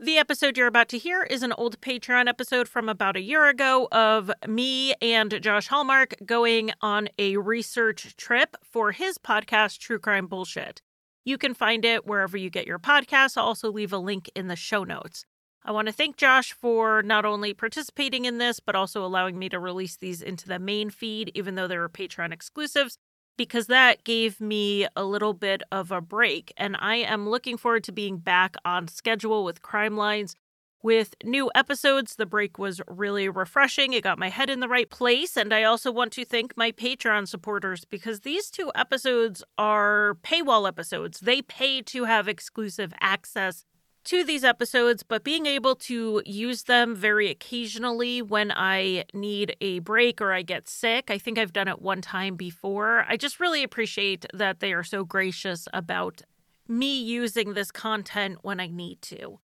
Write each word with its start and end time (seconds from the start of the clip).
The 0.00 0.18
episode 0.18 0.56
you're 0.56 0.66
about 0.66 0.88
to 0.88 0.98
hear 0.98 1.22
is 1.22 1.44
an 1.44 1.52
old 1.52 1.80
Patreon 1.80 2.26
episode 2.26 2.68
from 2.68 2.88
about 2.88 3.16
a 3.16 3.22
year 3.22 3.46
ago 3.46 3.86
of 3.92 4.28
me 4.44 4.92
and 5.00 5.40
Josh 5.40 5.68
Hallmark 5.68 6.14
going 6.26 6.72
on 6.80 7.08
a 7.16 7.36
research 7.36 8.16
trip 8.16 8.56
for 8.64 8.90
his 8.90 9.18
podcast, 9.18 9.78
True 9.78 10.00
Crime 10.00 10.26
Bullshit. 10.26 10.82
You 11.24 11.38
can 11.38 11.54
find 11.54 11.84
it 11.84 12.04
wherever 12.06 12.36
you 12.36 12.50
get 12.50 12.66
your 12.66 12.80
podcasts. 12.80 13.36
I'll 13.36 13.44
also 13.46 13.70
leave 13.70 13.92
a 13.92 13.98
link 13.98 14.28
in 14.34 14.48
the 14.48 14.56
show 14.56 14.82
notes. 14.82 15.26
I 15.64 15.70
want 15.70 15.86
to 15.86 15.92
thank 15.92 16.16
Josh 16.16 16.52
for 16.52 17.00
not 17.00 17.24
only 17.24 17.54
participating 17.54 18.24
in 18.24 18.38
this, 18.38 18.58
but 18.58 18.74
also 18.74 19.04
allowing 19.04 19.38
me 19.38 19.48
to 19.50 19.60
release 19.60 19.96
these 19.96 20.22
into 20.22 20.48
the 20.48 20.58
main 20.58 20.90
feed, 20.90 21.30
even 21.36 21.54
though 21.54 21.68
they 21.68 21.78
were 21.78 21.88
Patreon 21.88 22.32
exclusives 22.32 22.98
because 23.36 23.66
that 23.66 24.04
gave 24.04 24.40
me 24.40 24.86
a 24.96 25.04
little 25.04 25.34
bit 25.34 25.62
of 25.72 25.90
a 25.90 26.00
break. 26.00 26.52
And 26.56 26.76
I 26.78 26.96
am 26.96 27.28
looking 27.28 27.56
forward 27.56 27.84
to 27.84 27.92
being 27.92 28.18
back 28.18 28.56
on 28.64 28.88
schedule 28.88 29.44
with 29.44 29.62
Crime 29.62 29.96
Lines 29.96 30.36
with 30.82 31.14
new 31.24 31.50
episodes. 31.54 32.16
The 32.16 32.26
break 32.26 32.58
was 32.58 32.80
really 32.86 33.28
refreshing. 33.28 33.94
It 33.94 34.04
got 34.04 34.18
my 34.18 34.28
head 34.28 34.50
in 34.50 34.60
the 34.60 34.68
right 34.68 34.88
place. 34.88 35.36
And 35.36 35.52
I 35.52 35.64
also 35.64 35.90
want 35.90 36.12
to 36.12 36.24
thank 36.24 36.56
my 36.56 36.72
Patreon 36.72 37.26
supporters 37.26 37.84
because 37.84 38.20
these 38.20 38.50
two 38.50 38.70
episodes 38.74 39.42
are 39.56 40.18
paywall 40.22 40.68
episodes. 40.68 41.20
They 41.20 41.40
pay 41.40 41.80
to 41.82 42.04
have 42.04 42.28
exclusive 42.28 42.92
access 43.00 43.64
to 44.04 44.24
these 44.24 44.44
episodes, 44.44 45.02
but 45.02 45.24
being 45.24 45.46
able 45.46 45.74
to 45.76 46.22
use 46.26 46.64
them 46.64 46.94
very 46.94 47.30
occasionally 47.30 48.22
when 48.22 48.52
I 48.52 49.04
need 49.12 49.56
a 49.60 49.78
break 49.80 50.20
or 50.20 50.32
I 50.32 50.42
get 50.42 50.68
sick. 50.68 51.10
I 51.10 51.18
think 51.18 51.38
I've 51.38 51.52
done 51.52 51.68
it 51.68 51.82
one 51.82 52.00
time 52.00 52.36
before. 52.36 53.04
I 53.08 53.16
just 53.16 53.40
really 53.40 53.62
appreciate 53.62 54.26
that 54.34 54.60
they 54.60 54.72
are 54.72 54.84
so 54.84 55.04
gracious 55.04 55.66
about 55.72 56.22
me 56.68 56.98
using 56.98 57.54
this 57.54 57.70
content 57.70 58.38
when 58.42 58.60
I 58.60 58.68
need 58.68 59.02
to. 59.02 59.40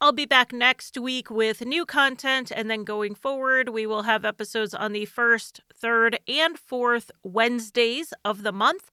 I'll 0.00 0.12
be 0.12 0.26
back 0.26 0.52
next 0.52 0.96
week 0.96 1.28
with 1.28 1.60
new 1.66 1.84
content, 1.84 2.52
and 2.54 2.70
then 2.70 2.84
going 2.84 3.16
forward, 3.16 3.70
we 3.70 3.84
will 3.84 4.02
have 4.02 4.24
episodes 4.24 4.72
on 4.72 4.92
the 4.92 5.06
first, 5.06 5.60
third, 5.74 6.20
and 6.28 6.56
fourth 6.56 7.10
Wednesdays 7.24 8.14
of 8.24 8.44
the 8.44 8.52
month. 8.52 8.92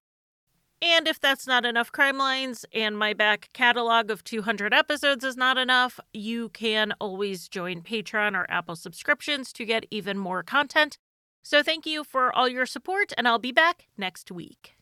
And 0.86 1.08
if 1.08 1.20
that's 1.20 1.48
not 1.48 1.66
enough 1.66 1.92
crime 1.92 2.20
lines 2.20 2.64
and 2.72 2.96
my 2.96 3.14
back 3.14 3.50
catalog 3.54 4.12
of 4.12 4.24
200 4.24 4.72
episodes 4.72 5.24
is 5.24 5.36
not 5.36 5.58
enough, 5.58 6.00
you 6.14 6.50
can 6.50 6.94
always 7.00 7.48
join 7.48 7.82
Patreon 7.82 8.36
or 8.38 8.46
Apple 8.52 8.76
subscriptions 8.76 9.52
to 9.54 9.66
get 9.66 9.88
even 9.90 10.20
more 10.20 10.44
content. 10.44 11.00
So 11.44 11.64
thank 11.64 11.88
you 11.88 12.04
for 12.04 12.32
all 12.36 12.48
your 12.48 12.68
support, 12.68 13.14
and 13.18 13.28
I'll 13.28 13.40
be 13.40 13.52
back 13.52 13.88
next 13.98 14.32
week. 14.32 14.76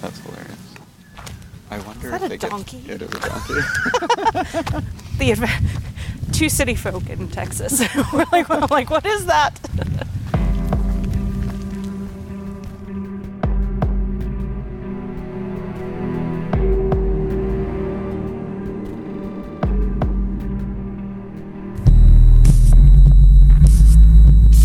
That's 0.00 0.18
hilarious. 0.20 0.74
I 1.72 1.78
wonder 1.80 2.06
Is 2.06 2.12
that 2.12 2.20
if 2.20 2.26
a 2.26 2.28
they 2.28 2.38
get- 2.38 2.50
donkey? 2.50 2.84
It 2.88 3.02
is 3.02 3.08
a 3.08 3.20
donkey. 3.20 3.54
the 5.18 5.32
adv- 5.32 6.32
two 6.32 6.48
city 6.48 6.76
folk 6.76 7.08
in 7.10 7.28
Texas. 7.30 7.82
We're 8.12 8.26
like, 8.30 8.48
I'm 8.48 8.68
like, 8.70 8.90
what 8.90 9.04
is 9.06 9.26
that? 9.26 9.58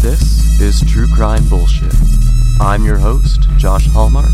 This 0.09 0.59
is 0.59 0.91
True 0.91 1.05
Crime 1.13 1.47
Bullshit. 1.49 1.93
I'm 2.59 2.83
your 2.83 2.97
host, 2.97 3.47
Josh 3.57 3.85
Hallmark, 3.85 4.31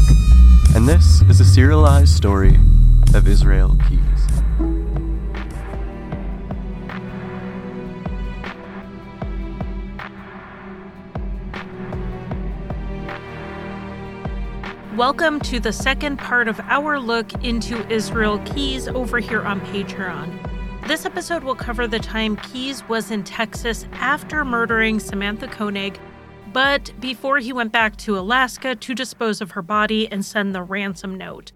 and 0.74 0.88
this 0.88 1.22
is 1.24 1.42
a 1.42 1.44
serialized 1.44 2.16
story 2.16 2.58
of 3.14 3.28
Israel 3.28 3.78
Keyes. 3.90 4.00
Welcome 14.96 15.42
to 15.42 15.60
the 15.60 15.74
second 15.74 16.16
part 16.16 16.48
of 16.48 16.58
our 16.62 16.98
look 16.98 17.34
into 17.44 17.86
Israel 17.92 18.40
Keyes 18.46 18.88
over 18.88 19.20
here 19.20 19.42
on 19.42 19.60
Patreon. 19.60 20.45
This 20.88 21.04
episode 21.04 21.44
will 21.44 21.56
cover 21.56 21.88
the 21.88 21.98
time 21.98 22.36
Keyes 22.36 22.88
was 22.88 23.10
in 23.10 23.24
Texas 23.24 23.88
after 23.94 24.46
murdering 24.46 25.00
Samantha 25.00 25.48
Koenig, 25.48 26.00
but 26.54 26.94
before 27.00 27.40
he 27.40 27.52
went 27.52 27.72
back 27.72 27.98
to 27.98 28.20
Alaska 28.20 28.76
to 28.76 28.94
dispose 28.94 29.42
of 29.42 29.52
her 29.52 29.64
body 29.64 30.08
and 30.12 30.24
send 30.24 30.54
the 30.54 30.62
ransom 30.62 31.16
note. 31.18 31.52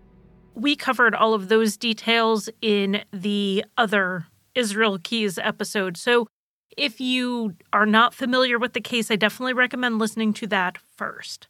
We 0.56 0.75
covered 0.75 1.13
all 1.13 1.35
of 1.35 1.47
those 1.47 1.78
details 1.78 2.50
in 2.59 3.03
the 3.13 3.63
other 3.78 4.25
Israel 4.56 4.97
Keyes 4.97 5.38
episode, 5.38 5.95
so 5.95 6.25
if 6.75 7.00
you 7.00 7.53
are 7.72 7.85
not 7.85 8.16
familiar 8.16 8.57
with 8.57 8.73
the 8.73 8.81
case, 8.81 9.12
I 9.12 9.16
definitely 9.16 9.53
recommend 9.53 10.00
listening 10.00 10.34
to 10.34 10.47
that 10.47 10.79
first. 10.97 11.47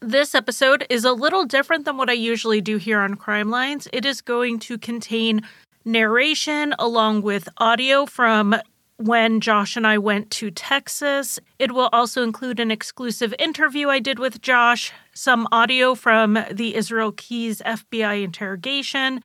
This 0.00 0.34
episode 0.34 0.86
is 0.88 1.04
a 1.04 1.12
little 1.12 1.44
different 1.44 1.84
than 1.84 1.98
what 1.98 2.08
I 2.08 2.14
usually 2.14 2.62
do 2.62 2.78
here 2.78 3.00
on 3.00 3.16
Crime 3.16 3.50
Lines. 3.50 3.86
It 3.92 4.06
is 4.06 4.22
going 4.22 4.60
to 4.60 4.78
contain 4.78 5.42
narration 5.84 6.74
along 6.78 7.22
with 7.22 7.48
audio 7.58 8.06
from 8.06 8.54
when 8.96 9.40
Josh 9.40 9.76
and 9.76 9.86
I 9.86 9.98
went 9.98 10.30
to 10.32 10.50
Texas. 10.50 11.38
It 11.58 11.72
will 11.72 11.88
also 11.92 12.22
include 12.22 12.60
an 12.60 12.70
exclusive 12.70 13.34
interview 13.38 13.88
I 13.88 13.98
did 13.98 14.18
with 14.18 14.40
Josh, 14.40 14.92
some 15.12 15.48
audio 15.50 15.94
from 15.94 16.38
the 16.50 16.74
Israel 16.74 17.12
Keyes 17.12 17.60
FBI 17.64 18.22
interrogation, 18.22 19.20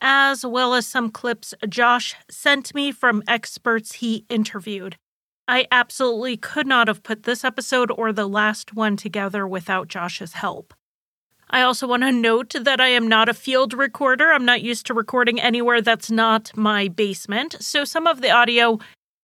as 0.00 0.46
well 0.46 0.74
as 0.74 0.86
some 0.86 1.10
clips 1.10 1.54
Josh 1.68 2.14
sent 2.30 2.74
me 2.74 2.92
from 2.92 3.22
experts 3.26 3.94
he 3.94 4.24
interviewed. 4.28 4.96
I 5.48 5.66
absolutely 5.72 6.36
could 6.36 6.66
not 6.66 6.88
have 6.88 7.02
put 7.02 7.24
this 7.24 7.44
episode 7.44 7.90
or 7.90 8.12
the 8.12 8.28
last 8.28 8.74
one 8.74 8.96
together 8.96 9.46
without 9.46 9.88
Josh's 9.88 10.34
help. 10.34 10.72
I 11.52 11.60
also 11.60 11.86
want 11.86 12.02
to 12.02 12.12
note 12.12 12.54
that 12.58 12.80
I 12.80 12.88
am 12.88 13.06
not 13.06 13.28
a 13.28 13.34
field 13.34 13.74
recorder. 13.74 14.32
I'm 14.32 14.46
not 14.46 14.62
used 14.62 14.86
to 14.86 14.94
recording 14.94 15.38
anywhere 15.38 15.82
that's 15.82 16.10
not 16.10 16.50
my 16.56 16.88
basement. 16.88 17.56
So 17.60 17.84
some 17.84 18.06
of 18.06 18.22
the 18.22 18.30
audio 18.30 18.78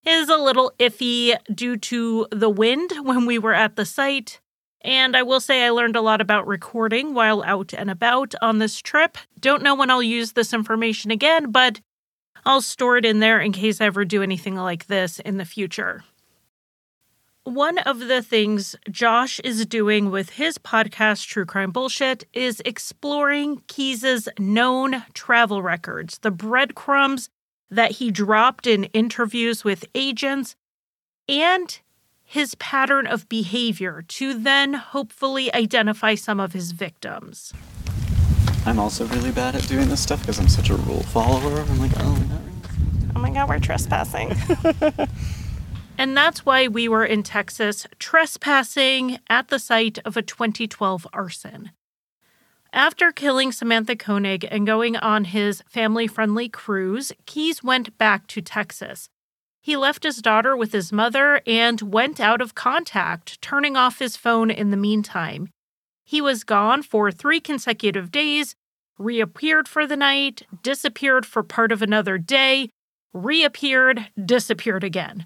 is 0.06 0.28
a 0.28 0.36
little 0.36 0.74
iffy 0.78 1.38
due 1.54 1.78
to 1.78 2.28
the 2.32 2.50
wind 2.50 2.92
when 3.02 3.26
we 3.26 3.40
were 3.40 3.54
at 3.54 3.78
the 3.78 3.86
site. 3.86 4.42
And 4.82 5.16
I 5.16 5.24
will 5.24 5.40
say 5.40 5.66
I 5.66 5.70
learned 5.70 5.96
a 5.96 6.02
lot 6.02 6.20
about 6.20 6.48
recording 6.48 7.14
while 7.14 7.44
out 7.44 7.74
and 7.74 7.90
about 7.90 8.36
on 8.42 8.60
this 8.60 8.82
trip. 8.82 9.18
Don't 9.40 9.64
know 9.64 9.74
when 9.74 9.90
I'll 9.90 10.04
use 10.04 10.34
this 10.34 10.54
information 10.54 11.12
again, 11.12 11.52
but 11.52 11.80
I'll 12.46 12.62
store 12.62 12.98
it 12.98 13.06
in 13.06 13.20
there 13.20 13.40
in 13.40 13.54
case 13.54 13.80
I 13.80 13.86
ever 13.86 14.04
do 14.04 14.22
anything 14.22 14.56
like 14.56 14.88
this 14.88 15.20
in 15.20 15.38
the 15.38 15.46
future. 15.46 16.04
One 17.48 17.78
of 17.78 18.00
the 18.00 18.22
things 18.22 18.76
Josh 18.92 19.40
is 19.40 19.66
doing 19.66 20.12
with 20.12 20.32
his 20.32 20.58
podcast, 20.58 21.26
True 21.28 21.46
Crime 21.46 21.72
Bullshit, 21.72 22.26
is 22.34 22.62
exploring 22.66 23.62
Keyes's 23.68 24.28
known 24.38 25.06
travel 25.14 25.62
records, 25.62 26.18
the 26.18 26.30
breadcrumbs 26.30 27.30
that 27.70 27.92
he 27.92 28.12
dropped 28.12 28.68
in 28.68 28.84
interviews 28.92 29.64
with 29.64 29.86
agents, 29.96 30.58
and 31.30 31.80
his 32.22 32.54
pattern 32.56 33.08
of 33.08 33.30
behavior 33.30 34.04
to 34.10 34.34
then 34.34 34.74
hopefully 34.74 35.50
identify 35.54 36.16
some 36.16 36.42
of 36.42 36.52
his 36.52 36.74
victims. 36.74 37.54
I'm 38.66 38.78
also 38.78 39.06
really 39.06 39.32
bad 39.32 39.56
at 39.56 39.66
doing 39.70 39.88
this 39.88 40.04
stuff 40.04 40.20
because 40.20 40.38
I'm 40.38 40.50
such 40.50 40.70
a 40.70 40.76
rule 40.76 41.04
follower. 41.04 41.62
I'm 41.62 41.80
like, 41.80 41.94
oh, 41.96 42.28
we're 42.30 42.48
Oh 43.18 43.20
my 43.20 43.32
god, 43.32 43.50
we're 43.50 43.58
trespassing. 43.58 44.36
And 45.98 46.16
that's 46.16 46.46
why 46.46 46.68
we 46.68 46.88
were 46.88 47.06
in 47.06 47.24
Texas 47.24 47.88
trespassing 47.98 49.20
at 49.30 49.48
the 49.48 49.58
site 49.58 49.98
of 50.06 50.16
a 50.16 50.22
2012 50.22 51.08
arson. 51.12 51.72
After 52.72 53.12
killing 53.12 53.52
Samantha 53.52 53.96
Koenig 53.96 54.46
and 54.52 54.68
going 54.68 54.96
on 54.98 55.26
his 55.26 55.64
family 55.68 56.06
friendly 56.06 56.50
cruise, 56.50 57.12
Keyes 57.26 57.64
went 57.64 57.98
back 57.98 58.28
to 58.28 58.42
Texas. 58.42 59.10
He 59.60 59.76
left 59.76 60.04
his 60.04 60.18
daughter 60.22 60.56
with 60.56 60.74
his 60.74 60.94
mother 60.94 61.42
and 61.48 61.82
went 61.82 62.20
out 62.20 62.42
of 62.42 62.56
contact, 62.56 63.42
turning 63.42 63.76
off 63.76 64.00
his 64.00 64.16
phone 64.16 64.52
in 64.52 64.70
the 64.70 64.78
meantime. 64.78 65.50
He 66.06 66.22
was 66.22 66.44
gone 66.44 66.84
for 66.84 67.12
three 67.12 67.40
consecutive 67.40 68.12
days, 68.12 68.56
reappeared 69.00 69.68
for 69.68 69.88
the 69.88 69.98
night, 69.98 70.44
disappeared 70.62 71.26
for 71.26 71.44
part 71.44 71.72
of 71.72 71.82
another 71.82 72.18
day, 72.18 72.70
reappeared, 73.14 74.08
disappeared 74.24 74.84
again. 74.84 75.26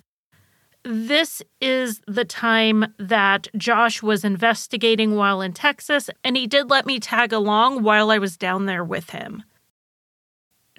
This 0.83 1.43
is 1.59 2.01
the 2.07 2.25
time 2.25 2.93
that 2.97 3.47
Josh 3.55 4.01
was 4.01 4.23
investigating 4.23 5.15
while 5.15 5.41
in 5.41 5.53
Texas, 5.53 6.09
and 6.23 6.35
he 6.35 6.47
did 6.47 6.69
let 6.71 6.87
me 6.87 6.99
tag 6.99 7.31
along 7.31 7.83
while 7.83 8.09
I 8.09 8.17
was 8.17 8.35
down 8.35 8.65
there 8.65 8.83
with 8.83 9.11
him. 9.11 9.43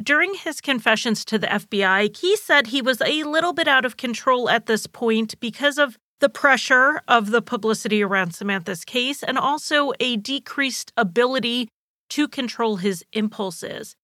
During 0.03 0.35
his 0.35 0.61
confessions 0.61 1.25
to 1.27 1.39
the 1.39 1.47
FBI, 1.47 2.17
he 2.17 2.37
said 2.37 2.67
he 2.67 2.83
was 2.83 3.01
a 3.01 3.23
little 3.23 3.53
bit 3.53 3.69
out 3.69 3.85
of 3.85 3.97
control 3.97 4.49
at 4.49 4.67
this 4.67 4.89
point 4.89 5.39
because 5.39 5.79
of 5.79 5.97
the 6.19 6.29
pressure 6.29 7.03
of 7.07 7.31
the 7.31 7.43
publicity 7.43 8.03
around 8.03 8.35
Samantha's 8.35 8.85
case 8.85 9.23
and 9.23 9.39
also 9.39 9.93
a 10.01 10.17
decreased 10.17 10.93
ability 10.97 11.69
to 12.11 12.27
control 12.27 12.77
his 12.77 13.05
impulses. 13.13 13.95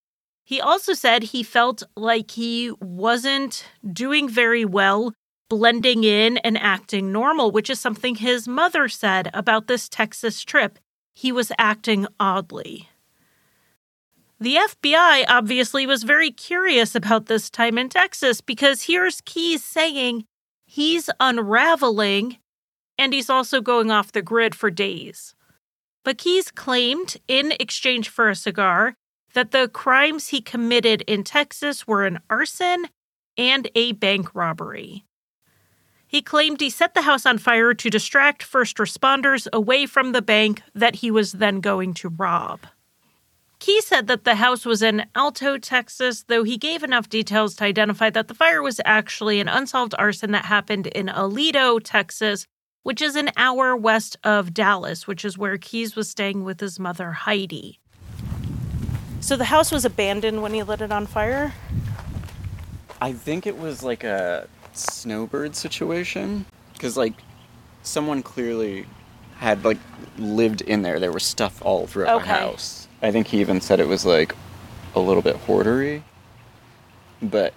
He 0.45 0.61
also 0.61 0.95
said 0.95 1.25
he 1.25 1.43
felt 1.43 1.83
like 1.97 2.31
he 2.31 2.73
wasn't 2.81 3.67
doing 3.93 4.29
very 4.29 4.65
well 4.65 5.13
blending 5.49 6.05
in 6.05 6.37
and 6.39 6.59
acting 6.59 7.11
normal, 7.13 7.51
which 7.51 7.71
is 7.71 7.81
something 7.81 8.17
his 8.17 8.47
mother 8.47 8.89
said 8.89 9.31
about 9.33 9.67
this 9.67 9.89
Texas 9.89 10.43
trip. 10.43 10.79
He 11.15 11.33
was 11.33 11.53
acting 11.59 12.07
oddly. 12.21 12.89
The 14.41 14.57
FBI 14.57 15.25
obviously 15.29 15.87
was 15.87 16.05
very 16.05 16.31
curious 16.31 16.95
about 16.95 17.27
this 17.27 17.51
time 17.51 17.77
in 17.77 17.89
Texas 17.89 18.41
because 18.41 18.85
here's 18.85 19.21
Keyes 19.23 19.65
saying 19.65 20.25
he's 20.65 21.11
unraveling 21.19 22.39
and 22.97 23.13
he's 23.13 23.31
also 23.31 23.61
going 23.61 23.91
off 23.91 24.13
the 24.13 24.23
grid 24.23 24.55
for 24.55 24.71
days. 24.71 25.35
But 26.05 26.19
Keyes 26.19 26.51
claimed, 26.51 27.17
in 27.27 27.53
exchange 27.59 28.09
for 28.09 28.29
a 28.29 28.37
cigar, 28.37 28.95
that 29.35 29.51
the 29.51 29.69
crimes 29.69 30.29
he 30.29 30.41
committed 30.41 31.03
in 31.03 31.25
Texas 31.25 31.87
were 31.87 32.07
an 32.07 32.21
arson 32.31 32.87
and 33.37 33.69
a 33.75 33.93
bank 33.93 34.35
robbery. 34.35 35.05
He 36.09 36.23
claimed 36.23 36.63
he 36.63 36.71
set 36.71 36.95
the 36.95 37.03
house 37.03 37.27
on 37.27 37.37
fire 37.37 37.75
to 37.75 37.91
distract 37.91 38.43
first 38.43 38.79
responders 38.79 39.47
away 39.53 39.85
from 39.85 40.13
the 40.13 40.23
bank 40.23 40.63
that 40.75 40.97
he 40.97 41.11
was 41.11 41.33
then 41.33 41.61
going 41.61 41.93
to 41.95 42.09
rob. 42.09 42.61
Key 43.59 43.83
said 43.83 44.07
that 44.07 44.25
the 44.25 44.37
house 44.37 44.65
was 44.65 44.83
in 44.83 45.05
Alto, 45.15 45.59
Texas, 45.59 46.25
though 46.29 46.45
he 46.45 46.57
gave 46.57 46.83
enough 46.83 47.11
details 47.11 47.55
to 47.57 47.65
identify 47.65 48.09
that 48.09 48.29
the 48.29 48.35
fire 48.35 48.63
was 48.63 48.81
actually 48.87 49.39
an 49.39 49.49
unsolved 49.49 49.95
arson 49.99 50.31
that 50.33 50.47
happened 50.47 50.87
in 50.87 51.09
Aledo, 51.09 51.79
Texas, 51.83 52.47
which 52.85 53.03
is 53.03 53.15
an 53.15 53.31
hour 53.37 53.77
west 53.77 54.17
of 54.25 54.55
Dallas, 54.55 55.07
which 55.07 55.27
is 55.27 55.37
where 55.37 55.59
Keyes 55.59 55.95
was 55.95 56.09
staying 56.09 56.43
with 56.43 56.61
his 56.61 56.79
mother, 56.79 57.13
Heidi. 57.13 57.81
So 59.21 59.37
the 59.37 59.45
house 59.45 59.71
was 59.71 59.85
abandoned 59.85 60.41
when 60.41 60.55
he 60.55 60.63
lit 60.63 60.81
it 60.81 60.91
on 60.91 61.07
fire? 61.07 61.53
I 63.03 63.13
think 63.13 63.47
it 63.47 63.59
was 63.59 63.83
like 63.83 64.05
a 64.05 64.49
snowbird 64.79 65.55
situation 65.57 66.47
because 66.73 66.97
like 66.97 67.15
someone 67.83 68.23
clearly 68.23 68.87
had 69.37 69.65
like 69.65 69.79
lived 70.19 70.61
in 70.63 70.83
there. 70.83 70.99
There 71.01 71.13
was 71.13 71.23
stuff 71.25 71.61
all 71.65 71.87
throughout 71.87 72.17
Okay. 72.23 72.27
the 72.33 72.39
house. 72.39 72.89
I 73.03 73.13
think 73.13 73.29
he 73.29 73.41
even 73.41 73.61
said 73.61 73.81
it 73.81 73.89
was 73.89 74.05
like 74.05 74.35
a 74.95 75.01
little 75.01 75.23
bit 75.23 75.37
hoardery, 75.47 76.03
but 77.23 77.53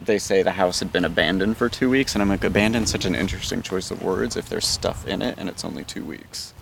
they 0.00 0.18
say 0.18 0.42
the 0.42 0.52
house 0.52 0.80
had 0.80 0.92
been 0.92 1.04
abandoned 1.06 1.56
for 1.56 1.70
two 1.70 1.88
weeks, 1.88 2.14
and 2.14 2.20
I'm 2.20 2.28
like, 2.28 2.44
abandoned 2.44 2.86
such 2.88 3.06
an 3.06 3.14
interesting 3.14 3.62
choice 3.62 3.90
of 3.90 4.02
words 4.02 4.36
if 4.36 4.48
there's 4.48 4.66
stuff 4.66 5.06
in 5.06 5.22
it 5.22 5.36
and 5.38 5.48
it's 5.48 5.64
only 5.64 5.84
two 5.84 6.04
weeks. 6.04 6.52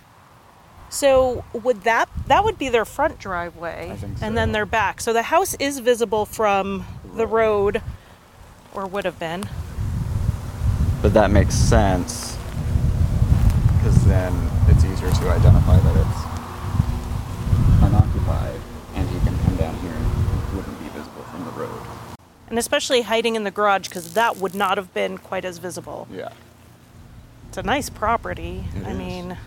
So 0.89 1.43
would 1.51 1.81
that 1.81 2.07
that 2.27 2.45
would 2.45 2.57
be 2.57 2.69
their 2.69 2.85
front 2.85 3.19
driveway 3.19 3.97
think 3.97 4.17
and 4.21 4.37
then 4.37 4.49
so. 4.49 4.53
their 4.53 4.65
back. 4.65 5.01
So 5.01 5.11
the 5.11 5.23
house 5.23 5.53
is 5.55 5.79
visible 5.79 6.25
from 6.25 6.85
the 7.15 7.27
road 7.27 7.81
or 8.73 8.87
would 8.87 9.03
have 9.03 9.19
been. 9.19 9.43
But 11.01 11.13
that 11.13 11.29
makes 11.31 11.53
sense 11.53 12.37
because 13.77 14.03
then 14.05 14.33
it's 14.67 14.83
easier 14.83 15.11
to 15.11 15.29
identify 15.29 15.77
that 15.77 15.95
it's 15.95 16.23
unoccupied, 17.83 18.59
and 18.95 19.07
he 19.09 19.19
can 19.19 19.37
come 19.45 19.55
down 19.57 19.75
here 19.75 19.91
and 19.91 20.05
it 20.05 20.55
wouldn't 20.55 20.79
be 20.79 20.89
visible 20.89 21.21
from 21.31 21.45
the 21.45 21.51
road. 21.51 21.81
And 22.49 22.57
especially 22.57 23.03
hiding 23.03 23.35
in 23.35 23.43
the 23.43 23.51
garage 23.51 23.87
cuz 23.89 24.13
that 24.13 24.37
would 24.37 24.55
not 24.55 24.77
have 24.77 24.93
been 24.93 25.17
quite 25.19 25.45
as 25.45 25.59
visible. 25.59 26.07
Yeah. 26.11 26.29
It's 27.49 27.57
a 27.57 27.63
nice 27.63 27.89
property. 27.89 28.65
It 28.75 28.85
I 28.85 28.91
is. 28.91 28.97
mean, 28.97 29.37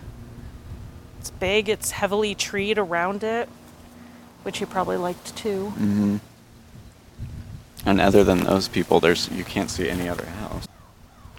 it's 1.19 1.29
big, 1.29 1.67
it's 1.67 1.91
heavily 1.91 2.33
treed 2.33 2.77
around 2.77 3.23
it, 3.23 3.49
which 4.43 4.59
he 4.59 4.65
probably 4.65 4.97
liked 4.97 5.35
too. 5.35 5.73
Mm-hmm. 5.75 6.17
And 7.85 8.01
other 8.01 8.23
than 8.23 8.45
those 8.45 8.67
people, 8.67 8.99
there's 8.99 9.29
you 9.29 9.43
can't 9.43 9.69
see 9.69 9.89
any 9.89 10.07
other 10.07 10.25
house. 10.25 10.65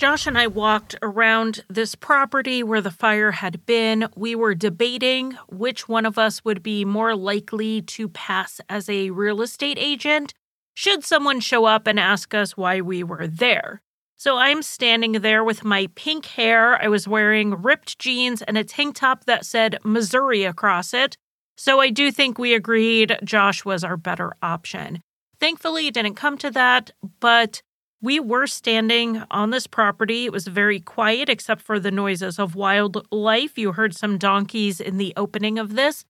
Josh 0.01 0.27
and 0.27 0.39
I 0.39 0.47
walked 0.47 0.97
around 1.03 1.63
this 1.69 1.95
property 1.95 2.63
where 2.63 2.81
the 2.81 2.91
fire 2.91 3.33
had 3.33 3.67
been. 3.67 4.09
We 4.17 4.35
were 4.35 4.55
debating 4.55 5.37
which 5.51 5.91
one 5.91 6.07
of 6.07 6.17
us 6.17 6.43
would 6.43 6.63
be 6.63 6.87
more 6.87 7.15
likely 7.15 7.83
to 7.83 8.09
pass 8.09 8.63
as 8.71 8.89
a 8.89 9.11
real 9.11 9.43
estate 9.43 9.77
agent 9.79 10.33
should 10.73 11.05
someone 11.05 11.39
show 11.41 11.67
up 11.67 11.87
and 11.87 12.01
ask 12.01 12.33
us 12.33 12.57
why 12.57 12.81
we 12.81 13.03
were 13.03 13.27
there. 13.27 13.83
So 14.17 14.39
I'm 14.39 14.63
standing 14.63 15.13
there 15.21 15.45
with 15.45 15.67
my 15.67 15.87
pink 15.97 16.25
hair. 16.25 16.83
I 16.83 16.89
was 16.89 17.07
wearing 17.07 17.61
ripped 17.61 17.99
jeans 17.99 18.41
and 18.41 18.57
a 18.57 18.65
tank 18.65 18.95
top 18.95 19.27
that 19.27 19.45
said 19.45 19.77
Missouri 19.85 20.45
across 20.45 20.95
it. 20.95 21.19
So 21.59 21.79
I 21.79 21.91
do 21.91 22.11
think 22.11 22.39
we 22.39 22.55
agreed 22.55 23.19
Josh 23.23 23.67
was 23.67 23.85
our 23.85 23.99
better 23.99 24.33
option. 24.41 25.03
Thankfully, 25.39 25.89
it 25.89 25.93
didn't 25.93 26.15
come 26.15 26.39
to 26.39 26.51
that, 26.53 26.91
but 27.21 27.61
we 28.03 28.19
were 28.19 28.47
standing 28.47 29.23
on 29.31 29.51
this 29.51 29.67
property. 29.67 30.25
It 30.25 30.33
was 30.33 30.47
very 30.47 30.81
quiet 30.81 31.29
except 31.29 31.61
for 31.61 31.79
the 31.79 31.91
noises 31.91 32.39
of 32.39 32.55
wildlife. 32.55 33.59
You 33.59 33.73
heard 33.73 33.95
some 33.95 34.17
donkeys 34.17 34.81
in 34.81 34.97
the 34.97 35.13
opening 35.17 35.59
of 35.59 35.75
this. 35.75 36.05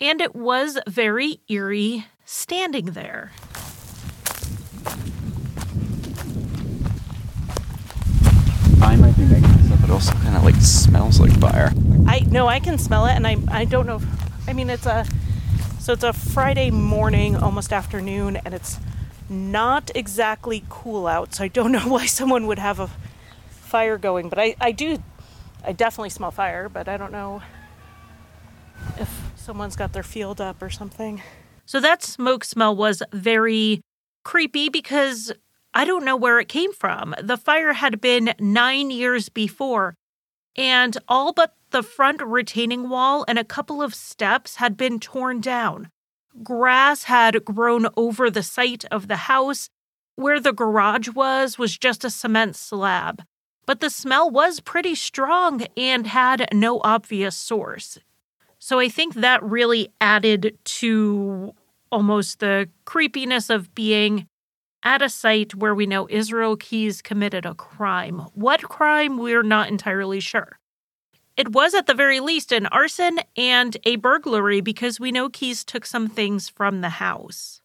And 0.00 0.20
it 0.20 0.34
was 0.34 0.78
very 0.88 1.40
eerie 1.48 2.06
standing 2.24 2.86
there. 2.86 3.32
I 8.80 8.96
might 8.96 9.16
be 9.16 9.24
making 9.24 9.42
this 9.42 9.72
up. 9.72 9.84
It 9.84 9.90
also 9.90 10.12
kind 10.14 10.36
of 10.36 10.44
like 10.44 10.56
smells 10.56 11.20
like 11.20 11.32
fire. 11.40 11.72
I 12.06 12.20
no, 12.30 12.46
I 12.46 12.60
can 12.60 12.78
smell 12.78 13.06
it 13.06 13.12
and 13.12 13.26
I 13.26 13.36
I 13.48 13.64
don't 13.64 13.86
know 13.86 13.96
if, 13.96 14.48
I 14.48 14.52
mean 14.52 14.70
it's 14.70 14.86
a 14.86 15.04
so 15.78 15.92
it's 15.92 16.04
a 16.04 16.12
Friday 16.12 16.70
morning, 16.70 17.36
almost 17.36 17.72
afternoon 17.72 18.36
and 18.36 18.54
it's 18.54 18.78
not 19.32 19.90
exactly 19.94 20.64
cool 20.68 21.06
out. 21.06 21.34
So 21.34 21.44
I 21.44 21.48
don't 21.48 21.72
know 21.72 21.80
why 21.88 22.06
someone 22.06 22.46
would 22.46 22.58
have 22.58 22.78
a 22.78 22.90
fire 23.50 23.98
going, 23.98 24.28
but 24.28 24.38
I 24.38 24.54
I 24.60 24.72
do 24.72 25.02
I 25.64 25.72
definitely 25.72 26.10
smell 26.10 26.30
fire, 26.30 26.68
but 26.68 26.88
I 26.88 26.96
don't 26.96 27.12
know 27.12 27.42
if 28.98 29.32
someone's 29.36 29.76
got 29.76 29.92
their 29.92 30.02
field 30.02 30.40
up 30.40 30.62
or 30.62 30.70
something. 30.70 31.22
So 31.64 31.80
that 31.80 32.02
smoke 32.02 32.44
smell 32.44 32.74
was 32.74 33.02
very 33.12 33.80
creepy 34.24 34.68
because 34.68 35.32
I 35.74 35.84
don't 35.84 36.04
know 36.04 36.16
where 36.16 36.38
it 36.38 36.48
came 36.48 36.72
from. 36.72 37.14
The 37.22 37.36
fire 37.36 37.72
had 37.72 38.00
been 38.00 38.34
nine 38.38 38.90
years 38.90 39.28
before, 39.28 39.94
and 40.56 40.98
all 41.08 41.32
but 41.32 41.54
the 41.70 41.82
front 41.82 42.20
retaining 42.22 42.88
wall 42.88 43.24
and 43.26 43.38
a 43.38 43.44
couple 43.44 43.82
of 43.82 43.94
steps 43.94 44.56
had 44.56 44.76
been 44.76 45.00
torn 45.00 45.40
down. 45.40 45.88
Grass 46.42 47.04
had 47.04 47.44
grown 47.44 47.86
over 47.96 48.30
the 48.30 48.42
site 48.42 48.84
of 48.90 49.08
the 49.08 49.16
house. 49.16 49.68
Where 50.16 50.40
the 50.40 50.52
garage 50.52 51.08
was 51.08 51.58
was 51.58 51.78
just 51.78 52.04
a 52.04 52.10
cement 52.10 52.54
slab. 52.54 53.22
But 53.64 53.80
the 53.80 53.90
smell 53.90 54.30
was 54.30 54.60
pretty 54.60 54.94
strong 54.94 55.66
and 55.76 56.06
had 56.06 56.48
no 56.52 56.80
obvious 56.84 57.34
source. 57.34 57.98
So 58.58 58.78
I 58.78 58.88
think 58.88 59.14
that 59.14 59.42
really 59.42 59.88
added 60.00 60.58
to 60.64 61.54
almost 61.90 62.40
the 62.40 62.68
creepiness 62.84 63.50
of 63.50 63.74
being 63.74 64.28
at 64.82 65.02
a 65.02 65.08
site 65.08 65.54
where 65.54 65.74
we 65.74 65.86
know 65.86 66.08
Israel 66.10 66.56
Keyes 66.56 67.02
committed 67.02 67.46
a 67.46 67.54
crime. 67.54 68.20
What 68.34 68.62
crime, 68.62 69.18
we're 69.18 69.42
not 69.42 69.68
entirely 69.68 70.20
sure. 70.20 70.58
It 71.42 71.48
was 71.48 71.74
at 71.74 71.88
the 71.88 71.94
very 71.94 72.20
least 72.20 72.52
an 72.52 72.66
arson 72.66 73.18
and 73.36 73.76
a 73.82 73.96
burglary 73.96 74.60
because 74.60 75.00
we 75.00 75.10
know 75.10 75.28
Keyes 75.28 75.64
took 75.64 75.84
some 75.84 76.08
things 76.08 76.48
from 76.48 76.82
the 76.82 76.88
house. 76.88 77.60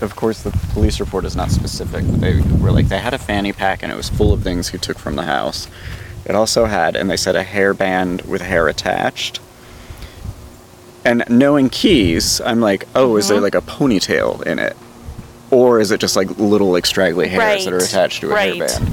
Of 0.00 0.16
course, 0.16 0.42
the 0.42 0.50
police 0.72 0.98
report 0.98 1.24
is 1.24 1.36
not 1.36 1.52
specific, 1.52 2.04
but 2.04 2.20
they 2.20 2.40
were 2.60 2.72
like 2.72 2.88
they 2.88 2.98
had 2.98 3.14
a 3.14 3.18
fanny 3.18 3.52
pack 3.52 3.84
and 3.84 3.92
it 3.92 3.94
was 3.94 4.08
full 4.08 4.32
of 4.32 4.42
things 4.42 4.70
he 4.70 4.78
took 4.78 4.98
from 4.98 5.14
the 5.14 5.22
house. 5.22 5.68
It 6.24 6.34
also 6.34 6.64
had, 6.64 6.96
and 6.96 7.08
they 7.08 7.16
said 7.16 7.36
a 7.36 7.44
hairband 7.44 8.26
with 8.26 8.40
hair 8.42 8.66
attached. 8.66 9.38
And 11.04 11.22
knowing 11.28 11.70
Keyes, 11.70 12.40
I'm 12.40 12.60
like, 12.60 12.88
oh, 12.96 13.14
is 13.18 13.28
there 13.28 13.38
Mhm. 13.38 13.42
like 13.42 13.54
a 13.54 13.60
ponytail 13.60 14.42
in 14.42 14.58
it? 14.58 14.76
Or 15.52 15.78
is 15.78 15.92
it 15.92 16.00
just 16.00 16.16
like 16.16 16.28
little 16.40 16.72
like 16.72 16.86
straggly 16.86 17.28
hairs 17.28 17.66
that 17.66 17.72
are 17.72 17.76
attached 17.78 18.22
to 18.22 18.32
a 18.32 18.34
right. 18.34 18.60
hairband? 18.60 18.92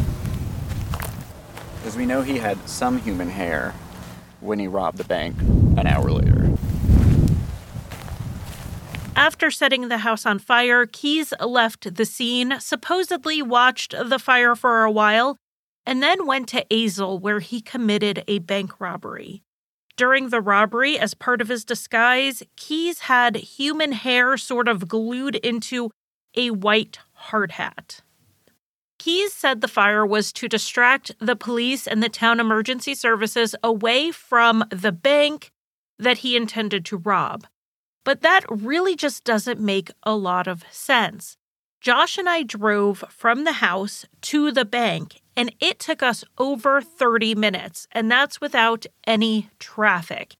Because 1.80 1.98
we 1.98 2.06
know 2.06 2.22
he 2.22 2.38
had 2.38 2.70
some 2.70 3.00
human 3.00 3.32
hair 3.32 3.74
when 4.42 4.60
he 4.60 4.68
robbed 4.68 4.98
the 4.98 5.04
bank 5.04 5.40
an 5.78 5.88
hour 5.88 6.12
later. 6.12 6.50
After 9.16 9.52
setting 9.52 9.90
the 9.90 9.98
house 9.98 10.26
on 10.26 10.40
fire, 10.40 10.86
Keyes 10.86 11.34
left 11.42 11.96
the 11.96 12.06
scene, 12.06 12.60
supposedly 12.60 13.42
watched 13.42 13.94
the 13.98 14.20
fire 14.20 14.56
for 14.56 14.84
a 14.84 14.92
while, 14.92 15.36
and 15.86 16.02
then 16.02 16.26
went 16.26 16.48
to 16.50 16.66
Azle, 16.72 17.20
where 17.20 17.40
he 17.40 17.60
committed 17.60 18.24
a 18.28 18.40
bank 18.40 18.80
robbery. 18.80 19.44
During 19.98 20.30
the 20.30 20.40
robbery, 20.40 20.98
as 20.98 21.14
part 21.14 21.42
of 21.42 21.50
his 21.50 21.66
disguise, 21.66 22.42
Keyes 22.56 23.00
had 23.02 23.36
human 23.36 23.92
hair 23.92 24.38
sort 24.38 24.70
of 24.70 24.88
glued 24.88 25.36
into 25.36 25.92
a 26.36 26.52
white 26.52 27.00
hard 27.14 27.52
hat. 27.52 28.02
Keyes 29.00 29.34
said 29.34 29.62
the 29.62 29.68
fire 29.68 30.06
was 30.06 30.32
to 30.34 30.50
distract 30.50 31.12
the 31.20 31.36
police 31.36 31.88
and 31.88 32.04
the 32.04 32.10
town 32.10 32.40
emergency 32.40 32.94
services 32.94 33.56
away 33.64 34.12
from 34.12 34.66
the 34.70 34.92
bank 34.92 35.52
that 35.98 36.20
he 36.20 36.36
intended 36.36 36.86
to 36.86 36.98
rob. 36.98 37.48
But 38.04 38.22
that 38.22 38.44
really 38.50 38.96
just 38.96 39.24
doesn't 39.24 39.60
make 39.60 39.90
a 40.04 40.16
lot 40.16 40.48
of 40.48 40.66
sense. 40.70 41.38
Josh 41.82 42.18
and 42.18 42.28
I 42.28 42.44
drove 42.44 43.06
from 43.10 43.46
the 43.46 43.54
house 43.54 44.06
to 44.24 44.52
the 44.52 44.66
bank, 44.66 45.22
and 45.36 45.56
it 45.62 45.80
took 45.80 46.04
us 46.04 46.26
over 46.38 46.82
30 46.82 47.36
minutes, 47.36 47.88
and 47.94 48.12
that's 48.12 48.42
without 48.42 48.86
any 49.08 49.50
traffic. 49.60 50.36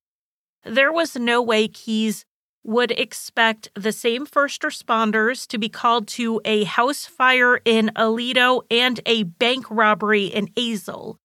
There 0.66 0.92
was 0.92 1.16
no 1.16 1.42
way 1.42 1.70
Keyes 1.70 2.26
would 2.64 2.92
expect 2.92 3.70
the 3.76 3.92
same 3.92 4.26
first 4.26 4.62
responders 4.62 5.48
to 5.48 5.58
be 5.58 5.70
called 5.70 6.08
to 6.08 6.42
a 6.46 6.66
house 6.66 7.06
fire 7.06 7.60
in 7.66 7.90
Aledo 7.96 8.62
and 8.70 9.00
a 9.06 9.24
bank 9.24 9.66
robbery 9.70 10.26
in 10.26 10.48
Azle. 10.50 11.16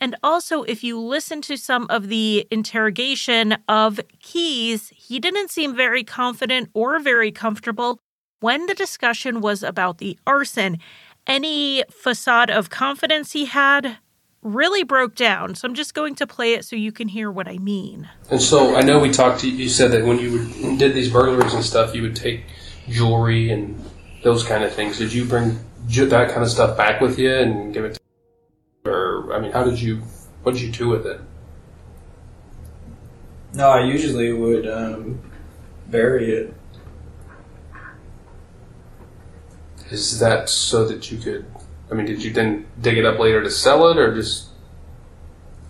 And 0.00 0.14
also, 0.22 0.62
if 0.62 0.84
you 0.84 1.00
listen 1.00 1.42
to 1.42 1.56
some 1.56 1.86
of 1.90 2.08
the 2.08 2.46
interrogation 2.50 3.56
of 3.68 4.00
Keyes, 4.20 4.92
he 4.94 5.18
didn't 5.18 5.50
seem 5.50 5.74
very 5.74 6.04
confident 6.04 6.70
or 6.72 7.00
very 7.00 7.32
comfortable 7.32 7.98
when 8.40 8.66
the 8.66 8.74
discussion 8.74 9.40
was 9.40 9.62
about 9.62 9.98
the 9.98 10.16
arson. 10.26 10.78
Any 11.26 11.82
facade 11.90 12.48
of 12.48 12.70
confidence 12.70 13.32
he 13.32 13.46
had 13.46 13.98
really 14.42 14.84
broke 14.84 15.14
down. 15.14 15.54
So 15.54 15.66
I'm 15.66 15.74
just 15.74 15.94
going 15.94 16.14
to 16.16 16.26
play 16.26 16.54
it 16.54 16.64
so 16.64 16.76
you 16.76 16.92
can 16.92 17.08
hear 17.08 17.30
what 17.30 17.48
I 17.48 17.58
mean. 17.58 18.08
And 18.30 18.40
so 18.40 18.76
I 18.76 18.82
know 18.82 18.98
we 18.98 19.10
talked 19.10 19.40
to 19.40 19.50
you, 19.50 19.56
you 19.56 19.68
said 19.68 19.92
that 19.92 20.04
when 20.04 20.18
you 20.18 20.32
would, 20.32 20.78
did 20.78 20.94
these 20.94 21.10
burglaries 21.10 21.54
and 21.54 21.64
stuff, 21.64 21.94
you 21.94 22.02
would 22.02 22.16
take 22.16 22.44
jewelry 22.88 23.50
and 23.50 23.82
those 24.22 24.44
kind 24.44 24.64
of 24.64 24.72
things. 24.72 24.98
Did 24.98 25.12
you 25.12 25.24
bring 25.24 25.58
ju- 25.86 26.08
that 26.08 26.30
kind 26.30 26.42
of 26.42 26.50
stuff 26.50 26.76
back 26.76 27.00
with 27.00 27.18
you 27.18 27.32
and 27.32 27.74
give 27.74 27.84
it 27.84 27.94
to 27.94 28.00
or 28.88 29.32
I 29.34 29.40
mean, 29.40 29.52
how 29.52 29.64
did 29.64 29.80
you 29.80 30.02
what 30.42 30.54
did 30.54 30.62
you 30.62 30.70
do 30.70 30.88
with 30.88 31.06
it? 31.06 31.20
No, 33.54 33.70
I 33.70 33.84
usually 33.84 34.32
would 34.32 34.68
um, 34.68 35.20
bury 35.88 36.32
it. 36.32 36.54
Is 39.90 40.18
that 40.20 40.48
so 40.48 40.86
that 40.86 41.10
you 41.10 41.18
could 41.18 41.46
I 41.90 41.94
mean, 41.94 42.06
did 42.06 42.22
you 42.22 42.32
then 42.32 42.66
dig 42.80 42.98
it 42.98 43.04
up 43.04 43.18
later 43.18 43.42
to 43.42 43.50
sell 43.50 43.88
it 43.88 43.96
or 43.96 44.14
just 44.14 44.48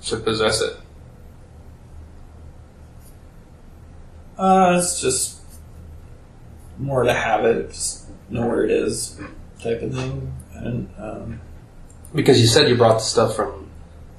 to 0.07 0.17
possess 0.17 0.61
it? 0.61 0.77
Uh, 4.37 4.79
it's 4.79 5.01
just 5.01 5.41
more 6.79 7.03
to 7.03 7.13
have 7.13 7.45
it, 7.45 7.71
just 7.71 8.09
know 8.31 8.47
where 8.47 8.65
it 8.65 8.71
is, 8.71 9.21
type 9.61 9.83
of 9.83 9.93
thing. 9.93 10.33
And 10.53 10.89
um, 10.99 11.41
Because 12.15 12.41
you 12.41 12.47
said 12.47 12.69
you 12.69 12.77
brought 12.77 12.99
the 12.99 13.05
stuff 13.05 13.35
from 13.35 13.69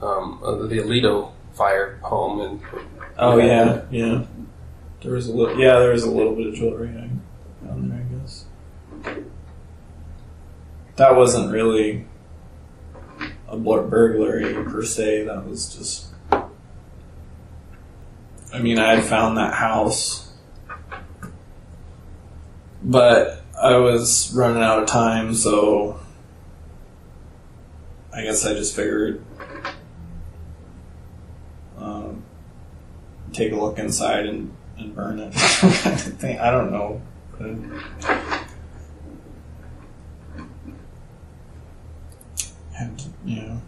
um, 0.01 0.41
uh, 0.43 0.55
the 0.67 0.77
Aledo 0.79 1.31
fire 1.53 1.99
home 2.03 2.41
and 2.41 2.61
oh 3.17 3.37
yeah, 3.37 3.81
yeah, 3.91 4.23
there 5.01 5.13
was 5.13 5.27
a 5.27 5.33
little. 5.33 5.59
Yeah, 5.59 5.79
there 5.79 5.91
was 5.91 6.03
a 6.03 6.11
little 6.11 6.35
bit 6.35 6.47
of 6.47 6.55
jewelry 6.55 6.89
I 6.89 7.09
found 7.65 7.91
there. 7.91 7.99
I 7.99 8.21
guess 8.21 8.45
that 10.99 11.15
wasn't 11.15 11.49
really 11.49 12.05
a 13.47 13.55
bur- 13.55 13.87
burglary 13.87 14.53
per 14.65 14.83
se. 14.83 15.23
That 15.23 15.47
was 15.47 15.73
just. 15.73 16.07
I 18.53 18.59
mean, 18.59 18.79
I 18.79 18.95
had 18.95 19.05
found 19.05 19.37
that 19.37 19.53
house, 19.53 20.33
but 22.83 23.41
I 23.61 23.77
was 23.77 24.33
running 24.35 24.61
out 24.61 24.83
of 24.83 24.89
time, 24.89 25.33
so 25.33 26.01
I 28.13 28.23
guess 28.23 28.45
I 28.45 28.53
just 28.53 28.75
figured 28.75 29.23
um, 31.77 32.23
take 33.31 33.53
a 33.53 33.55
look 33.55 33.79
inside 33.79 34.25
and, 34.25 34.53
and 34.77 34.93
burn 34.93 35.19
it. 35.19 35.33
I 36.41 36.51
don't 36.51 36.71
know. 36.71 37.01
And, 42.79 43.03
you 43.25 43.41
know, 43.41 43.61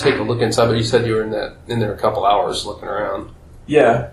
take 0.00 0.18
a 0.18 0.22
look 0.22 0.40
inside. 0.40 0.66
But 0.66 0.76
you 0.76 0.84
said 0.84 1.06
you 1.06 1.14
were 1.14 1.22
in 1.22 1.30
that 1.30 1.56
in 1.68 1.80
there 1.80 1.92
a 1.92 1.98
couple 1.98 2.24
hours 2.24 2.66
looking 2.66 2.88
around. 2.88 3.30
yeah, 3.66 4.10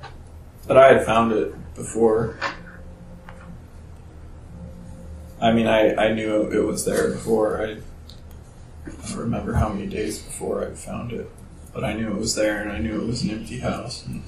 but 0.68 0.78
I 0.78 0.94
had 0.94 1.06
found 1.06 1.32
it 1.32 1.54
before. 1.76 2.38
I 5.40 5.52
mean, 5.52 5.68
I, 5.68 5.94
I 5.96 6.14
knew 6.14 6.50
it 6.52 6.66
was 6.66 6.86
there 6.86 7.12
before. 7.12 7.62
I, 7.62 7.78
I 8.88 9.10
don't 9.10 9.18
remember 9.18 9.54
how 9.54 9.70
many 9.70 9.86
days 9.86 10.20
before 10.20 10.66
I 10.66 10.74
found 10.74 11.12
it, 11.12 11.30
but 11.74 11.84
I 11.84 11.94
knew 11.94 12.10
it 12.10 12.18
was 12.18 12.34
there, 12.36 12.62
and 12.62 12.72
I 12.72 12.80
knew 12.80 13.02
it 13.02 13.06
was 13.06 13.22
an 13.24 13.30
empty 13.30 13.60
house. 13.60 14.06
And 14.06 14.24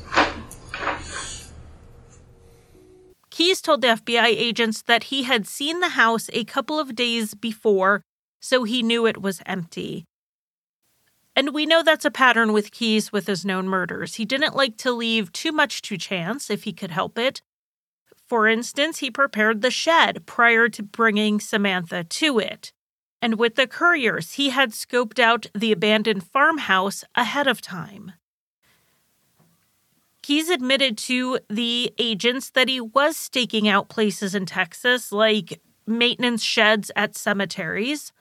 Keyes 3.32 3.62
told 3.62 3.82
the 3.82 3.88
FBI 3.88 4.26
agents 4.26 4.82
that 4.84 5.06
he 5.06 5.24
had 5.24 5.48
seen 5.48 5.80
the 5.80 5.90
house 5.90 6.30
a 6.34 6.44
couple 6.44 6.80
of 6.80 6.96
days 6.96 7.34
before, 7.34 8.04
so 8.42 8.66
he 8.66 8.84
knew 8.84 9.08
it 9.08 9.22
was 9.22 9.42
empty. 9.46 10.06
And 11.40 11.54
we 11.54 11.66
know 11.66 11.84
that's 11.84 12.04
a 12.04 12.12
pattern 12.12 12.52
with 12.52 12.70
Keyes 12.70 13.14
with 13.14 13.28
his 13.28 13.46
known 13.46 13.70
murders. 13.70 14.16
He 14.16 14.26
didn't 14.26 14.58
like 14.58 14.76
to 14.80 14.92
leave 14.92 15.32
too 15.32 15.54
much 15.54 15.82
to 15.84 15.98
chance 15.98 16.50
if 16.50 16.66
he 16.66 16.74
could 16.74 16.92
help 16.92 17.18
it. 17.18 17.42
For 18.28 18.46
instance, 18.46 19.00
he 19.00 19.10
prepared 19.10 19.62
the 19.62 19.72
shed 19.72 20.26
prior 20.26 20.68
to 20.68 20.84
bringing 20.84 21.40
Samantha 21.40 22.04
to 22.04 22.40
it. 22.40 22.74
And 23.22 23.40
with 23.40 23.56
the 23.56 23.68
Curriers, 23.68 24.34
he 24.34 24.50
had 24.50 24.72
scoped 24.72 25.18
out 25.18 25.46
the 25.56 25.72
abandoned 25.72 26.26
farmhouse 26.26 27.06
ahead 27.16 27.48
of 27.48 27.62
time. 27.62 28.12
Keyes 30.22 30.50
admitted 30.50 30.98
to 30.98 31.40
the 31.50 31.94
agents 31.98 32.50
that 32.50 32.68
he 32.68 32.82
was 32.82 33.16
staking 33.16 33.66
out 33.66 33.88
places 33.88 34.36
in 34.36 34.46
Texas, 34.46 35.14
like 35.14 35.62
maintenance 35.88 36.44
sheds 36.44 36.92
at 36.98 37.16
cemeteries, 37.16 38.12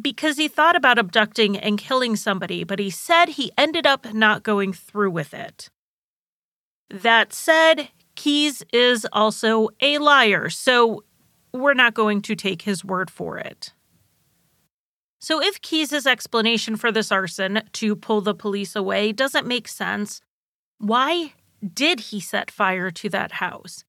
because 0.00 0.36
he 0.36 0.48
thought 0.48 0.76
about 0.76 0.98
abducting 0.98 1.56
and 1.56 1.78
killing 1.78 2.16
somebody, 2.16 2.64
but 2.64 2.78
he 2.78 2.90
said 2.90 3.30
he 3.30 3.52
ended 3.56 3.86
up 3.86 4.12
not 4.12 4.42
going 4.42 4.72
through 4.72 5.10
with 5.10 5.32
it. 5.32 5.70
That 6.90 7.32
said, 7.32 7.88
Keyes 8.14 8.62
is 8.72 9.06
also 9.12 9.68
a 9.80 9.98
liar, 9.98 10.50
so 10.50 11.04
we're 11.52 11.74
not 11.74 11.94
going 11.94 12.22
to 12.22 12.34
take 12.34 12.62
his 12.62 12.84
word 12.84 13.10
for 13.10 13.38
it. 13.38 13.72
So, 15.20 15.42
if 15.42 15.62
Keyes' 15.62 16.06
explanation 16.06 16.76
for 16.76 16.92
this 16.92 17.10
arson 17.10 17.62
to 17.72 17.96
pull 17.96 18.20
the 18.20 18.34
police 18.34 18.76
away 18.76 19.10
doesn't 19.10 19.46
make 19.46 19.68
sense, 19.68 20.20
why 20.78 21.32
did 21.72 22.00
he 22.00 22.20
set 22.20 22.50
fire 22.50 22.90
to 22.90 23.08
that 23.08 23.32
house? 23.32 23.84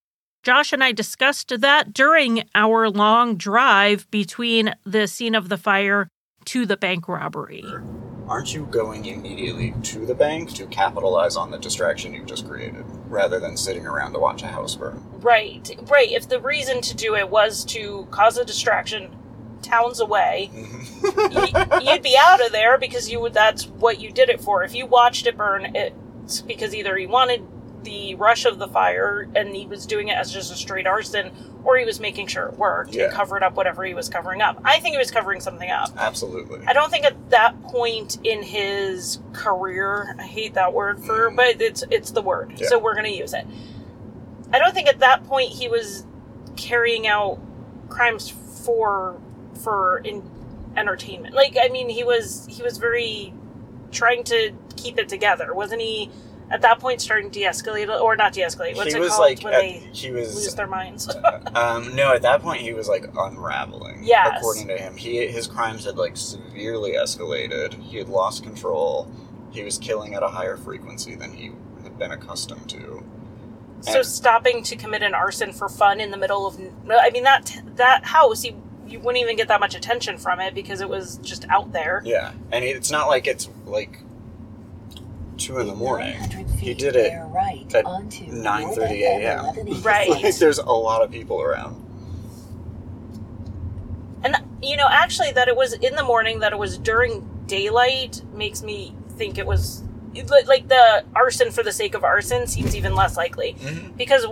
Josh 0.46 0.72
and 0.74 0.84
I 0.84 0.92
discussed 0.92 1.60
that 1.60 1.92
during 1.92 2.48
our 2.54 2.88
long 2.88 3.36
drive 3.36 4.06
between 4.12 4.76
the 4.86 5.08
scene 5.08 5.34
of 5.34 5.50
the 5.50 5.58
fire 5.58 6.08
to 6.46 6.68
the 6.68 6.78
bank 6.78 7.08
robbery. 7.08 7.66
Aren't 8.28 8.54
you 8.54 8.68
going 8.68 9.06
immediately 9.06 9.74
to 9.82 10.06
the 10.06 10.14
bank 10.14 10.54
to 10.54 10.68
capitalize 10.68 11.36
on 11.36 11.50
the 11.50 11.58
distraction 11.58 12.14
you've 12.14 12.28
just 12.28 12.48
created, 12.48 12.86
rather 13.08 13.40
than 13.40 13.58
sitting 13.58 13.88
around 13.88 14.14
to 14.14 14.20
watch 14.20 14.44
a 14.44 14.48
house 14.48 14.76
burn? 14.76 15.04
Right, 15.14 15.68
right. 15.90 16.12
If 16.12 16.30
the 16.30 16.40
reason 16.40 16.80
to 16.82 16.96
do 16.96 17.16
it 17.16 17.32
was 17.32 17.66
to 17.66 18.08
cause 18.12 18.38
a 18.38 18.46
distraction 18.46 19.16
towns 19.64 20.00
away, 20.00 20.52
mm-hmm. 20.54 21.72
y- 21.74 21.80
you'd 21.92 22.04
be 22.04 22.16
out 22.20 22.46
of 22.46 22.52
there 22.52 22.78
because 22.78 23.10
you 23.10 23.20
would. 23.20 23.34
That's 23.34 23.66
what 23.66 24.00
you 24.00 24.12
did 24.12 24.30
it 24.30 24.42
for. 24.42 24.64
If 24.64 24.76
you 24.76 24.86
watched 24.86 25.26
it 25.26 25.38
burn, 25.38 25.76
it's 25.76 26.42
because 26.42 26.76
either 26.76 27.00
you 27.00 27.10
wanted 27.10 27.48
the 27.86 28.16
rush 28.16 28.44
of 28.44 28.60
the 28.60 28.68
fire 28.68 29.30
and 29.36 29.56
he 29.56 29.66
was 29.66 29.86
doing 29.86 30.10
it 30.10 30.18
as 30.18 30.32
just 30.32 30.52
a 30.52 30.56
straight 30.56 30.86
arson, 30.86 31.32
or 31.64 31.78
he 31.78 31.86
was 31.86 32.00
making 32.02 32.28
sure 32.28 32.48
it 32.48 32.58
worked 32.58 32.94
Yeah. 32.94 33.06
and 33.06 33.14
covered 33.14 33.42
up 33.44 33.56
whatever 33.56 33.86
he 33.86 33.94
was 33.94 34.10
covering 34.10 34.42
up. 34.42 34.60
I 34.66 34.80
think 34.82 34.94
he 34.94 34.98
was 35.00 35.12
covering 35.12 35.40
something 35.40 35.72
up. 35.72 35.92
Absolutely. 35.98 36.60
I 36.68 36.74
don't 36.74 36.92
think 36.92 37.06
at 37.06 37.30
that 37.30 37.62
point 37.64 38.18
in 38.26 38.44
his 38.44 39.20
career, 39.32 40.16
I 40.20 40.24
hate 40.24 40.56
that 40.56 40.74
word 40.74 41.00
for, 41.00 41.28
mm-hmm. 41.28 41.36
but 41.38 41.62
it's 41.62 41.84
it's 41.90 42.12
the 42.12 42.22
word, 42.22 42.54
Yeah. 42.58 42.68
so 42.68 42.78
we're 42.80 42.94
going 42.96 43.06
to 43.06 43.18
use 43.18 43.34
it. 43.34 43.46
I 44.52 44.60
don't 44.60 44.74
think 44.74 44.88
at 44.90 45.00
that 45.00 45.24
point 45.26 45.50
he 45.52 45.70
was 45.70 46.06
carrying 46.58 47.08
out 47.08 47.40
crimes 47.90 48.30
for 48.30 49.20
for 49.64 50.00
in 50.00 50.22
entertainment. 50.76 51.34
Like 51.34 51.56
I 51.62 51.70
mean, 51.70 51.90
he 51.90 52.04
was 52.04 52.46
he 52.50 52.62
was 52.62 52.78
very 52.78 53.34
trying 53.92 54.24
to 54.26 54.52
keep 54.76 54.98
it 55.00 55.08
together, 55.10 55.54
wasn't 55.54 55.82
he? 55.82 56.10
At 56.52 56.62
that 56.62 56.80
point, 56.80 57.02
starting 57.02 57.32
to 57.32 57.40
de-escalate 57.40 57.90
or 58.02 58.16
not 58.16 58.34
de-escalate. 58.34 58.76
What's 58.76 58.94
he 58.94 58.98
it 58.98 59.02
was 59.02 59.10
called 59.10 59.22
like, 59.22 59.44
when 59.44 59.54
at- 59.54 59.62
they 59.62 59.72
he 59.94 60.12
lose 60.12 60.36
was. 60.36 60.56
their 60.56 60.68
minds? 60.68 61.10
Um, 61.56 61.96
no, 61.96 62.14
at 62.14 62.22
that 62.24 62.42
point 62.42 62.60
he 62.62 62.74
was 62.74 62.90
like 62.90 63.06
unraveling. 63.18 64.02
Yeah, 64.04 64.36
According 64.36 64.68
to 64.68 64.78
him, 64.78 64.98
he 64.98 65.26
his 65.26 65.48
crimes 65.48 65.86
had 65.86 65.96
like 65.96 66.18
severely 66.18 66.94
escalated. 66.94 67.82
He 67.82 67.98
had 67.98 68.10
lost 68.10 68.44
control. 68.44 69.10
He 69.52 69.64
was 69.64 69.78
killing 69.78 70.16
at 70.16 70.22
a 70.24 70.28
higher 70.28 70.58
frequency 70.58 71.16
than 71.16 71.32
he 71.32 71.52
had 71.82 71.98
been 71.98 72.12
accustomed 72.12 72.70
to. 72.72 73.06
So 73.80 74.02
stopping 74.02 74.64
to 74.64 74.76
commit 74.76 75.02
an 75.02 75.14
arson 75.14 75.54
for 75.54 75.70
fun 75.70 76.02
in 76.02 76.12
the 76.12 76.18
middle 76.18 76.46
of 76.46 76.60
I 76.90 77.10
mean 77.12 77.24
that 77.24 77.56
that 77.76 78.04
house 78.04 78.44
you 78.44 78.62
you 78.86 79.00
wouldn't 79.00 79.24
even 79.24 79.38
get 79.38 79.48
that 79.48 79.62
much 79.62 79.76
attention 79.76 80.18
from 80.18 80.42
it 80.42 80.54
because 80.54 80.82
it 80.82 80.90
was 80.90 81.18
just 81.20 81.46
out 81.50 81.72
there. 81.72 82.02
Yeah, 82.04 82.34
and 82.52 82.66
it's 82.66 82.92
not 82.92 83.08
like 83.08 83.28
it's 83.28 83.48
like 83.66 84.00
two 85.46 85.60
in 85.60 85.68
the 85.68 85.76
morning. 85.76 86.18
He 86.60 86.74
did 86.74 86.96
it 86.96 87.14
right 87.28 87.74
at 87.76 87.86
onto 87.86 88.26
9:30 88.26 88.90
a.m. 89.02 89.82
Right. 89.84 90.10
like 90.24 90.38
there's 90.38 90.58
a 90.58 90.64
lot 90.64 91.04
of 91.04 91.12
people 91.12 91.42
around. 91.42 91.82
And 94.24 94.38
you 94.62 94.76
know, 94.76 94.88
actually, 94.90 95.32
that 95.34 95.48
it 95.48 95.56
was 95.56 95.74
in 95.74 95.96
the 95.96 96.04
morning, 96.04 96.40
that 96.40 96.52
it 96.52 96.58
was 96.58 96.80
during 96.80 97.30
daylight, 97.46 98.24
makes 98.34 98.64
me 98.64 98.96
think 99.10 99.38
it 99.38 99.46
was 99.46 99.84
like 100.30 100.48
like 100.48 100.68
the 100.68 101.04
arson 101.14 101.52
for 101.52 101.62
the 101.62 101.72
sake 101.72 101.94
of 101.94 102.04
arson 102.04 102.48
seems 102.48 102.76
even 102.76 102.96
less 102.96 103.18
likely 103.18 103.54
mm-hmm. 103.60 103.92
because 103.98 104.26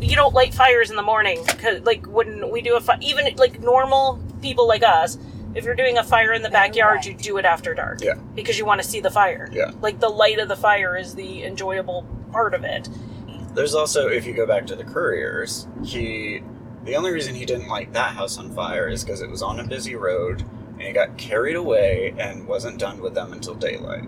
you 0.00 0.16
don't 0.16 0.34
light 0.34 0.52
fires 0.52 0.90
in 0.90 0.96
the 0.96 1.02
morning 1.02 1.40
because 1.46 1.80
like 1.82 2.04
when 2.06 2.50
we 2.50 2.60
do 2.60 2.76
a 2.76 2.80
fi- 2.80 2.98
even 3.00 3.32
like 3.36 3.60
normal 3.60 4.20
people 4.42 4.68
like 4.68 4.82
us, 4.82 5.16
if 5.54 5.64
you're 5.64 5.74
doing 5.74 5.98
a 5.98 6.04
fire 6.04 6.32
in 6.32 6.42
the 6.42 6.50
backyard, 6.50 7.04
you 7.04 7.14
do 7.14 7.36
it 7.38 7.44
after 7.44 7.74
dark. 7.74 8.00
Yeah. 8.02 8.14
because 8.34 8.58
you 8.58 8.64
want 8.64 8.82
to 8.82 8.86
see 8.86 9.00
the 9.00 9.10
fire. 9.10 9.48
Yeah. 9.52 9.70
like 9.80 10.00
the 10.00 10.08
light 10.08 10.38
of 10.38 10.48
the 10.48 10.56
fire 10.56 10.96
is 10.96 11.14
the 11.14 11.44
enjoyable 11.44 12.06
part 12.32 12.54
of 12.54 12.64
it. 12.64 12.88
There's 13.54 13.74
also, 13.74 14.08
if 14.08 14.26
you 14.26 14.34
go 14.34 14.46
back 14.46 14.66
to 14.66 14.76
the 14.76 14.84
Curriers, 14.84 15.68
he. 15.84 16.42
The 16.84 16.96
only 16.96 17.12
reason 17.12 17.34
he 17.34 17.46
didn't 17.46 17.68
light 17.68 17.94
that 17.94 18.14
house 18.14 18.36
on 18.36 18.52
fire 18.52 18.88
is 18.88 19.04
because 19.04 19.22
it 19.22 19.30
was 19.30 19.40
on 19.40 19.58
a 19.58 19.66
busy 19.66 19.94
road 19.94 20.44
and 20.72 20.82
he 20.82 20.92
got 20.92 21.16
carried 21.16 21.56
away 21.56 22.14
and 22.18 22.46
wasn't 22.46 22.78
done 22.78 23.00
with 23.00 23.14
them 23.14 23.32
until 23.32 23.54
daylight. 23.54 24.04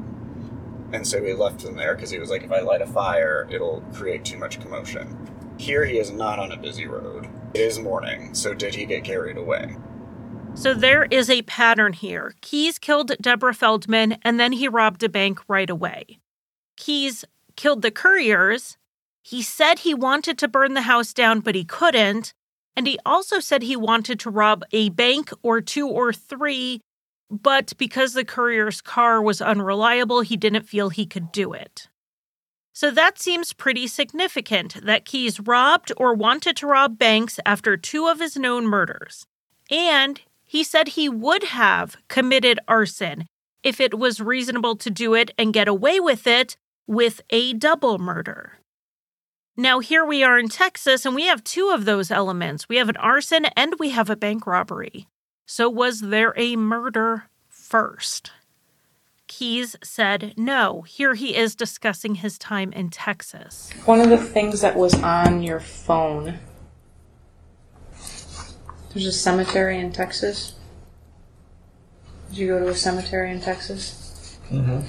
And 0.93 1.07
so 1.07 1.25
he 1.25 1.33
left 1.33 1.61
them 1.61 1.77
there 1.77 1.95
because 1.95 2.11
he 2.11 2.19
was 2.19 2.29
like, 2.29 2.43
if 2.43 2.53
I 2.53 2.61
light 2.61 2.83
a 2.83 2.87
fire, 2.87 3.49
it'll 3.51 3.83
create 3.95 4.25
too 4.25 4.37
much 4.37 4.61
commotion. 4.61 5.17
Here 5.59 5.87
he 5.87 5.99
is 5.99 6.11
not 6.11 6.39
on 6.39 6.53
a 6.53 6.57
busy 6.57 6.87
road. 6.87 7.29
It 7.55 7.61
is 7.61 7.79
morning, 7.79 8.35
so 8.35 8.53
did 8.53 8.75
he 8.75 8.85
get 8.85 9.05
carried 9.05 9.39
away? 9.39 9.77
So 10.57 10.75
there 10.75 11.05
is 11.05 11.31
a 11.31 11.43
pattern 11.43 11.93
here. 11.93 12.35
Keyes 12.41 12.79
killed 12.79 13.13
Deborah 13.21 13.55
Feldman 13.55 14.19
and 14.23 14.41
then 14.41 14.53
he 14.53 14.67
robbed 14.67 15.03
a 15.03 15.09
bank 15.09 15.39
right 15.49 15.69
away. 15.69 16.19
Keyes 16.77 17.25
killed 17.57 17.83
the 17.83 17.91
Curriers. 17.91 18.77
He 19.23 19.43
said 19.43 19.81
he 19.81 19.95
wanted 19.95 20.39
to 20.39 20.49
burn 20.49 20.75
the 20.75 20.83
house 20.83 21.13
down, 21.13 21.41
but 21.41 21.55
he 21.55 21.65
couldn't. 21.65 22.33
And 22.75 22.87
he 22.87 22.99
also 23.07 23.39
said 23.39 23.63
he 23.63 23.77
wanted 23.77 24.19
to 24.21 24.31
rob 24.31 24.65
a 24.73 24.89
bank 24.89 25.31
or 25.43 25.61
two 25.61 25.87
or 25.89 26.13
three, 26.13 26.81
but 27.31 27.73
because 27.77 28.15
the 28.15 28.25
Currier's 28.25 28.81
car 28.81 29.23
was 29.23 29.41
unreliable, 29.41 30.23
he 30.23 30.37
didn't 30.37 30.69
feel 30.69 30.89
he 30.89 31.07
could 31.07 31.31
do 31.33 31.53
it. 31.53 31.89
So 32.73 32.91
that 32.91 33.19
seems 33.19 33.53
pretty 33.53 33.87
significant 33.87 34.85
that 34.85 35.05
Keyes 35.05 35.39
robbed 35.39 35.93
or 35.97 36.13
wanted 36.13 36.57
to 36.57 36.67
rob 36.67 36.99
banks 36.99 37.39
after 37.47 37.77
two 37.77 38.09
of 38.09 38.21
his 38.21 38.37
known 38.37 38.67
murders. 38.67 39.27
And 39.71 40.21
he 40.47 40.65
said 40.65 40.89
he 40.89 41.09
would 41.09 41.45
have 41.45 41.97
committed 42.09 42.59
arson 42.69 43.27
if 43.63 43.81
it 43.81 43.99
was 43.99 44.21
reasonable 44.21 44.77
to 44.77 44.91
do 44.91 45.15
it 45.15 45.33
and 45.37 45.53
get 45.53 45.69
away 45.69 45.99
with 45.99 46.27
it 46.27 46.57
with 46.87 47.21
a 47.31 47.53
double 47.53 47.99
murder. 47.99 48.59
Now, 49.57 49.81
here 49.81 50.05
we 50.05 50.23
are 50.23 50.39
in 50.39 50.49
Texas, 50.49 51.07
and 51.07 51.15
we 51.15 51.25
have 51.25 51.43
two 51.43 51.71
of 51.71 51.85
those 51.85 52.11
elements. 52.11 52.69
We 52.69 52.77
have 52.77 52.89
an 52.89 52.97
arson 52.99 53.47
and 53.57 53.75
we 53.79 53.91
have 53.91 54.11
a 54.11 54.17
bank 54.17 54.47
robbery. 54.47 55.09
So, 55.47 55.69
was 55.69 56.01
there 56.01 56.35
a 56.37 56.57
murder 56.57 57.25
first? 57.49 58.33
Keyes 59.27 59.75
said 59.83 60.35
no. 60.37 60.83
Here 60.83 61.15
he 61.15 61.35
is 61.35 61.57
discussing 61.57 62.17
his 62.17 62.39
time 62.39 62.73
in 62.73 62.91
Texas. 62.91 63.71
One 63.85 64.01
of 64.01 64.11
the 64.11 64.19
things 64.19 64.61
that 64.61 64.77
was 64.77 64.95
on 64.95 65.43
your 65.43 65.61
phone. 65.61 66.39
There's 68.97 69.09
a 69.09 69.13
cemetery 69.13 69.79
in 69.79 69.93
Texas. 69.93 70.55
Did 72.31 72.39
you 72.39 72.47
go 72.47 72.59
to 72.61 72.69
a 72.69 72.75
cemetery 72.75 73.31
in 73.31 73.43
Texas? 73.43 74.39
Mm-hmm. 74.51 74.81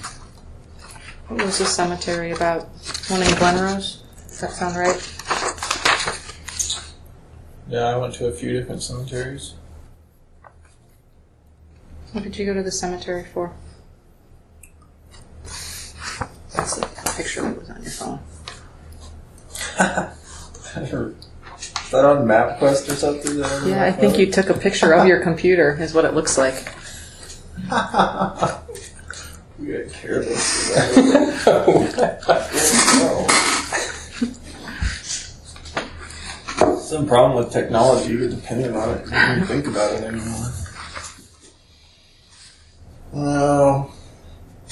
What 1.27 1.45
was 1.45 1.59
the 1.59 1.65
cemetery 1.65 2.31
about? 2.31 2.69
One 3.09 3.21
in 3.21 3.35
Glen 3.35 3.61
Rose? 3.61 4.03
Does 4.29 4.39
that 4.39 4.51
sound 4.51 4.77
right? 4.77 4.95
Yeah, 7.67 7.93
I 7.93 7.97
went 7.97 8.13
to 8.13 8.27
a 8.27 8.31
few 8.31 8.53
different 8.53 8.81
cemeteries. 8.81 9.55
What 12.13 12.23
did 12.23 12.37
you 12.37 12.45
go 12.45 12.53
to 12.53 12.63
the 12.63 12.71
cemetery 12.71 13.25
for? 13.25 13.51
That's 15.43 16.77
the 16.77 17.13
picture 17.17 17.41
that 17.41 17.59
was 17.59 17.69
on 17.69 17.83
your 17.83 17.91
phone. 17.91 18.19
Is 21.87 21.91
that 21.91 22.03
on 22.03 22.25
MapQuest 22.25 22.89
or 22.89 22.95
something? 22.95 23.39
Yeah, 23.69 23.85
I 23.85 23.93
think 23.93 24.17
you 24.17 24.29
took 24.29 24.49
a 24.49 24.53
picture 24.53 24.91
of 24.91 25.07
your 25.07 25.21
computer, 25.23 25.77
is 25.79 25.93
what 25.93 26.03
it 26.03 26.13
looks 26.13 26.37
like. 26.37 26.53
We 29.57 29.67
got 29.71 29.89
careless. 29.93 30.43
Some 36.89 37.07
problem 37.07 37.37
with 37.37 37.53
technology, 37.53 38.11
you're 38.15 38.29
dependent 38.31 38.75
on 38.75 38.89
it. 38.89 39.05
You 39.05 39.11
don't 39.11 39.31
even 39.37 39.47
think 39.47 39.67
about 39.67 39.93
it 39.93 40.03
anymore. 40.03 40.51
No. 43.13 43.91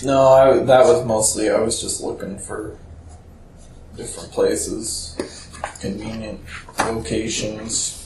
No, 0.03 0.27
I, 0.27 0.57
that 0.63 0.83
was 0.83 1.05
mostly, 1.05 1.49
I 1.49 1.61
was 1.61 1.79
just 1.79 2.01
looking 2.03 2.37
for 2.39 2.77
different 3.95 4.33
places, 4.33 5.15
convenient 5.79 6.41
locations. 6.79 8.01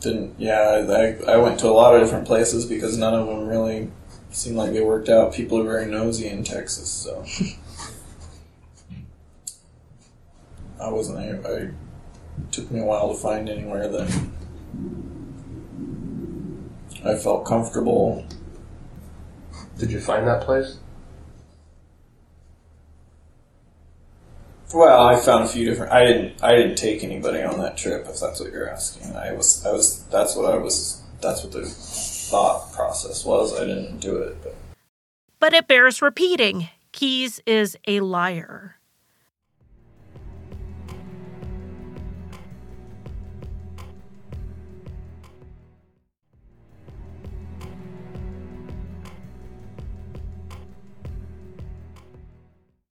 Didn't, 0.00 0.34
yeah, 0.38 0.84
I, 0.88 1.32
I 1.32 1.36
went 1.36 1.60
to 1.60 1.68
a 1.68 1.70
lot 1.70 1.94
of 1.94 2.00
different 2.00 2.26
places 2.26 2.66
because 2.66 2.98
none 2.98 3.14
of 3.14 3.26
them 3.26 3.46
really 3.46 3.90
seemed 4.30 4.56
like 4.56 4.72
they 4.72 4.80
worked 4.80 5.08
out. 5.08 5.32
People 5.32 5.60
are 5.60 5.64
very 5.64 5.86
nosy 5.86 6.28
in 6.28 6.42
Texas, 6.42 6.88
so. 6.88 7.24
I 10.80 10.88
wasn't, 10.88 11.18
I, 11.18 11.48
I 11.48 11.70
it 12.38 12.50
took 12.50 12.70
me 12.70 12.80
a 12.80 12.84
while 12.84 13.12
to 13.12 13.14
find 13.14 13.48
anywhere 13.48 13.88
that 13.88 14.28
I 17.04 17.16
felt 17.16 17.44
comfortable. 17.44 18.26
Did 19.78 19.90
you 19.90 20.00
find 20.00 20.26
that 20.26 20.42
place? 20.42 20.78
Well, 24.74 25.06
I 25.06 25.20
found 25.20 25.44
a 25.44 25.48
few 25.48 25.66
different. 25.66 25.92
I 25.92 26.04
didn't. 26.04 26.42
I 26.42 26.54
didn't 26.56 26.76
take 26.76 27.04
anybody 27.04 27.42
on 27.42 27.58
that 27.60 27.76
trip. 27.76 28.06
If 28.08 28.20
that's 28.20 28.40
what 28.40 28.52
you're 28.52 28.70
asking, 28.70 29.14
I 29.14 29.32
was. 29.32 29.64
I 29.66 29.72
was. 29.72 30.04
That's 30.04 30.34
what 30.34 30.52
I 30.52 30.56
was. 30.56 31.02
That's 31.20 31.42
what 31.42 31.52
the 31.52 31.64
thought 31.64 32.72
process 32.72 33.24
was. 33.24 33.54
I 33.58 33.64
didn't 33.66 33.98
do 33.98 34.16
it, 34.16 34.36
but 34.42 34.54
But 35.38 35.52
it 35.52 35.68
bears 35.68 36.00
repeating 36.00 36.68
Keyes 36.92 37.40
is 37.46 37.76
a 37.86 38.00
liar. 38.00 38.76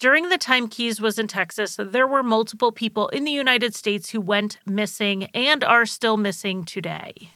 During 0.02 0.30
the 0.30 0.40
time 0.40 0.68
Keyes 0.68 1.00
was 1.00 1.20
in 1.20 1.28
Texas, 1.28 1.78
there 1.78 2.08
were 2.08 2.24
multiple 2.24 2.72
people 2.72 3.08
in 3.10 3.24
the 3.24 3.32
United 3.32 3.76
States 3.76 4.10
who 4.10 4.20
went 4.20 4.58
missing 4.66 5.26
and 5.26 5.64
are 5.64 5.86
still 5.86 6.18
missing 6.18 6.66
today. 6.66 7.30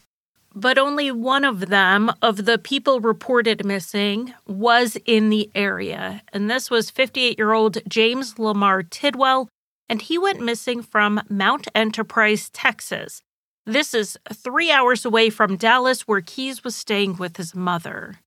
But 0.56 0.80
only 0.80 1.12
one 1.12 1.46
of 1.46 1.68
them, 1.68 2.12
of 2.24 2.46
the 2.46 2.58
people 2.58 3.02
reported 3.02 3.64
missing, 3.64 4.34
was 4.48 4.98
in 5.06 5.30
the 5.30 5.52
area. 5.54 6.24
And 6.34 6.50
this 6.50 6.72
was 6.72 6.90
58 6.90 7.38
year 7.38 7.54
old 7.54 7.78
James 7.88 8.40
Lamar 8.40 8.82
Tidwell, 8.82 9.48
and 9.88 10.02
he 10.02 10.18
went 10.18 10.42
missing 10.42 10.82
from 10.82 11.22
Mount 11.30 11.68
Enterprise, 11.76 12.50
Texas. 12.50 13.22
This 13.68 13.94
is 13.94 14.18
three 14.34 14.72
hours 14.72 15.06
away 15.06 15.30
from 15.30 15.56
Dallas, 15.56 16.08
where 16.08 16.22
Keyes 16.22 16.64
was 16.64 16.76
staying 16.76 17.18
with 17.18 17.38
his 17.38 17.54
mother. 17.54 18.22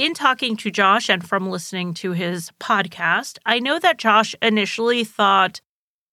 In 0.00 0.14
talking 0.14 0.56
to 0.56 0.70
Josh 0.70 1.10
and 1.10 1.22
from 1.28 1.50
listening 1.50 1.92
to 1.92 2.12
his 2.12 2.52
podcast, 2.58 3.36
I 3.44 3.58
know 3.58 3.78
that 3.78 3.98
Josh 3.98 4.34
initially 4.40 5.04
thought 5.04 5.60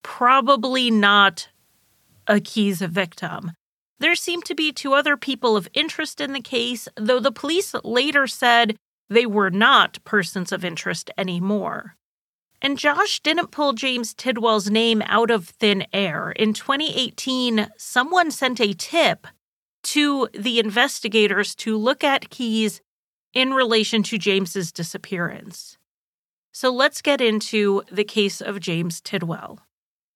probably 0.02 0.90
not 0.90 1.48
a 2.26 2.38
Keyes 2.38 2.82
victim. 2.82 3.52
There 3.98 4.14
seemed 4.14 4.44
to 4.44 4.54
be 4.54 4.72
two 4.72 4.92
other 4.92 5.16
people 5.16 5.56
of 5.56 5.70
interest 5.72 6.20
in 6.20 6.34
the 6.34 6.42
case, 6.42 6.86
though 6.96 7.18
the 7.18 7.32
police 7.32 7.72
later 7.82 8.26
said 8.26 8.76
they 9.08 9.24
were 9.24 9.48
not 9.48 10.04
persons 10.04 10.52
of 10.52 10.66
interest 10.66 11.10
anymore. 11.16 11.96
And 12.60 12.76
Josh 12.76 13.20
didn't 13.20 13.52
pull 13.52 13.72
James 13.72 14.12
Tidwell's 14.12 14.68
name 14.68 15.00
out 15.06 15.30
of 15.30 15.48
thin 15.48 15.86
air. 15.94 16.32
In 16.32 16.52
2018, 16.52 17.68
someone 17.78 18.32
sent 18.32 18.60
a 18.60 18.74
tip 18.74 19.26
to 19.84 20.28
the 20.34 20.58
investigators 20.58 21.54
to 21.54 21.78
look 21.78 22.04
at 22.04 22.28
Keyes 22.28 22.82
in 23.34 23.52
relation 23.52 24.02
to 24.04 24.18
James's 24.18 24.72
disappearance. 24.72 25.76
So 26.52 26.70
let's 26.70 27.02
get 27.02 27.20
into 27.20 27.82
the 27.90 28.04
case 28.04 28.40
of 28.40 28.60
James 28.60 29.00
Tidwell. 29.00 29.60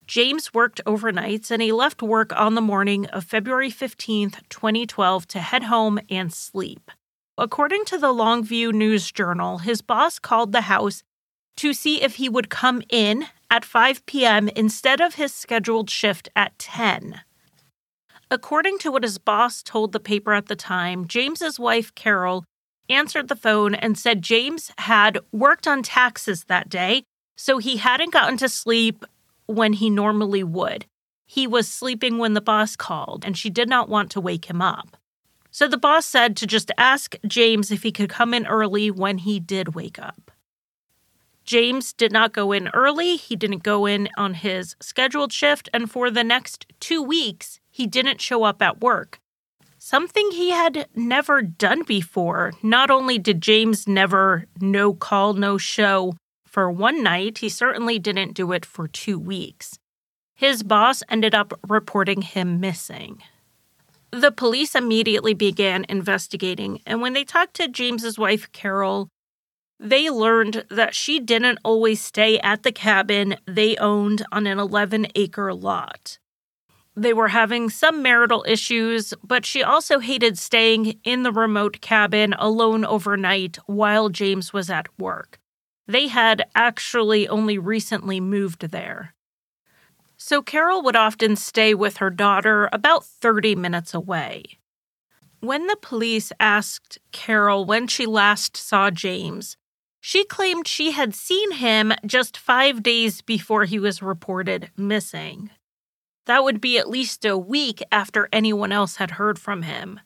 James 0.07 0.53
worked 0.53 0.81
overnights 0.85 1.51
and 1.51 1.63
he 1.63 1.73
left 1.73 2.03
work 2.03 2.33
on 2.35 2.55
the 2.55 2.61
morning 2.61 3.07
of 3.07 3.25
February 3.25 3.71
15th, 3.71 4.41
2012 4.49 5.27
to 5.29 5.39
head 5.41 5.65
home 5.65 6.01
and 6.11 6.33
sleep. 6.33 6.91
according 7.39 7.85
to 7.87 7.99
the 7.99 8.13
Longview 8.13 8.73
News 8.73 9.11
Journal, 9.11 9.59
his 9.59 9.81
boss 9.81 10.19
called 10.19 10.53
the 10.53 10.63
house 10.63 11.03
to 11.57 11.73
see 11.73 12.03
if 12.03 12.17
he 12.17 12.29
would 12.29 12.51
come 12.51 12.83
in 12.89 13.27
at 13.51 13.65
5 13.65 14.05
p.m. 14.07 14.49
instead 14.49 15.01
of 15.01 15.15
his 15.15 15.33
scheduled 15.33 15.91
shift 15.91 16.29
at 16.37 16.59
10. 16.59 17.21
According 18.31 18.79
to 18.79 18.91
what 18.91 19.03
his 19.03 19.19
boss 19.19 19.63
told 19.63 19.93
the 19.93 20.01
paper 20.01 20.33
at 20.33 20.47
the 20.47 20.57
time, 20.57 21.07
James's 21.07 21.59
wife 21.59 21.95
Carol 21.95 22.45
answered 22.89 23.29
the 23.29 23.37
phone 23.37 23.75
and 23.75 23.99
said 23.99 24.23
James 24.23 24.73
had 24.79 25.19
worked 25.33 25.67
on 25.67 25.83
taxes 25.83 26.45
that 26.45 26.69
day, 26.69 27.05
so 27.37 27.59
he 27.59 27.79
hadn't 27.79 28.13
gotten 28.13 28.37
to 28.39 28.49
sleep 28.49 29.05
when 29.47 29.75
he 29.75 29.91
normally 29.91 30.45
would. 30.45 30.87
He 31.25 31.47
was 31.47 31.69
sleeping 31.69 32.19
when 32.19 32.35
the 32.35 32.41
boss 32.41 32.77
called, 32.77 33.25
and 33.25 33.37
she 33.37 33.51
did 33.51 33.69
not 33.69 33.89
want 33.89 34.11
to 34.11 34.21
wake 34.21 34.47
him 34.47 34.61
up. 34.61 34.97
So 35.51 35.69
the 35.69 35.79
boss 35.79 36.07
said 36.07 36.37
to 36.39 36.47
just 36.47 36.71
ask 36.79 37.15
James 37.27 37.71
if 37.71 37.83
he 37.83 37.93
could 37.93 38.09
come 38.09 38.33
in 38.35 38.47
early 38.47 38.91
when 38.91 39.19
he 39.19 39.39
did 39.39 39.75
wake 39.75 39.99
up. 39.99 40.31
James 41.45 41.93
did 41.93 42.13
not 42.13 42.33
go 42.33 42.53
in 42.53 42.69
early. 42.69 43.17
He 43.17 43.37
didn't 43.37 43.63
go 43.63 43.87
in 43.87 44.09
on 44.17 44.35
his 44.35 44.77
scheduled 44.81 45.33
shift. 45.33 45.69
And 45.75 45.91
for 45.91 46.11
the 46.11 46.25
next 46.25 46.67
two 46.81 47.03
weeks, 47.03 47.61
he 47.71 47.87
didn't 47.87 48.21
show 48.21 48.45
up 48.45 48.63
at 48.63 48.81
work. 48.81 49.21
Something 49.85 50.31
he 50.31 50.51
had 50.51 50.87
never 50.95 51.43
done 51.43 51.83
before. 51.83 52.53
Not 52.63 52.89
only 52.89 53.19
did 53.19 53.43
James 53.43 53.89
never 53.89 54.47
no 54.61 54.95
call, 54.95 55.35
no 55.35 55.59
show 55.59 56.15
for 56.47 56.71
one 56.71 57.03
night, 57.03 57.39
he 57.39 57.49
certainly 57.49 57.99
didn't 57.99 58.35
do 58.35 58.53
it 58.53 58.65
for 58.65 58.87
two 58.87 59.19
weeks. 59.19 59.81
His 60.37 60.63
boss 60.63 61.03
ended 61.09 61.35
up 61.35 61.59
reporting 61.67 62.23
him 62.23 62.61
missing. 62.61 63.25
The 64.13 64.31
police 64.31 64.77
immediately 64.77 65.35
began 65.35 65.85
investigating, 65.89 66.81
and 66.87 67.03
when 67.03 67.13
they 67.13 67.25
talked 67.25 67.55
to 67.55 67.67
James's 67.67 68.17
wife, 68.17 68.53
Carol, 68.53 69.09
they 69.81 70.09
learned 70.09 70.65
that 70.71 70.95
she 70.95 71.19
didn't 71.19 71.59
always 71.65 72.01
stay 72.01 72.39
at 72.39 72.63
the 72.63 72.71
cabin 72.71 73.35
they 73.47 73.77
owned 73.79 74.25
on 74.31 74.47
an 74.47 74.61
11 74.61 75.09
acre 75.17 75.53
lot. 75.53 76.19
They 76.95 77.15
were 77.15 77.29
having 77.29 77.71
some 77.71 78.03
marital 78.03 78.45
issues, 78.47 79.15
but 79.25 79.47
she 79.47 79.63
also 79.63 79.99
hated 79.99 80.39
staying 80.39 80.99
in 81.05 81.23
the 81.23 81.33
remote 81.33 81.81
cabin 81.81 82.35
alone 82.35 82.85
overnight 82.85 83.57
while 83.67 84.11
James 84.11 84.53
was 84.53 84.69
at 84.69 84.89
work. 84.99 85.39
They 85.87 86.09
had 86.09 86.45
actually 86.55 87.27
only 87.29 87.59
recently 87.59 88.21
moved 88.21 88.71
there. 88.71 89.15
So 90.17 90.43
Carol 90.43 90.83
would 90.83 90.95
often 90.95 91.35
stay 91.35 91.75
with 91.75 91.97
her 91.97 92.11
daughter 92.11 92.69
about 92.73 93.05
30 93.05 93.57
minutes 93.57 93.95
away. 93.95 94.59
When 95.41 95.67
the 95.67 95.79
police 95.81 96.31
asked 96.39 96.99
Carol 97.11 97.65
when 97.65 97.89
she 97.89 98.07
last 98.07 98.57
saw 98.57 98.91
James, 98.91 99.57
she 100.01 100.25
claimed 100.25 100.69
she 100.69 100.93
had 100.93 101.15
seen 101.15 101.53
him 101.53 101.93
just 102.07 102.37
five 102.37 102.83
days 102.83 103.23
before 103.23 103.65
he 103.65 103.79
was 103.79 104.03
reported 104.03 104.71
missing. 104.77 105.51
That 106.27 106.45
would 106.45 106.61
be 106.61 106.79
at 106.79 106.89
least 106.89 107.25
a 107.25 107.37
week 107.37 107.83
after 107.91 108.29
anyone 108.33 108.73
else 108.73 108.97
had 108.97 109.13
heard 109.13 109.39
from 109.39 109.63
him. 109.63 110.01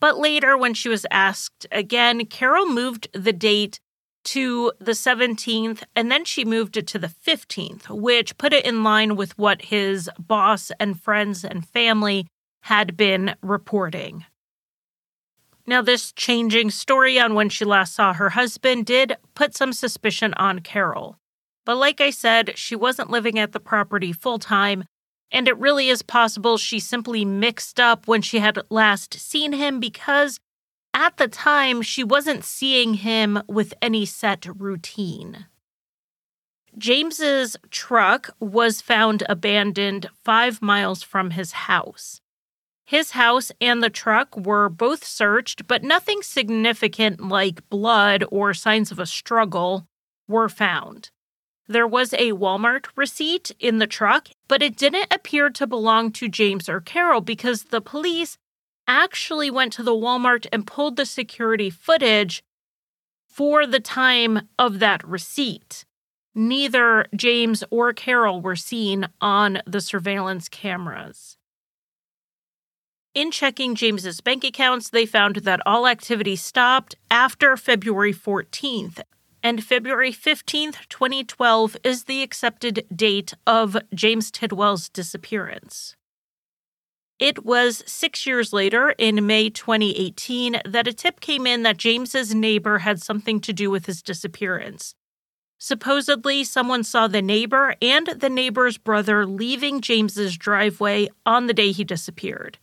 But 0.00 0.18
later, 0.18 0.56
when 0.56 0.74
she 0.74 0.88
was 0.88 1.06
asked 1.10 1.66
again, 1.72 2.26
Carol 2.26 2.66
moved 2.66 3.08
the 3.14 3.32
date 3.32 3.80
to 4.24 4.72
the 4.78 4.92
17th 4.92 5.82
and 5.94 6.10
then 6.10 6.24
she 6.24 6.44
moved 6.44 6.76
it 6.76 6.86
to 6.88 6.98
the 6.98 7.08
15th, 7.08 7.88
which 7.88 8.36
put 8.38 8.52
it 8.52 8.64
in 8.64 8.82
line 8.82 9.16
with 9.16 9.36
what 9.38 9.62
his 9.62 10.10
boss 10.18 10.72
and 10.80 11.00
friends 11.00 11.44
and 11.44 11.66
family 11.66 12.26
had 12.62 12.96
been 12.96 13.34
reporting. 13.42 14.24
Now, 15.66 15.80
this 15.80 16.12
changing 16.12 16.70
story 16.70 17.18
on 17.18 17.34
when 17.34 17.48
she 17.48 17.64
last 17.64 17.94
saw 17.94 18.12
her 18.12 18.30
husband 18.30 18.84
did 18.84 19.16
put 19.34 19.54
some 19.54 19.72
suspicion 19.72 20.34
on 20.34 20.58
Carol. 20.58 21.18
But 21.64 21.76
like 21.76 22.02
I 22.02 22.10
said, 22.10 22.58
she 22.58 22.76
wasn't 22.76 23.10
living 23.10 23.38
at 23.38 23.52
the 23.52 23.60
property 23.60 24.12
full 24.12 24.38
time, 24.38 24.84
and 25.34 25.48
it 25.48 25.58
really 25.58 25.88
is 25.88 26.00
possible 26.00 26.56
she 26.56 26.78
simply 26.78 27.24
mixed 27.24 27.80
up 27.80 28.06
when 28.06 28.22
she 28.22 28.38
had 28.38 28.58
last 28.70 29.12
seen 29.14 29.52
him 29.52 29.80
because 29.80 30.38
at 30.94 31.16
the 31.16 31.26
time 31.26 31.82
she 31.82 32.04
wasn't 32.04 32.44
seeing 32.44 32.94
him 32.94 33.42
with 33.48 33.74
any 33.82 34.06
set 34.06 34.46
routine. 34.46 35.46
James's 36.78 37.56
truck 37.70 38.30
was 38.38 38.80
found 38.80 39.24
abandoned 39.28 40.08
5 40.24 40.62
miles 40.62 41.02
from 41.02 41.30
his 41.30 41.52
house. 41.52 42.20
His 42.86 43.12
house 43.12 43.50
and 43.60 43.82
the 43.82 43.90
truck 43.90 44.36
were 44.36 44.68
both 44.68 45.04
searched, 45.04 45.66
but 45.66 45.82
nothing 45.82 46.22
significant 46.22 47.20
like 47.20 47.68
blood 47.70 48.24
or 48.30 48.54
signs 48.54 48.92
of 48.92 49.00
a 49.00 49.06
struggle 49.06 49.86
were 50.28 50.48
found. 50.48 51.10
There 51.66 51.86
was 51.86 52.12
a 52.12 52.32
Walmart 52.32 52.86
receipt 52.94 53.50
in 53.58 53.78
the 53.78 53.86
truck, 53.86 54.28
but 54.48 54.62
it 54.62 54.76
didn't 54.76 55.12
appear 55.12 55.48
to 55.50 55.66
belong 55.66 56.12
to 56.12 56.28
James 56.28 56.68
or 56.68 56.80
Carol 56.80 57.22
because 57.22 57.64
the 57.64 57.80
police 57.80 58.36
actually 58.86 59.50
went 59.50 59.72
to 59.74 59.82
the 59.82 59.92
Walmart 59.92 60.46
and 60.52 60.66
pulled 60.66 60.96
the 60.96 61.06
security 61.06 61.70
footage 61.70 62.42
for 63.26 63.66
the 63.66 63.80
time 63.80 64.48
of 64.58 64.78
that 64.78 65.02
receipt. 65.06 65.84
Neither 66.34 67.06
James 67.16 67.64
or 67.70 67.92
Carol 67.92 68.40
were 68.42 68.56
seen 68.56 69.06
on 69.20 69.60
the 69.66 69.80
surveillance 69.80 70.48
cameras. 70.48 71.38
In 73.14 73.30
checking 73.30 73.76
James's 73.76 74.20
bank 74.20 74.42
accounts, 74.44 74.90
they 74.90 75.06
found 75.06 75.36
that 75.36 75.60
all 75.64 75.86
activity 75.86 76.34
stopped 76.34 76.96
after 77.10 77.56
February 77.56 78.12
14th, 78.12 79.00
and 79.44 79.62
February 79.62 80.10
15th, 80.10 80.88
2012 80.88 81.76
is 81.84 82.04
the 82.04 82.22
accepted 82.22 82.86
date 82.96 83.34
of 83.46 83.76
James 83.94 84.30
Tidwell's 84.30 84.88
disappearance. 84.88 85.96
It 87.18 87.44
was 87.44 87.84
six 87.86 88.26
years 88.26 88.54
later, 88.54 88.94
in 88.96 89.26
May 89.26 89.50
2018, 89.50 90.62
that 90.64 90.88
a 90.88 90.94
tip 90.94 91.20
came 91.20 91.46
in 91.46 91.62
that 91.62 91.76
James's 91.76 92.34
neighbor 92.34 92.78
had 92.78 93.02
something 93.02 93.38
to 93.42 93.52
do 93.52 93.70
with 93.70 93.84
his 93.84 94.02
disappearance. 94.02 94.94
Supposedly, 95.58 96.42
someone 96.42 96.82
saw 96.82 97.06
the 97.06 97.22
neighbor 97.22 97.76
and 97.82 98.06
the 98.06 98.30
neighbor's 98.30 98.78
brother 98.78 99.26
leaving 99.26 99.82
James's 99.82 100.38
driveway 100.38 101.08
on 101.26 101.46
the 101.46 101.54
day 101.54 101.70
he 101.70 101.84
disappeared. 101.84 102.58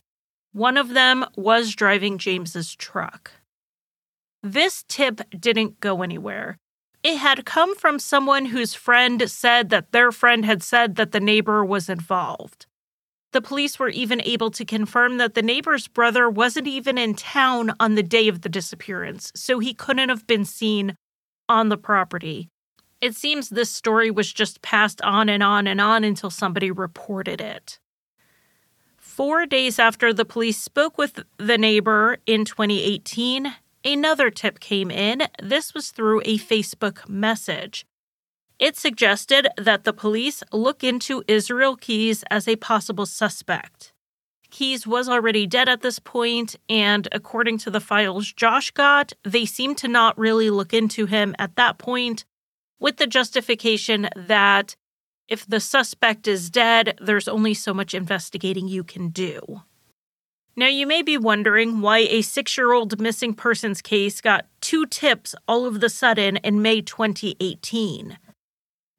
One 0.52 0.76
of 0.76 0.90
them 0.90 1.24
was 1.36 1.74
driving 1.74 2.18
James's 2.18 2.74
truck. 2.74 3.30
This 4.42 4.84
tip 4.88 5.20
didn't 5.30 5.78
go 5.78 6.02
anywhere. 6.02 6.58
It 7.02 7.16
had 7.16 7.44
come 7.44 7.74
from 7.74 7.98
someone 7.98 8.46
whose 8.46 8.74
friend 8.74 9.28
said 9.28 9.70
that 9.70 9.90
their 9.90 10.12
friend 10.12 10.44
had 10.44 10.62
said 10.62 10.94
that 10.96 11.10
the 11.12 11.20
neighbor 11.20 11.64
was 11.64 11.88
involved. 11.88 12.66
The 13.32 13.40
police 13.40 13.78
were 13.78 13.88
even 13.88 14.20
able 14.22 14.50
to 14.52 14.64
confirm 14.64 15.16
that 15.16 15.34
the 15.34 15.42
neighbor's 15.42 15.88
brother 15.88 16.28
wasn't 16.28 16.68
even 16.68 16.98
in 16.98 17.14
town 17.14 17.72
on 17.80 17.94
the 17.94 18.02
day 18.02 18.28
of 18.28 18.42
the 18.42 18.48
disappearance, 18.48 19.32
so 19.34 19.58
he 19.58 19.74
couldn't 19.74 20.10
have 20.10 20.26
been 20.26 20.44
seen 20.44 20.94
on 21.48 21.70
the 21.70 21.78
property. 21.78 22.48
It 23.00 23.16
seems 23.16 23.48
this 23.48 23.70
story 23.70 24.10
was 24.10 24.32
just 24.32 24.62
passed 24.62 25.02
on 25.02 25.28
and 25.28 25.42
on 25.42 25.66
and 25.66 25.80
on 25.80 26.04
until 26.04 26.30
somebody 26.30 26.70
reported 26.70 27.40
it. 27.40 27.80
Four 28.96 29.44
days 29.44 29.78
after 29.78 30.12
the 30.12 30.24
police 30.24 30.58
spoke 30.58 30.98
with 30.98 31.24
the 31.36 31.58
neighbor 31.58 32.18
in 32.26 32.44
2018, 32.44 33.52
another 33.84 34.30
tip 34.30 34.60
came 34.60 34.90
in. 34.90 35.22
This 35.42 35.74
was 35.74 35.90
through 35.90 36.20
a 36.24 36.38
Facebook 36.38 37.08
message. 37.08 37.86
It 38.58 38.76
suggested 38.76 39.48
that 39.56 39.84
the 39.84 39.92
police 39.92 40.42
look 40.52 40.84
into 40.84 41.24
Israel 41.26 41.76
Keyes 41.76 42.22
as 42.30 42.46
a 42.46 42.56
possible 42.56 43.06
suspect. 43.06 43.92
Keyes 44.50 44.86
was 44.86 45.08
already 45.08 45.46
dead 45.46 45.68
at 45.68 45.80
this 45.80 45.98
point, 45.98 46.56
and 46.68 47.08
according 47.10 47.58
to 47.58 47.70
the 47.70 47.80
files 47.80 48.32
Josh 48.32 48.70
got, 48.70 49.14
they 49.24 49.46
seemed 49.46 49.78
to 49.78 49.88
not 49.88 50.16
really 50.18 50.50
look 50.50 50.74
into 50.74 51.06
him 51.06 51.34
at 51.38 51.56
that 51.56 51.78
point, 51.78 52.24
with 52.78 52.98
the 52.98 53.06
justification 53.06 54.08
that 54.14 54.76
if 55.26 55.46
the 55.46 55.60
suspect 55.60 56.28
is 56.28 56.50
dead, 56.50 56.98
there's 57.00 57.28
only 57.28 57.54
so 57.54 57.72
much 57.72 57.94
investigating 57.94 58.68
you 58.68 58.84
can 58.84 59.08
do. 59.08 59.62
Now, 60.54 60.66
you 60.66 60.86
may 60.86 61.00
be 61.00 61.16
wondering 61.16 61.80
why 61.80 61.98
a 61.98 62.20
six 62.20 62.58
year 62.58 62.72
old 62.72 63.00
missing 63.00 63.32
persons 63.32 63.80
case 63.80 64.20
got 64.20 64.46
two 64.60 64.84
tips 64.84 65.34
all 65.48 65.64
of 65.64 65.80
the 65.80 65.88
sudden 65.88 66.36
in 66.38 66.60
May 66.60 66.82
2018. 66.82 68.18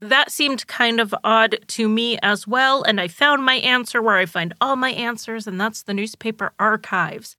That 0.02 0.32
seemed 0.32 0.68
kind 0.68 1.00
of 1.00 1.14
odd 1.24 1.60
to 1.68 1.88
me 1.88 2.18
as 2.24 2.48
well, 2.48 2.84
and 2.84 3.00
I 3.00 3.08
found 3.08 3.46
my 3.46 3.56
answer 3.56 4.02
where 4.02 4.18
I 4.18 4.26
find 4.26 4.54
all 4.60 4.76
my 4.76 4.90
answers, 4.90 5.48
and 5.48 5.62
that's 5.62 5.84
the 5.84 5.94
newspaper 5.94 6.54
archives. 6.60 7.38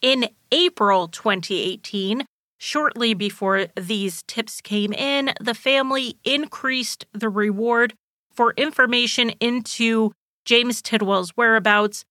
In 0.00 0.28
April 0.52 1.08
2018, 1.08 2.24
shortly 2.58 3.14
before 3.14 3.66
these 3.76 4.22
tips 4.24 4.60
came 4.60 4.92
in, 4.92 5.32
the 5.40 5.54
family 5.54 6.18
increased 6.22 7.06
the 7.12 7.30
reward 7.30 7.94
for 8.32 8.52
information 8.56 9.30
into 9.40 10.12
James 10.44 10.82
Tidwell's 10.82 11.30
whereabouts 11.30 12.04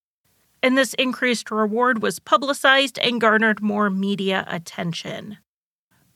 and 0.63 0.77
this 0.77 0.95
increased 0.95 1.51
reward 1.51 2.01
was 2.01 2.19
publicized 2.19 2.97
and 2.99 3.21
garnered 3.21 3.61
more 3.61 3.89
media 3.89 4.45
attention. 4.47 5.37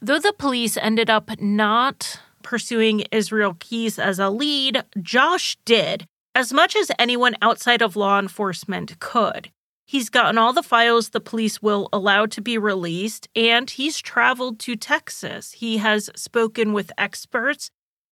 Though 0.01 0.19
the 0.19 0.33
police 0.33 0.77
ended 0.77 1.10
up 1.10 1.39
not 1.41 2.19
pursuing 2.41 3.01
Israel 3.12 3.57
Keyes 3.60 3.99
as 3.99 4.19
a 4.19 4.29
lead, 4.29 4.83
Josh 5.01 5.57
did, 5.65 6.05
as 6.33 6.53
much 6.53 6.75
as 6.75 6.91
anyone 6.97 7.36
outside 7.41 7.81
of 7.81 7.97
law 7.97 8.17
enforcement 8.17 8.99
could. 8.99 9.51
He's 9.86 10.10
gotten 10.10 10.38
all 10.38 10.53
the 10.53 10.63
files 10.63 11.10
the 11.10 11.19
police 11.19 11.62
will 11.62 11.89
allow 11.91 12.25
to 12.27 12.41
be 12.41 12.57
released, 12.57 13.27
and 13.36 13.69
he's 13.69 13.99
traveled 13.99 14.60
to 14.60 14.75
Texas. 14.75 15.53
He 15.53 15.77
has 15.77 16.10
spoken 16.15 16.73
with 16.73 16.91
experts, 16.97 17.69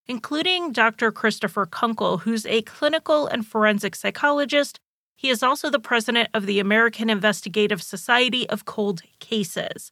including 0.06 0.72
Dr. 0.72 1.12
Christopher 1.12 1.66
Kunkel, 1.66 2.18
who's 2.18 2.46
a 2.46 2.62
clinical 2.62 3.26
and 3.26 3.46
forensic 3.46 3.94
psychologist. 3.94 4.80
He 5.24 5.30
is 5.30 5.42
also 5.42 5.70
the 5.70 5.78
president 5.78 6.28
of 6.34 6.44
the 6.44 6.60
American 6.60 7.08
Investigative 7.08 7.82
Society 7.82 8.46
of 8.50 8.66
Cold 8.66 9.00
Cases. 9.20 9.90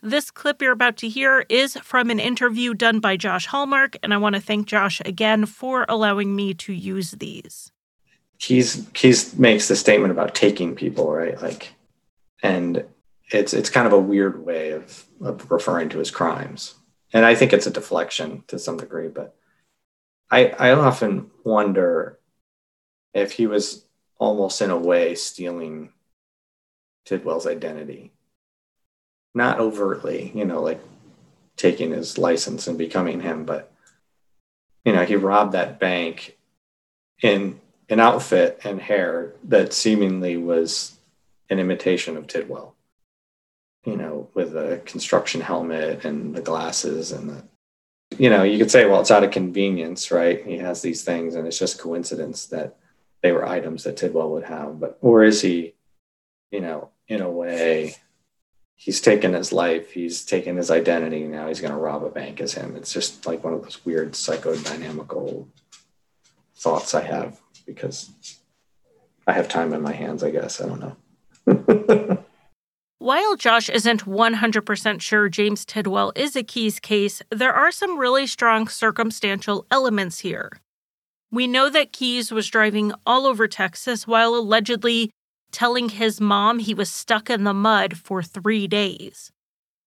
This 0.00 0.30
clip 0.30 0.62
you're 0.62 0.70
about 0.70 0.96
to 0.98 1.08
hear 1.08 1.44
is 1.48 1.76
from 1.78 2.10
an 2.10 2.20
interview 2.20 2.72
done 2.72 3.00
by 3.00 3.16
Josh 3.16 3.46
Hallmark, 3.46 3.96
and 4.04 4.14
I 4.14 4.18
want 4.18 4.36
to 4.36 4.40
thank 4.40 4.68
Josh 4.68 5.02
again 5.04 5.46
for 5.46 5.84
allowing 5.88 6.36
me 6.36 6.54
to 6.54 6.72
use 6.72 7.10
these. 7.10 7.72
Keyes 8.38 8.88
Keyes 8.94 9.36
makes 9.36 9.66
the 9.66 9.74
statement 9.74 10.12
about 10.12 10.32
taking 10.32 10.76
people, 10.76 11.10
right? 11.10 11.42
Like, 11.42 11.74
and 12.40 12.84
it's 13.32 13.52
it's 13.52 13.68
kind 13.68 13.88
of 13.88 13.92
a 13.92 13.98
weird 13.98 14.46
way 14.46 14.70
of 14.70 15.06
of 15.20 15.50
referring 15.50 15.88
to 15.88 15.98
his 15.98 16.12
crimes, 16.12 16.76
and 17.12 17.26
I 17.26 17.34
think 17.34 17.52
it's 17.52 17.66
a 17.66 17.72
deflection 17.72 18.44
to 18.46 18.60
some 18.60 18.76
degree. 18.76 19.08
But 19.08 19.34
I 20.30 20.50
I 20.50 20.70
often 20.70 21.32
wonder 21.42 22.20
if 23.12 23.32
he 23.32 23.48
was 23.48 23.86
almost 24.22 24.62
in 24.62 24.70
a 24.70 24.76
way 24.76 25.16
stealing 25.16 25.90
Tidwell's 27.04 27.44
identity, 27.44 28.12
not 29.34 29.58
overtly, 29.58 30.30
you 30.32 30.44
know, 30.44 30.62
like 30.62 30.80
taking 31.56 31.90
his 31.90 32.18
license 32.18 32.68
and 32.68 32.78
becoming 32.78 33.20
him, 33.20 33.44
but 33.44 33.72
you 34.84 34.92
know, 34.92 35.04
he 35.04 35.16
robbed 35.16 35.52
that 35.52 35.80
bank 35.80 36.38
in 37.20 37.60
an 37.88 37.98
outfit 37.98 38.60
and 38.62 38.80
hair 38.80 39.32
that 39.42 39.72
seemingly 39.72 40.36
was 40.36 40.96
an 41.50 41.58
imitation 41.58 42.16
of 42.16 42.28
Tidwell. 42.28 42.76
You 43.84 43.96
know, 43.96 44.28
with 44.34 44.56
a 44.56 44.80
construction 44.86 45.40
helmet 45.40 46.04
and 46.04 46.32
the 46.32 46.42
glasses 46.42 47.10
and 47.10 47.28
the, 47.28 47.42
you 48.16 48.30
know, 48.30 48.44
you 48.44 48.56
could 48.56 48.70
say, 48.70 48.86
well, 48.86 49.00
it's 49.00 49.10
out 49.10 49.24
of 49.24 49.32
convenience, 49.32 50.12
right? 50.12 50.46
He 50.46 50.58
has 50.58 50.80
these 50.80 51.02
things 51.02 51.34
and 51.34 51.44
it's 51.48 51.58
just 51.58 51.80
coincidence 51.80 52.46
that 52.46 52.76
they 53.22 53.32
were 53.32 53.46
items 53.46 53.84
that 53.84 53.96
Tidwell 53.96 54.30
would 54.30 54.44
have. 54.44 54.80
But, 54.80 54.98
or 55.00 55.24
is 55.24 55.40
he, 55.40 55.74
you 56.50 56.60
know, 56.60 56.90
in 57.08 57.20
a 57.20 57.30
way, 57.30 57.96
he's 58.74 59.00
taken 59.00 59.32
his 59.32 59.52
life, 59.52 59.92
he's 59.92 60.24
taken 60.24 60.56
his 60.56 60.70
identity, 60.70 61.24
now 61.24 61.48
he's 61.48 61.60
going 61.60 61.72
to 61.72 61.78
rob 61.78 62.04
a 62.04 62.10
bank 62.10 62.40
as 62.40 62.54
him. 62.54 62.76
It's 62.76 62.92
just 62.92 63.26
like 63.26 63.44
one 63.44 63.54
of 63.54 63.62
those 63.62 63.84
weird 63.84 64.12
psychodynamical 64.12 65.46
thoughts 66.56 66.94
I 66.94 67.02
have 67.02 67.40
because 67.64 68.10
I 69.26 69.32
have 69.32 69.48
time 69.48 69.72
in 69.72 69.82
my 69.82 69.92
hands, 69.92 70.22
I 70.22 70.30
guess. 70.30 70.60
I 70.60 70.66
don't 70.66 70.80
know. 71.46 72.24
While 72.98 73.34
Josh 73.34 73.68
isn't 73.68 74.04
100% 74.04 75.00
sure 75.00 75.28
James 75.28 75.64
Tidwell 75.64 76.12
is 76.14 76.36
a 76.36 76.44
Keyes 76.44 76.78
case, 76.78 77.20
there 77.30 77.52
are 77.52 77.72
some 77.72 77.98
really 77.98 78.28
strong 78.28 78.68
circumstantial 78.68 79.66
elements 79.72 80.20
here. 80.20 80.61
We 81.32 81.48
know 81.48 81.68
that 81.70 81.92
Keyes 81.92 82.30
was 82.30 82.48
driving 82.48 82.92
all 83.04 83.26
over 83.26 83.48
Texas 83.48 84.06
while 84.06 84.36
allegedly 84.36 85.10
telling 85.50 85.88
his 85.88 86.20
mom 86.20 86.60
he 86.60 86.74
was 86.74 86.90
stuck 86.90 87.28
in 87.28 87.42
the 87.42 87.52
mud 87.52 87.96
for 87.96 88.22
three 88.22 88.68
days. 88.68 89.32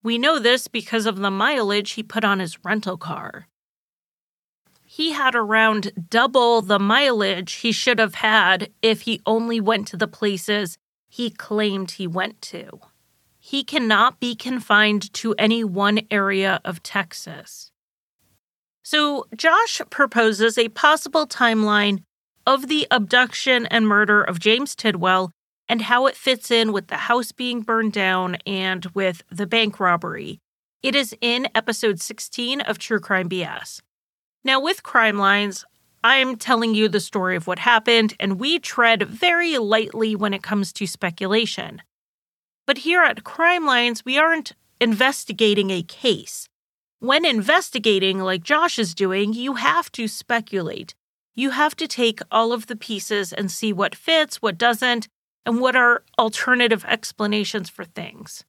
We 0.02 0.18
know 0.18 0.38
this 0.38 0.68
because 0.68 1.06
of 1.06 1.16
the 1.16 1.30
mileage 1.30 1.92
he 1.92 2.02
put 2.02 2.24
on 2.24 2.40
his 2.40 2.62
rental 2.64 2.98
car 2.98 3.46
he 4.96 5.12
had 5.12 5.34
around 5.34 5.92
double 6.08 6.62
the 6.62 6.78
mileage 6.78 7.54
he 7.54 7.72
should 7.72 7.98
have 7.98 8.14
had 8.14 8.70
if 8.80 9.02
he 9.02 9.20
only 9.26 9.60
went 9.60 9.86
to 9.88 9.96
the 9.96 10.08
places 10.08 10.78
he 11.08 11.28
claimed 11.28 11.90
he 11.90 12.06
went 12.06 12.40
to. 12.40 12.80
He 13.38 13.62
cannot 13.62 14.20
be 14.20 14.34
confined 14.34 15.12
to 15.14 15.34
any 15.34 15.62
one 15.62 16.00
area 16.10 16.60
of 16.64 16.82
Texas. 16.82 17.70
So, 18.88 19.26
Josh 19.36 19.80
proposes 19.90 20.56
a 20.56 20.68
possible 20.68 21.26
timeline 21.26 22.04
of 22.46 22.68
the 22.68 22.86
abduction 22.88 23.66
and 23.66 23.88
murder 23.88 24.22
of 24.22 24.38
James 24.38 24.76
Tidwell 24.76 25.32
and 25.68 25.82
how 25.82 26.06
it 26.06 26.14
fits 26.14 26.52
in 26.52 26.70
with 26.70 26.86
the 26.86 27.08
house 27.10 27.32
being 27.32 27.62
burned 27.62 27.92
down 27.92 28.36
and 28.46 28.86
with 28.94 29.24
the 29.28 29.44
bank 29.44 29.80
robbery. 29.80 30.38
It 30.84 30.94
is 30.94 31.16
in 31.20 31.48
episode 31.52 32.00
16 32.00 32.60
of 32.60 32.78
True 32.78 33.00
Crime 33.00 33.28
BS. 33.28 33.80
Now, 34.44 34.60
with 34.60 34.84
Crime 34.84 35.18
Lines, 35.18 35.64
I'm 36.04 36.36
telling 36.36 36.76
you 36.76 36.88
the 36.88 37.00
story 37.00 37.34
of 37.34 37.48
what 37.48 37.58
happened, 37.58 38.14
and 38.20 38.38
we 38.38 38.60
tread 38.60 39.02
very 39.02 39.58
lightly 39.58 40.14
when 40.14 40.32
it 40.32 40.44
comes 40.44 40.72
to 40.74 40.86
speculation. 40.86 41.82
But 42.68 42.78
here 42.78 43.02
at 43.02 43.24
Crime 43.24 43.66
Lines, 43.66 44.04
we 44.04 44.16
aren't 44.16 44.52
investigating 44.80 45.72
a 45.72 45.82
case. 45.82 46.48
When 46.98 47.26
investigating, 47.26 48.20
like 48.20 48.42
Josh 48.42 48.78
is 48.78 48.94
doing, 48.94 49.34
you 49.34 49.54
have 49.54 49.92
to 49.92 50.08
speculate. 50.08 50.94
You 51.34 51.50
have 51.50 51.76
to 51.76 51.86
take 51.86 52.20
all 52.30 52.52
of 52.52 52.68
the 52.68 52.76
pieces 52.76 53.34
and 53.34 53.50
see 53.50 53.72
what 53.72 53.94
fits, 53.94 54.40
what 54.40 54.56
doesn't, 54.56 55.06
and 55.44 55.60
what 55.60 55.76
are 55.76 56.02
alternative 56.18 56.84
explanations 56.86 57.68
for 57.68 57.84
things. 57.84 58.44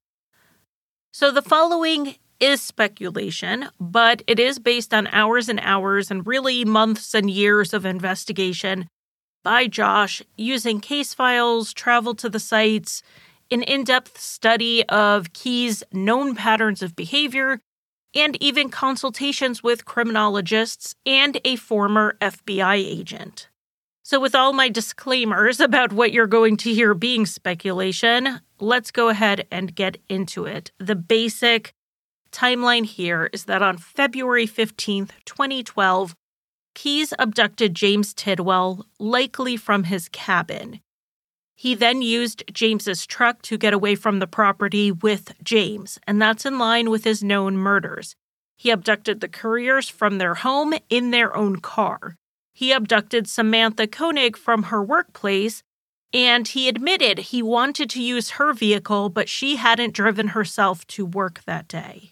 So 1.11 1.29
the 1.29 1.41
following 1.41 2.15
is 2.39 2.61
speculation, 2.61 3.67
but 3.79 4.21
it 4.27 4.39
is 4.39 4.59
based 4.59 4.93
on 4.93 5.07
hours 5.07 5.49
and 5.49 5.59
hours 5.61 6.09
and 6.09 6.25
really 6.25 6.63
months 6.63 7.13
and 7.13 7.29
years 7.29 7.73
of 7.73 7.85
investigation 7.85 8.87
by 9.43 9.67
Josh 9.67 10.21
using 10.37 10.79
case 10.79 11.13
files, 11.13 11.73
travel 11.73 12.15
to 12.15 12.29
the 12.29 12.39
sites, 12.39 13.01
an 13.51 13.63
in 13.63 13.83
depth 13.83 14.19
study 14.19 14.87
of 14.87 15.33
Key's 15.33 15.83
known 15.91 16.35
patterns 16.35 16.81
of 16.81 16.95
behavior, 16.95 17.59
and 18.15 18.41
even 18.41 18.69
consultations 18.69 19.61
with 19.61 19.85
criminologists 19.85 20.95
and 21.05 21.39
a 21.43 21.55
former 21.55 22.17
FBI 22.21 22.75
agent. 22.75 23.49
So, 24.03 24.19
with 24.19 24.35
all 24.35 24.53
my 24.53 24.69
disclaimers 24.69 25.59
about 25.59 25.91
what 25.91 26.13
you're 26.13 26.27
going 26.27 26.57
to 26.57 26.73
hear 26.73 26.93
being 26.93 27.25
speculation, 27.25 28.41
let's 28.59 28.91
go 28.91 29.09
ahead 29.09 29.45
and 29.51 29.75
get 29.75 29.97
into 30.07 30.45
it. 30.45 30.71
The 30.79 30.95
basic 30.95 31.73
timeline 32.31 32.85
here 32.85 33.29
is 33.33 33.45
that 33.45 33.61
on 33.61 33.77
February 33.77 34.47
15th, 34.47 35.11
2012, 35.25 36.15
Keyes 36.75 37.13
abducted 37.17 37.73
James 37.73 38.13
Tidwell, 38.13 38.85
likely 38.99 39.57
from 39.57 39.85
his 39.85 40.09
cabin. 40.09 40.79
He 41.59 41.73
then 41.73 42.03
used 42.03 42.43
James's 42.53 43.07
truck 43.07 43.41
to 43.41 43.57
get 43.57 43.73
away 43.73 43.95
from 43.95 44.19
the 44.19 44.27
property 44.27 44.91
with 44.91 45.33
James, 45.43 45.97
and 46.05 46.21
that's 46.21 46.45
in 46.45 46.59
line 46.59 46.91
with 46.91 47.03
his 47.03 47.23
known 47.23 47.57
murders. 47.57 48.15
He 48.55 48.69
abducted 48.69 49.21
the 49.21 49.27
Curriers 49.27 49.89
from 49.89 50.19
their 50.19 50.35
home 50.35 50.75
in 50.87 51.09
their 51.09 51.35
own 51.35 51.55
car. 51.59 52.15
He 52.53 52.71
abducted 52.71 53.27
Samantha 53.27 53.87
Koenig 53.87 54.37
from 54.37 54.63
her 54.63 54.83
workplace, 54.83 55.63
and 56.13 56.47
he 56.47 56.69
admitted 56.69 57.17
he 57.17 57.41
wanted 57.41 57.89
to 57.89 58.03
use 58.03 58.31
her 58.31 58.53
vehicle, 58.53 59.09
but 59.09 59.27
she 59.27 59.55
hadn't 59.55 59.95
driven 59.95 60.29
herself 60.29 60.85
to 60.87 61.07
work 61.07 61.41
that 61.47 61.67
day. 61.67 62.11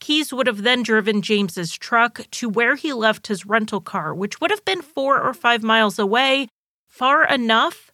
Keyes 0.00 0.32
would 0.32 0.48
have 0.48 0.62
then 0.62 0.82
driven 0.82 1.22
James's 1.22 1.76
truck 1.76 2.22
to 2.32 2.48
where 2.48 2.74
he 2.74 2.92
left 2.92 3.28
his 3.28 3.46
rental 3.46 3.80
car, 3.80 4.12
which 4.12 4.40
would 4.40 4.50
have 4.50 4.64
been 4.64 4.82
four 4.82 5.20
or 5.20 5.32
five 5.32 5.62
miles 5.62 5.98
away, 5.98 6.48
far 6.88 7.24
enough 7.24 7.87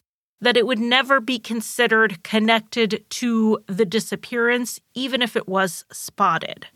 that 0.45 0.59
it 0.59 0.67
would 0.67 0.79
never 0.79 1.21
be 1.21 1.39
considered 1.39 2.23
connected 2.23 3.03
to 3.09 3.59
the 3.67 3.87
disappearance, 3.87 4.79
even 4.95 5.23
if 5.23 5.37
it 5.37 5.49
was 5.49 5.87
spotted. 5.91 6.67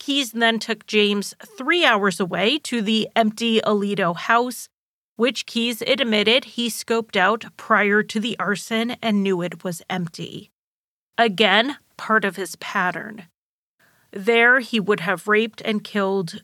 Keyes 0.00 0.32
then 0.32 0.58
took 0.58 0.84
James 0.86 1.34
three 1.56 1.84
hours 1.84 2.18
away 2.18 2.58
to 2.58 2.82
the 2.82 3.08
empty 3.14 3.60
Aledo 3.60 4.16
house, 4.16 4.68
which 5.14 5.46
Keyes 5.46 5.82
admitted 5.82 6.44
he 6.44 6.68
scoped 6.68 7.14
out 7.14 7.44
prior 7.56 8.02
to 8.02 8.18
the 8.18 8.36
arson 8.40 8.96
and 9.00 9.22
knew 9.22 9.40
it 9.40 9.62
was 9.62 9.80
empty. 9.88 10.50
Again, 11.16 11.76
part 11.96 12.24
of 12.24 12.34
his 12.34 12.56
pattern. 12.56 13.26
There, 14.10 14.58
he 14.58 14.80
would 14.80 15.00
have 15.00 15.28
raped 15.28 15.62
and 15.64 15.84
killed, 15.84 16.42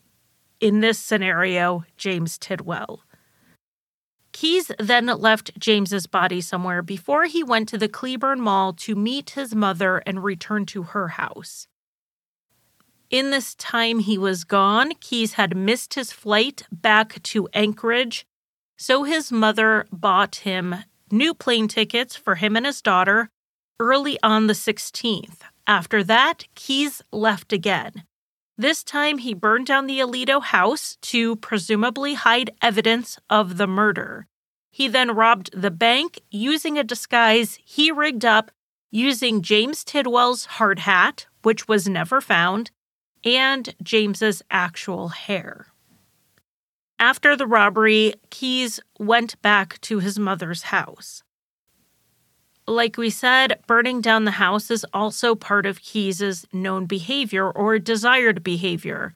in 0.60 0.80
this 0.80 0.98
scenario, 0.98 1.84
James 1.96 2.38
Tidwell. 2.38 3.02
Keyes 4.40 4.72
then 4.79 5.05
left 5.05 5.59
James's 5.59 6.07
body 6.07 6.40
somewhere 6.40 6.81
before 6.81 7.26
he 7.26 7.44
went 7.44 7.68
to 7.68 7.76
the 7.76 7.90
Cleburne 7.90 8.40
Mall 8.40 8.72
to 8.72 8.94
meet 8.94 9.29
his 9.29 9.55
mother 9.55 9.98
and 10.07 10.24
return 10.24 10.64
to 10.64 10.83
her 10.83 11.09
house. 11.09 11.66
In 13.11 13.29
this 13.29 13.55
time 13.55 13.98
he 13.98 14.16
was 14.16 14.44
gone, 14.44 14.92
Keyes 14.98 15.35
had 15.35 15.55
missed 15.55 15.92
his 15.92 16.11
flight 16.11 16.62
back 16.72 17.22
to 17.24 17.50
Anchorage, 17.53 18.24
so 18.79 19.03
his 19.03 19.31
mother 19.31 19.85
bought 19.92 20.37
him 20.37 20.74
new 21.12 21.35
plane 21.35 21.68
tickets 21.68 22.16
for 22.16 22.37
him 22.37 22.57
and 22.57 22.64
his 22.64 22.81
daughter 22.81 23.29
early 23.79 24.18
on 24.22 24.46
the 24.46 24.55
16th. 24.55 25.40
After 25.66 26.03
that, 26.05 26.46
Keyes 26.55 27.03
left 27.12 27.53
again. 27.53 28.05
This 28.57 28.83
time, 28.83 29.18
he 29.18 29.35
burned 29.35 29.66
down 29.66 29.87
the 29.87 30.00
Aledo 30.00 30.42
house 30.42 30.96
to 31.03 31.37
presumably 31.37 32.14
hide 32.14 32.53
evidence 32.62 33.18
of 33.29 33.59
the 33.59 33.66
murder. 33.66 34.26
He 34.80 34.88
then 34.88 35.10
robbed 35.10 35.50
the 35.52 35.70
bank 35.70 36.22
using 36.30 36.78
a 36.78 36.82
disguise 36.82 37.58
he 37.62 37.90
rigged 37.90 38.24
up 38.24 38.50
using 38.90 39.42
James 39.42 39.84
Tidwell's 39.84 40.46
hard 40.56 40.78
hat, 40.78 41.26
which 41.42 41.68
was 41.68 41.86
never 41.86 42.22
found, 42.22 42.70
and 43.22 43.74
James's 43.82 44.40
actual 44.50 45.08
hair. 45.08 45.66
After 46.98 47.36
the 47.36 47.46
robbery, 47.46 48.14
Keyes 48.30 48.80
went 48.98 49.42
back 49.42 49.78
to 49.82 49.98
his 49.98 50.18
mother's 50.18 50.62
house. 50.62 51.22
Like 52.66 52.96
we 52.96 53.10
said, 53.10 53.60
burning 53.66 54.00
down 54.00 54.24
the 54.24 54.40
house 54.40 54.70
is 54.70 54.86
also 54.94 55.34
part 55.34 55.66
of 55.66 55.82
Keyes's 55.82 56.46
known 56.54 56.86
behavior 56.86 57.50
or 57.50 57.78
desired 57.78 58.42
behavior. 58.42 59.12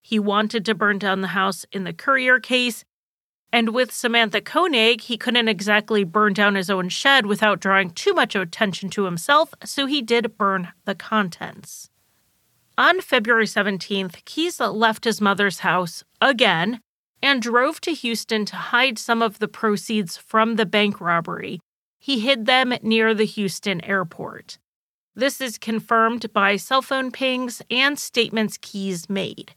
He 0.00 0.20
wanted 0.20 0.64
to 0.66 0.76
burn 0.76 1.00
down 1.00 1.22
the 1.22 1.34
house 1.34 1.66
in 1.72 1.82
the 1.82 1.92
Currier 1.92 2.38
case, 2.38 2.84
and 3.52 3.70
with 3.70 3.92
Samantha 3.92 4.40
Koenig, 4.40 5.02
he 5.02 5.16
couldn't 5.16 5.48
exactly 5.48 6.04
burn 6.04 6.34
down 6.34 6.54
his 6.54 6.68
own 6.68 6.88
shed 6.88 7.26
without 7.26 7.60
drawing 7.60 7.90
too 7.90 8.12
much 8.12 8.34
attention 8.34 8.90
to 8.90 9.04
himself, 9.04 9.54
so 9.64 9.86
he 9.86 10.02
did 10.02 10.36
burn 10.36 10.72
the 10.84 10.94
contents. 10.94 11.90
On 12.76 13.00
February 13.00 13.46
17th, 13.46 14.24
Keyes 14.24 14.60
left 14.60 15.04
his 15.04 15.20
mother's 15.20 15.60
house 15.60 16.04
again 16.20 16.80
and 17.22 17.42
drove 17.42 17.80
to 17.80 17.92
Houston 17.92 18.44
to 18.44 18.56
hide 18.56 18.98
some 18.98 19.22
of 19.22 19.38
the 19.38 19.48
proceeds 19.48 20.16
from 20.16 20.56
the 20.56 20.66
bank 20.66 21.00
robbery. 21.00 21.58
He 21.98 22.20
hid 22.20 22.46
them 22.46 22.74
near 22.82 23.14
the 23.14 23.24
Houston 23.24 23.84
airport. 23.84 24.58
This 25.16 25.40
is 25.40 25.58
confirmed 25.58 26.32
by 26.32 26.54
cell 26.56 26.82
phone 26.82 27.10
pings 27.10 27.60
and 27.70 27.98
statements 27.98 28.56
Keyes 28.60 29.10
made. 29.10 29.54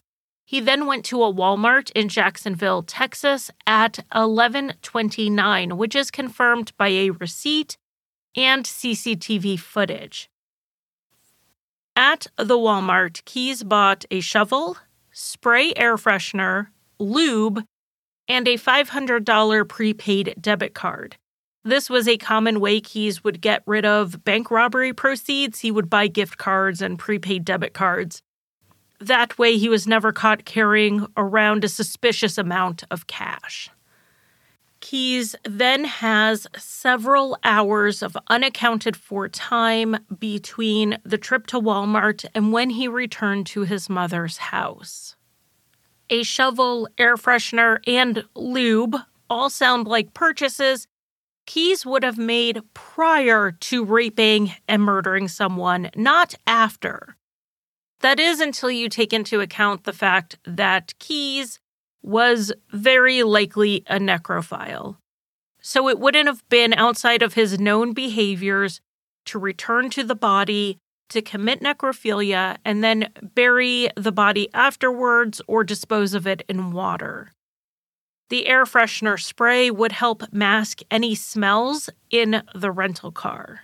He 0.51 0.59
then 0.59 0.85
went 0.85 1.05
to 1.05 1.23
a 1.23 1.33
Walmart 1.33 1.91
in 1.95 2.09
Jacksonville, 2.09 2.83
Texas 2.83 3.51
at 3.65 3.99
11:29, 4.13 5.77
which 5.77 5.95
is 5.95 6.11
confirmed 6.11 6.73
by 6.75 6.89
a 6.89 7.11
receipt 7.11 7.77
and 8.35 8.67
CCTV 8.67 9.55
footage. 9.57 10.29
At 11.95 12.27
the 12.35 12.57
Walmart, 12.57 13.23
Keyes 13.23 13.63
bought 13.63 14.03
a 14.11 14.19
shovel, 14.19 14.75
spray 15.13 15.71
air 15.77 15.95
freshener, 15.95 16.67
lube, 16.99 17.63
and 18.27 18.45
a 18.45 18.57
$500 18.57 19.63
prepaid 19.63 20.35
debit 20.37 20.73
card. 20.73 21.15
This 21.63 21.89
was 21.89 22.09
a 22.09 22.17
common 22.17 22.59
way 22.59 22.81
Keyes 22.81 23.23
would 23.23 23.39
get 23.39 23.63
rid 23.65 23.85
of 23.85 24.25
bank 24.25 24.51
robbery 24.51 24.91
proceeds. 24.91 25.61
He 25.61 25.71
would 25.71 25.89
buy 25.89 26.07
gift 26.07 26.37
cards 26.37 26.81
and 26.81 26.99
prepaid 26.99 27.45
debit 27.45 27.73
cards. 27.73 28.21
That 29.01 29.37
way, 29.37 29.57
he 29.57 29.67
was 29.67 29.87
never 29.87 30.11
caught 30.11 30.45
carrying 30.45 31.07
around 31.17 31.63
a 31.63 31.69
suspicious 31.69 32.37
amount 32.37 32.83
of 32.91 33.07
cash. 33.07 33.69
Keyes 34.79 35.35
then 35.43 35.85
has 35.85 36.47
several 36.55 37.37
hours 37.43 38.01
of 38.01 38.17
unaccounted 38.27 38.95
for 38.95 39.27
time 39.27 39.97
between 40.19 40.97
the 41.03 41.17
trip 41.17 41.47
to 41.47 41.59
Walmart 41.59 42.25
and 42.33 42.53
when 42.53 42.69
he 42.71 42.87
returned 42.87 43.47
to 43.47 43.61
his 43.61 43.89
mother's 43.89 44.37
house. 44.37 45.15
A 46.09 46.23
shovel, 46.23 46.87
air 46.97 47.15
freshener, 47.15 47.79
and 47.87 48.23
lube 48.35 48.95
all 49.29 49.49
sound 49.49 49.87
like 49.87 50.13
purchases 50.13 50.87
Keyes 51.45 51.85
would 51.85 52.03
have 52.03 52.17
made 52.17 52.61
prior 52.73 53.51
to 53.51 53.83
raping 53.83 54.53
and 54.67 54.81
murdering 54.81 55.27
someone, 55.27 55.89
not 55.95 56.35
after. 56.47 57.17
That 58.01 58.19
is 58.19 58.39
until 58.39 58.71
you 58.71 58.89
take 58.89 59.13
into 59.13 59.41
account 59.41 59.83
the 59.83 59.93
fact 59.93 60.37
that 60.45 60.97
Keyes 60.99 61.59
was 62.01 62.51
very 62.71 63.21
likely 63.23 63.83
a 63.87 63.99
necrophile. 63.99 64.97
So 65.61 65.87
it 65.87 65.99
wouldn't 65.99 66.27
have 66.27 66.47
been 66.49 66.73
outside 66.73 67.21
of 67.21 67.35
his 67.35 67.59
known 67.59 67.93
behaviors 67.93 68.81
to 69.25 69.37
return 69.37 69.91
to 69.91 70.03
the 70.03 70.15
body, 70.15 70.79
to 71.09 71.21
commit 71.21 71.61
necrophilia, 71.61 72.57
and 72.65 72.83
then 72.83 73.09
bury 73.35 73.89
the 73.95 74.11
body 74.11 74.49
afterwards 74.53 75.41
or 75.47 75.63
dispose 75.63 76.15
of 76.15 76.25
it 76.25 76.43
in 76.49 76.71
water. 76.71 77.31
The 78.29 78.47
air 78.47 78.63
freshener 78.63 79.21
spray 79.21 79.69
would 79.69 79.91
help 79.91 80.23
mask 80.33 80.79
any 80.89 81.13
smells 81.13 81.89
in 82.09 82.41
the 82.55 82.71
rental 82.71 83.11
car. 83.11 83.61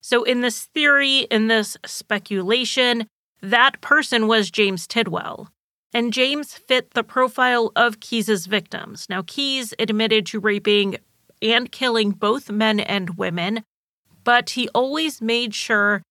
So, 0.00 0.22
in 0.22 0.42
this 0.42 0.66
theory, 0.66 1.20
in 1.30 1.48
this 1.48 1.76
speculation, 1.84 3.08
that 3.40 3.80
person 3.80 4.26
was 4.26 4.50
James 4.50 4.86
Tidwell. 4.86 5.50
And 5.94 6.12
James 6.12 6.52
fit 6.52 6.90
the 6.90 7.02
profile 7.02 7.72
of 7.74 8.00
Keyes's 8.00 8.46
victims. 8.46 9.06
Now, 9.08 9.22
Keyes 9.26 9.72
admitted 9.78 10.26
to 10.26 10.40
raping 10.40 10.98
and 11.40 11.72
killing 11.72 12.10
both 12.10 12.50
men 12.50 12.80
and 12.80 13.16
women, 13.16 13.64
but 14.22 14.50
he 14.50 14.68
always 14.74 15.22
made 15.22 15.54
sure 15.54 16.02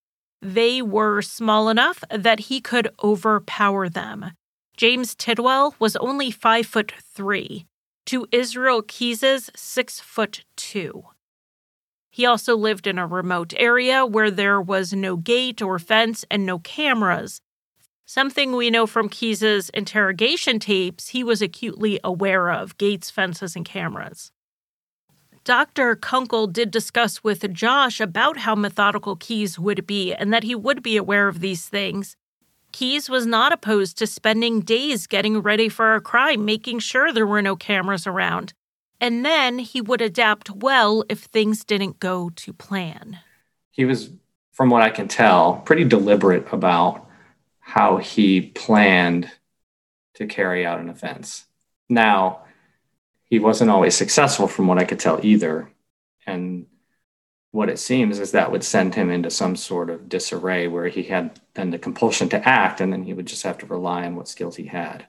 they 0.41 0.81
were 0.81 1.21
small 1.21 1.69
enough 1.69 2.03
that 2.09 2.41
he 2.41 2.61
could 2.61 2.89
overpower 3.03 3.89
them. 3.89 4.31
James 4.75 5.15
Tidwell 5.15 5.75
was 5.79 5.95
only 5.97 6.31
five 6.31 6.65
foot 6.65 6.93
three, 7.13 7.65
to 8.05 8.27
Israel 8.31 8.81
Keyes's 8.81 9.49
six 9.55 9.99
foot 9.99 10.43
two. 10.55 11.03
He 12.17 12.25
also 12.25 12.57
lived 12.57 12.87
in 12.87 12.97
a 12.97 13.05
remote 13.05 13.53
area 13.57 14.03
where 14.03 14.31
there 14.31 14.59
was 14.59 14.91
no 14.91 15.17
gate 15.17 15.61
or 15.61 15.77
fence 15.77 16.25
and 16.31 16.47
no 16.47 16.57
cameras. 16.57 17.41
Something 18.07 18.53
we 18.55 18.71
know 18.71 18.87
from 18.87 19.07
Keyes's 19.07 19.69
interrogation 19.69 20.57
tapes 20.57 21.09
he 21.09 21.23
was 21.23 21.43
acutely 21.43 21.99
aware 22.03 22.49
of 22.49 22.75
gates, 22.79 23.11
fences, 23.11 23.55
and 23.55 23.63
cameras. 23.63 24.31
Dr. 25.43 25.95
Kunkel 25.95 26.47
did 26.47 26.71
discuss 26.71 27.23
with 27.23 27.53
Josh 27.53 28.01
about 28.01 28.37
how 28.37 28.55
methodical 28.55 29.15
Keyes 29.15 29.59
would 29.59 29.85
be 29.85 30.11
and 30.11 30.33
that 30.33 30.41
he 30.41 30.55
would 30.55 30.81
be 30.81 30.97
aware 30.97 31.27
of 31.27 31.39
these 31.39 31.67
things. 31.69 32.15
Keyes 32.71 33.11
was 33.11 33.27
not 33.27 33.53
opposed 33.53 33.95
to 33.99 34.07
spending 34.07 34.61
days 34.61 35.05
getting 35.05 35.39
ready 35.43 35.69
for 35.69 35.93
a 35.93 36.01
crime, 36.01 36.45
making 36.45 36.79
sure 36.79 37.13
there 37.13 37.27
were 37.27 37.43
no 37.43 37.55
cameras 37.55 38.07
around 38.07 38.53
and 38.99 39.25
then 39.25 39.59
he 39.59 39.81
would 39.81 40.01
adapt 40.01 40.49
well 40.49 41.03
if 41.09 41.19
things 41.19 41.63
didn't 41.63 41.99
go 41.99 42.29
to 42.35 42.53
plan. 42.53 43.19
He 43.71 43.85
was, 43.85 44.09
from 44.51 44.69
what 44.69 44.81
I 44.81 44.89
can 44.89 45.07
tell, 45.07 45.57
pretty 45.65 45.83
deliberate 45.83 46.51
about 46.51 47.07
how 47.59 47.97
he 47.97 48.41
planned 48.41 49.29
to 50.15 50.25
carry 50.25 50.65
out 50.65 50.79
an 50.79 50.89
offense. 50.89 51.45
Now, 51.89 52.41
he 53.25 53.39
wasn't 53.39 53.69
always 53.69 53.95
successful, 53.95 54.47
from 54.47 54.67
what 54.67 54.79
I 54.79 54.85
could 54.85 54.99
tell 54.99 55.19
either. 55.23 55.69
And 56.25 56.65
what 57.51 57.69
it 57.69 57.79
seems 57.79 58.19
is 58.19 58.31
that 58.31 58.51
would 58.51 58.63
send 58.63 58.95
him 58.95 59.09
into 59.09 59.29
some 59.29 59.55
sort 59.55 59.89
of 59.89 60.09
disarray 60.09 60.67
where 60.67 60.87
he 60.87 61.03
had 61.03 61.39
then 61.53 61.71
the 61.71 61.77
compulsion 61.77 62.29
to 62.29 62.47
act, 62.47 62.81
and 62.81 62.91
then 62.91 63.03
he 63.03 63.13
would 63.13 63.27
just 63.27 63.43
have 63.43 63.57
to 63.59 63.65
rely 63.65 64.05
on 64.05 64.15
what 64.15 64.27
skills 64.27 64.55
he 64.55 64.65
had, 64.65 65.05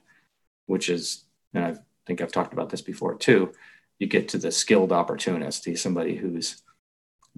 which 0.67 0.89
is, 0.89 1.25
and 1.55 1.65
I 1.65 1.77
think 2.07 2.21
I've 2.21 2.33
talked 2.33 2.53
about 2.53 2.71
this 2.71 2.83
before 2.83 3.15
too, 3.17 3.53
you 3.99 4.07
get 4.07 4.29
to 4.29 4.39
the 4.39 4.53
skilled 4.53 4.93
opportunist. 4.93 5.65
He's 5.65 5.83
somebody 5.83 6.17
who's 6.17 6.63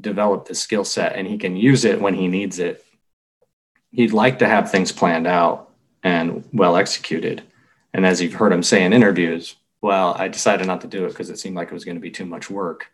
developed 0.00 0.48
the 0.48 0.54
skill 0.54 0.84
set 0.84 1.16
and 1.16 1.26
he 1.26 1.38
can 1.38 1.56
use 1.56 1.84
it 1.84 2.00
when 2.00 2.14
he 2.14 2.28
needs 2.28 2.58
it. 2.58 2.84
He'd 3.90 4.12
like 4.12 4.38
to 4.38 4.48
have 4.48 4.70
things 4.70 4.92
planned 4.92 5.26
out 5.26 5.70
and 6.02 6.44
well 6.52 6.76
executed. 6.76 7.42
And 7.92 8.06
as 8.06 8.20
you've 8.20 8.34
heard 8.34 8.52
him 8.52 8.62
say 8.62 8.84
in 8.84 8.92
interviews, 8.92 9.56
well, 9.82 10.14
I 10.16 10.28
decided 10.28 10.66
not 10.66 10.82
to 10.82 10.86
do 10.86 11.06
it 11.06 11.08
because 11.08 11.30
it 11.30 11.38
seemed 11.38 11.56
like 11.56 11.68
it 11.68 11.74
was 11.74 11.84
going 11.84 11.96
to 11.96 12.00
be 12.00 12.10
too 12.10 12.26
much 12.26 12.50
work. 12.50 12.86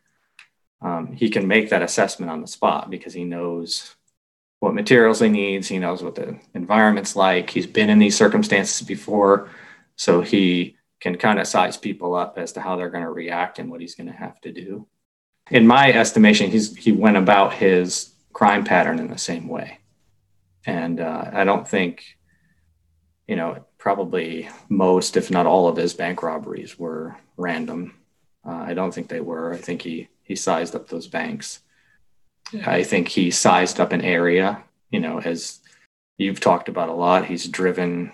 Um, 0.80 1.12
he 1.12 1.28
can 1.30 1.48
make 1.48 1.70
that 1.70 1.82
assessment 1.82 2.30
on 2.30 2.40
the 2.40 2.46
spot 2.46 2.90
because 2.90 3.12
he 3.12 3.24
knows 3.24 3.96
what 4.60 4.74
materials 4.74 5.20
he 5.20 5.28
needs. 5.28 5.68
He 5.68 5.78
knows 5.78 6.02
what 6.02 6.14
the 6.14 6.38
environment's 6.54 7.16
like. 7.16 7.50
He's 7.50 7.66
been 7.66 7.90
in 7.90 7.98
these 7.98 8.16
circumstances 8.16 8.86
before. 8.86 9.50
So 9.96 10.20
he 10.20 10.76
can 11.00 11.16
kind 11.16 11.38
of 11.38 11.46
size 11.46 11.76
people 11.76 12.14
up 12.14 12.38
as 12.38 12.52
to 12.52 12.60
how 12.60 12.76
they're 12.76 12.90
going 12.90 13.04
to 13.04 13.10
react 13.10 13.58
and 13.58 13.70
what 13.70 13.80
he's 13.80 13.94
going 13.94 14.06
to 14.06 14.12
have 14.16 14.40
to 14.40 14.52
do. 14.52 14.86
In 15.50 15.66
my 15.66 15.92
estimation, 15.92 16.50
he's 16.50 16.76
he 16.76 16.92
went 16.92 17.16
about 17.16 17.54
his 17.54 18.14
crime 18.32 18.64
pattern 18.64 18.98
in 18.98 19.08
the 19.08 19.18
same 19.18 19.48
way, 19.48 19.78
and 20.64 20.98
uh, 21.00 21.30
I 21.32 21.44
don't 21.44 21.68
think, 21.68 22.02
you 23.28 23.36
know, 23.36 23.64
probably 23.78 24.48
most, 24.68 25.16
if 25.16 25.30
not 25.30 25.46
all, 25.46 25.68
of 25.68 25.76
his 25.76 25.94
bank 25.94 26.22
robberies 26.22 26.76
were 26.78 27.16
random. 27.36 27.94
Uh, 28.44 28.64
I 28.70 28.74
don't 28.74 28.92
think 28.92 29.08
they 29.08 29.20
were. 29.20 29.52
I 29.52 29.58
think 29.58 29.82
he 29.82 30.08
he 30.22 30.34
sized 30.34 30.74
up 30.74 30.88
those 30.88 31.06
banks. 31.06 31.60
I 32.64 32.82
think 32.82 33.08
he 33.08 33.30
sized 33.30 33.78
up 33.78 33.92
an 33.92 34.02
area. 34.02 34.64
You 34.90 35.00
know, 35.00 35.20
as 35.20 35.60
you've 36.18 36.40
talked 36.40 36.68
about 36.68 36.88
a 36.88 36.94
lot, 36.94 37.26
he's 37.26 37.46
driven, 37.46 38.12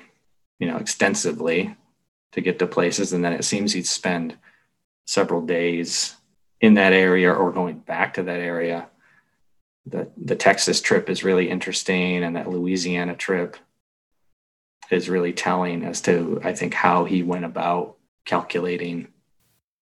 you 0.58 0.66
know, 0.66 0.76
extensively 0.76 1.76
to 2.32 2.40
get 2.40 2.58
to 2.58 2.66
places. 2.66 3.12
And 3.12 3.24
then 3.24 3.32
it 3.32 3.44
seems 3.44 3.72
he'd 3.72 3.86
spend 3.86 4.36
several 5.06 5.42
days 5.42 6.16
in 6.60 6.74
that 6.74 6.92
area 6.92 7.32
or 7.32 7.52
going 7.52 7.78
back 7.78 8.14
to 8.14 8.22
that 8.22 8.40
area. 8.40 8.88
The 9.84 10.08
the 10.16 10.36
Texas 10.36 10.80
trip 10.80 11.10
is 11.10 11.24
really 11.24 11.50
interesting, 11.50 12.22
and 12.22 12.36
that 12.36 12.48
Louisiana 12.48 13.16
trip 13.16 13.56
is 14.90 15.08
really 15.08 15.32
telling 15.32 15.84
as 15.84 16.00
to 16.02 16.40
I 16.44 16.52
think 16.52 16.74
how 16.74 17.04
he 17.04 17.22
went 17.22 17.44
about 17.44 17.96
calculating. 18.24 19.08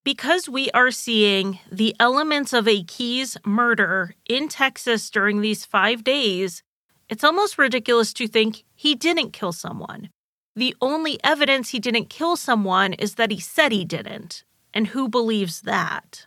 Because 0.03 0.49
we 0.49 0.71
are 0.71 0.91
seeing 0.91 1.59
the 1.71 1.95
elements 2.01 2.55
of 2.55 2.67
a 2.67 2.83
Keyes 2.83 3.37
murder 3.45 4.15
in 4.27 4.49
Texas 4.49 5.11
during 5.11 5.43
these 5.43 5.67
five 5.67 6.03
days, 6.03 6.63
it's 7.11 7.23
almost 7.23 7.59
ridiculous 7.59 8.15
to 8.15 8.27
think 8.27 8.65
he 8.75 8.95
didn't 8.95 9.35
kill 9.35 9.53
someone. 9.53 10.09
The 10.57 10.75
only 10.81 11.19
evidence 11.23 11.71
he 11.71 11.79
didn't 11.79 12.11
kill 12.11 12.37
someone 12.37 12.93
is 12.95 13.15
that 13.15 13.31
he 13.31 13.41
said 13.41 13.73
he 13.73 13.85
didn't. 13.85 14.45
And 14.75 14.89
who 14.89 15.09
believes 15.09 15.63
that? 15.63 16.27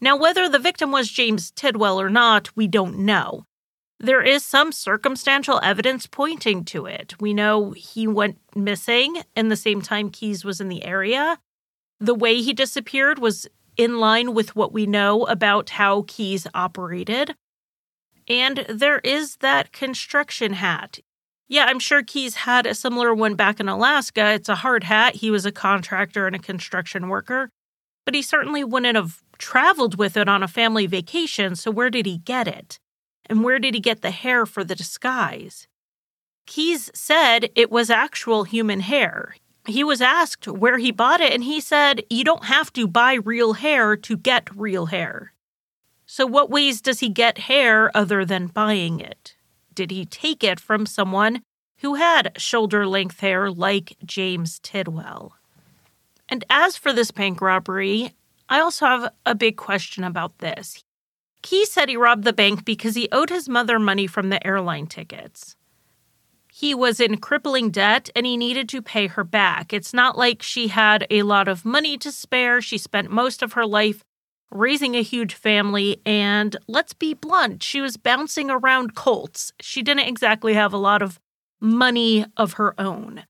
Now, 0.00 0.16
whether 0.16 0.48
the 0.48 0.58
victim 0.58 0.90
was 0.92 1.10
James 1.10 1.50
Tidwell 1.50 2.00
or 2.00 2.10
not, 2.10 2.54
we 2.56 2.66
don't 2.66 3.00
know. 3.00 3.44
There 3.98 4.22
is 4.22 4.42
some 4.42 4.72
circumstantial 4.72 5.60
evidence 5.62 6.06
pointing 6.06 6.64
to 6.66 6.86
it. 6.86 7.20
We 7.20 7.34
know 7.34 7.72
he 7.72 8.06
went 8.06 8.38
missing 8.56 9.22
in 9.36 9.48
the 9.48 9.56
same 9.56 9.82
time 9.82 10.08
Keyes 10.08 10.42
was 10.42 10.58
in 10.58 10.70
the 10.70 10.84
area. 10.84 11.38
The 11.98 12.14
way 12.14 12.40
he 12.40 12.54
disappeared 12.54 13.18
was 13.18 13.46
in 13.76 13.98
line 13.98 14.32
with 14.32 14.56
what 14.56 14.72
we 14.72 14.86
know 14.86 15.26
about 15.26 15.70
how 15.70 16.04
Keyes 16.06 16.46
operated. 16.54 17.34
And 18.26 18.64
there 18.70 19.00
is 19.00 19.36
that 19.36 19.72
construction 19.72 20.54
hat. 20.54 21.00
Yeah, 21.50 21.64
I'm 21.64 21.80
sure 21.80 22.04
Keyes 22.04 22.36
had 22.36 22.64
a 22.64 22.76
similar 22.76 23.12
one 23.12 23.34
back 23.34 23.58
in 23.58 23.68
Alaska. 23.68 24.34
It's 24.34 24.48
a 24.48 24.54
hard 24.54 24.84
hat. 24.84 25.16
He 25.16 25.32
was 25.32 25.44
a 25.44 25.50
contractor 25.50 26.28
and 26.28 26.36
a 26.36 26.38
construction 26.38 27.08
worker, 27.08 27.50
but 28.04 28.14
he 28.14 28.22
certainly 28.22 28.62
wouldn't 28.62 28.94
have 28.94 29.20
traveled 29.36 29.98
with 29.98 30.16
it 30.16 30.28
on 30.28 30.44
a 30.44 30.48
family 30.48 30.86
vacation. 30.86 31.56
So, 31.56 31.72
where 31.72 31.90
did 31.90 32.06
he 32.06 32.18
get 32.18 32.46
it? 32.46 32.78
And 33.26 33.42
where 33.42 33.58
did 33.58 33.74
he 33.74 33.80
get 33.80 34.00
the 34.00 34.12
hair 34.12 34.46
for 34.46 34.62
the 34.62 34.76
disguise? 34.76 35.66
Keyes 36.46 36.88
said 36.94 37.50
it 37.56 37.68
was 37.68 37.90
actual 37.90 38.44
human 38.44 38.78
hair. 38.78 39.34
He 39.66 39.82
was 39.82 40.00
asked 40.00 40.46
where 40.46 40.78
he 40.78 40.92
bought 40.92 41.20
it, 41.20 41.32
and 41.32 41.42
he 41.42 41.60
said, 41.60 42.04
You 42.08 42.22
don't 42.22 42.44
have 42.44 42.72
to 42.74 42.86
buy 42.86 43.14
real 43.14 43.54
hair 43.54 43.96
to 43.96 44.16
get 44.16 44.54
real 44.54 44.86
hair. 44.86 45.32
So, 46.06 46.26
what 46.26 46.48
ways 46.48 46.80
does 46.80 47.00
he 47.00 47.08
get 47.08 47.38
hair 47.38 47.90
other 47.92 48.24
than 48.24 48.46
buying 48.46 49.00
it? 49.00 49.34
Did 49.74 49.90
he 49.90 50.04
take 50.04 50.42
it 50.44 50.60
from 50.60 50.86
someone 50.86 51.42
who 51.78 51.94
had 51.94 52.32
shoulder 52.36 52.86
length 52.86 53.20
hair 53.20 53.50
like 53.50 53.96
James 54.04 54.58
Tidwell? 54.58 55.36
And 56.28 56.44
as 56.48 56.76
for 56.76 56.92
this 56.92 57.10
bank 57.10 57.40
robbery, 57.40 58.14
I 58.48 58.60
also 58.60 58.86
have 58.86 59.12
a 59.26 59.34
big 59.34 59.56
question 59.56 60.04
about 60.04 60.38
this. 60.38 60.82
Keyes 61.42 61.72
said 61.72 61.88
he 61.88 61.96
robbed 61.96 62.24
the 62.24 62.32
bank 62.32 62.64
because 62.64 62.94
he 62.94 63.08
owed 63.10 63.30
his 63.30 63.48
mother 63.48 63.78
money 63.78 64.06
from 64.06 64.28
the 64.28 64.44
airline 64.46 64.86
tickets. 64.86 65.56
He 66.52 66.74
was 66.74 67.00
in 67.00 67.18
crippling 67.18 67.70
debt 67.70 68.10
and 68.14 68.26
he 68.26 68.36
needed 68.36 68.68
to 68.70 68.82
pay 68.82 69.06
her 69.06 69.24
back. 69.24 69.72
It's 69.72 69.94
not 69.94 70.18
like 70.18 70.42
she 70.42 70.68
had 70.68 71.06
a 71.08 71.22
lot 71.22 71.48
of 71.48 71.64
money 71.64 71.96
to 71.98 72.12
spare. 72.12 72.60
She 72.60 72.76
spent 72.76 73.10
most 73.10 73.42
of 73.42 73.54
her 73.54 73.64
life 73.64 74.04
raising 74.50 74.94
a 74.94 75.02
huge 75.02 75.34
family, 75.34 76.00
and 76.04 76.56
let's 76.66 76.92
be 76.92 77.14
blunt, 77.14 77.62
she 77.62 77.80
was 77.80 77.96
bouncing 77.96 78.50
around 78.50 78.94
Colts. 78.94 79.52
She 79.60 79.82
didn't 79.82 80.08
exactly 80.08 80.54
have 80.54 80.72
a 80.72 80.78
lot 80.78 81.02
of 81.02 81.20
money 81.60 82.26
of 82.36 82.54
her 82.54 82.78
own. 82.80 83.24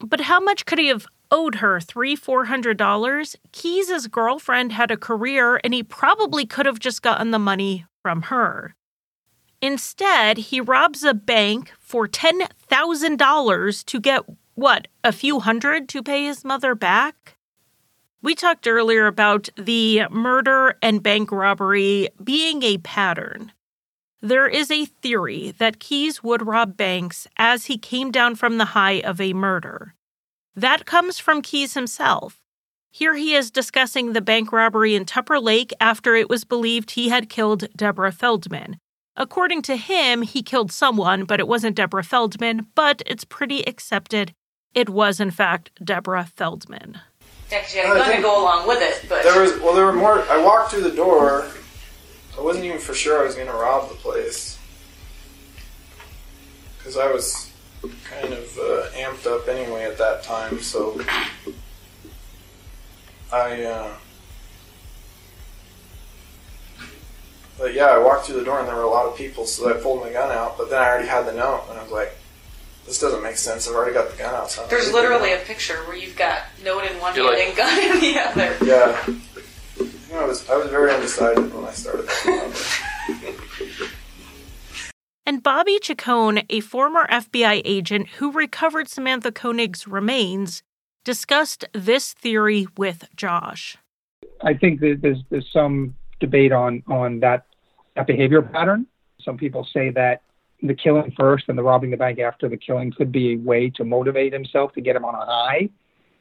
But 0.00 0.22
how 0.22 0.40
much 0.40 0.66
could 0.66 0.78
he 0.78 0.88
have 0.88 1.06
owed 1.30 1.56
her? 1.56 1.80
Three, 1.80 2.14
four 2.16 2.46
hundred 2.46 2.76
dollars? 2.76 3.36
Keyes' 3.52 4.06
girlfriend 4.06 4.72
had 4.72 4.90
a 4.90 4.96
career, 4.96 5.60
and 5.64 5.74
he 5.74 5.82
probably 5.82 6.46
could 6.46 6.66
have 6.66 6.78
just 6.78 7.02
gotten 7.02 7.30
the 7.30 7.38
money 7.38 7.86
from 8.02 8.22
her. 8.22 8.74
Instead, 9.60 10.38
he 10.38 10.60
robs 10.60 11.02
a 11.02 11.14
bank 11.14 11.72
for 11.80 12.06
$10,000 12.06 13.84
to 13.84 14.00
get 14.00 14.22
what, 14.54 14.88
a 15.02 15.12
few 15.12 15.40
hundred 15.40 15.88
to 15.88 16.02
pay 16.02 16.24
his 16.24 16.44
mother 16.44 16.74
back? 16.74 17.37
We 18.20 18.34
talked 18.34 18.66
earlier 18.66 19.06
about 19.06 19.48
the 19.56 20.02
murder 20.10 20.76
and 20.82 21.02
bank 21.02 21.30
robbery 21.30 22.08
being 22.22 22.64
a 22.64 22.78
pattern. 22.78 23.52
There 24.20 24.48
is 24.48 24.72
a 24.72 24.86
theory 24.86 25.52
that 25.58 25.78
Keyes 25.78 26.24
would 26.24 26.44
rob 26.44 26.76
banks 26.76 27.28
as 27.36 27.66
he 27.66 27.78
came 27.78 28.10
down 28.10 28.34
from 28.34 28.58
the 28.58 28.64
high 28.66 29.00
of 29.02 29.20
a 29.20 29.34
murder. 29.34 29.94
That 30.56 30.84
comes 30.84 31.20
from 31.20 31.42
Keyes 31.42 31.74
himself. 31.74 32.40
Here 32.90 33.14
he 33.14 33.34
is 33.34 33.52
discussing 33.52 34.12
the 34.12 34.20
bank 34.20 34.50
robbery 34.50 34.96
in 34.96 35.04
Tupper 35.04 35.38
Lake 35.38 35.72
after 35.78 36.16
it 36.16 36.28
was 36.28 36.44
believed 36.44 36.90
he 36.90 37.10
had 37.10 37.28
killed 37.28 37.68
Deborah 37.76 38.10
Feldman. 38.10 38.78
According 39.14 39.62
to 39.62 39.76
him, 39.76 40.22
he 40.22 40.42
killed 40.42 40.72
someone, 40.72 41.24
but 41.24 41.38
it 41.38 41.46
wasn't 41.46 41.76
Deborah 41.76 42.02
Feldman, 42.02 42.66
but 42.74 43.00
it's 43.06 43.24
pretty 43.24 43.62
accepted 43.68 44.34
it 44.74 44.88
was, 44.88 45.20
in 45.20 45.30
fact, 45.30 45.70
Deborah 45.84 46.28
Feldman. 46.36 47.00
You 47.50 47.56
had 47.82 47.96
a 47.96 47.98
gun 47.98 48.16
to 48.16 48.22
go 48.22 48.42
along 48.42 48.68
with 48.68 48.82
it, 48.82 49.08
but. 49.08 49.22
There 49.22 49.40
was 49.40 49.58
well, 49.60 49.74
there 49.74 49.86
were 49.86 49.92
more. 49.92 50.20
I 50.30 50.42
walked 50.42 50.70
through 50.70 50.82
the 50.82 50.94
door. 50.94 51.46
I 52.36 52.40
wasn't 52.40 52.66
even 52.66 52.78
for 52.78 52.94
sure 52.94 53.20
I 53.20 53.24
was 53.24 53.34
going 53.34 53.48
to 53.48 53.52
rob 53.52 53.88
the 53.88 53.96
place 53.96 54.58
because 56.76 56.96
I 56.96 57.10
was 57.10 57.50
kind 58.04 58.32
of 58.32 58.58
uh, 58.58 58.90
amped 58.92 59.26
up 59.26 59.48
anyway 59.48 59.84
at 59.84 59.98
that 59.98 60.22
time. 60.22 60.60
So 60.60 61.00
I. 63.32 63.62
Uh, 63.62 63.94
but 67.58 67.74
yeah, 67.74 67.86
I 67.86 67.98
walked 67.98 68.26
through 68.26 68.38
the 68.38 68.44
door 68.44 68.60
and 68.60 68.68
there 68.68 68.76
were 68.76 68.82
a 68.82 68.90
lot 68.90 69.06
of 69.06 69.16
people, 69.16 69.44
so 69.44 69.68
I 69.68 69.80
pulled 69.80 70.00
my 70.00 70.12
gun 70.12 70.30
out. 70.30 70.56
But 70.56 70.70
then 70.70 70.80
I 70.80 70.86
already 70.86 71.08
had 71.08 71.26
the 71.26 71.32
note, 71.32 71.64
and 71.68 71.78
I 71.78 71.82
was 71.82 71.90
like, 71.90 72.16
"This 72.88 72.98
doesn't 73.00 73.22
make 73.22 73.36
sense. 73.36 73.68
I've 73.68 73.74
already 73.74 73.94
got 73.94 74.10
the 74.10 74.16
gun 74.16 74.34
out." 74.34 74.50
So 74.50 74.66
There's 74.66 74.92
literally 74.92 75.32
a 75.32 75.38
picture 75.38 75.76
where 75.86 75.96
you've 75.96 76.16
got 76.16 76.42
note 76.64 76.84
in 76.84 76.98
one 77.00 77.14
You're 77.14 77.34
hand 77.36 77.36
like- 77.36 77.48
and 77.48 77.56
gun 77.56 77.96
in 77.96 78.00
the 78.00 78.20
other. 78.20 78.56
Yeah. 78.64 79.04
You 79.78 80.14
know, 80.14 80.20
I 80.20 80.24
was 80.24 80.48
I 80.50 80.56
was 80.56 80.68
very 80.70 80.90
undecided 80.92 81.54
when 81.54 81.64
I 81.64 81.72
started. 81.72 82.06
That 82.08 83.90
And 85.26 85.42
Bobby 85.42 85.78
Chacon, 85.78 86.40
a 86.48 86.60
former 86.60 87.06
FBI 87.10 87.60
agent 87.64 88.08
who 88.16 88.32
recovered 88.32 88.88
Samantha 88.88 89.30
Koenig's 89.30 89.86
remains, 89.86 90.62
discussed 91.04 91.66
this 91.74 92.14
theory 92.14 92.66
with 92.78 93.04
Josh. 93.14 93.76
I 94.42 94.54
think 94.54 94.80
that 94.80 95.00
there's 95.02 95.18
there's 95.30 95.50
some 95.52 95.94
debate 96.20 96.52
on 96.52 96.82
on 96.86 97.20
that 97.20 97.44
that 97.94 98.06
behavior 98.06 98.40
pattern. 98.40 98.86
Some 99.20 99.36
people 99.36 99.66
say 99.72 99.90
that 99.90 100.22
the 100.62 100.74
killing 100.74 101.12
first 101.16 101.44
and 101.48 101.56
the 101.56 101.62
robbing 101.62 101.90
the 101.90 101.96
bank 101.96 102.18
after 102.18 102.48
the 102.48 102.56
killing 102.56 102.92
could 102.92 103.12
be 103.12 103.34
a 103.34 103.36
way 103.36 103.70
to 103.70 103.84
motivate 103.84 104.32
himself 104.32 104.72
to 104.72 104.80
get 104.80 104.96
him 104.96 105.04
on 105.04 105.14
a 105.14 105.24
high 105.24 105.68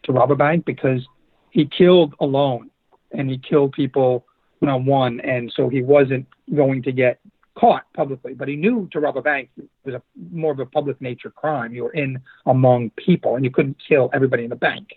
to 0.03 0.11
rob 0.11 0.31
a 0.31 0.35
bank 0.35 0.63
because 0.65 1.05
he 1.49 1.65
killed 1.65 2.13
alone 2.19 2.69
and 3.11 3.29
he 3.29 3.37
killed 3.37 3.71
people 3.71 4.25
one 4.59 4.71
on 4.71 4.85
one 4.85 5.19
and 5.21 5.51
so 5.55 5.69
he 5.69 5.81
wasn't 5.81 6.25
going 6.55 6.83
to 6.83 6.91
get 6.91 7.19
caught 7.57 7.91
publicly 7.93 8.35
but 8.35 8.47
he 8.47 8.55
knew 8.55 8.87
to 8.91 8.99
rob 8.99 9.17
a 9.17 9.21
bank 9.21 9.49
was 9.87 9.95
a 9.95 10.01
more 10.31 10.51
of 10.51 10.59
a 10.59 10.65
public 10.65 11.01
nature 11.01 11.31
crime. 11.31 11.73
You 11.73 11.85
were 11.85 11.93
in 11.93 12.19
among 12.45 12.91
people 12.91 13.35
and 13.35 13.43
you 13.43 13.49
couldn't 13.51 13.77
kill 13.87 14.09
everybody 14.13 14.43
in 14.43 14.49
the 14.49 14.55
bank. 14.55 14.89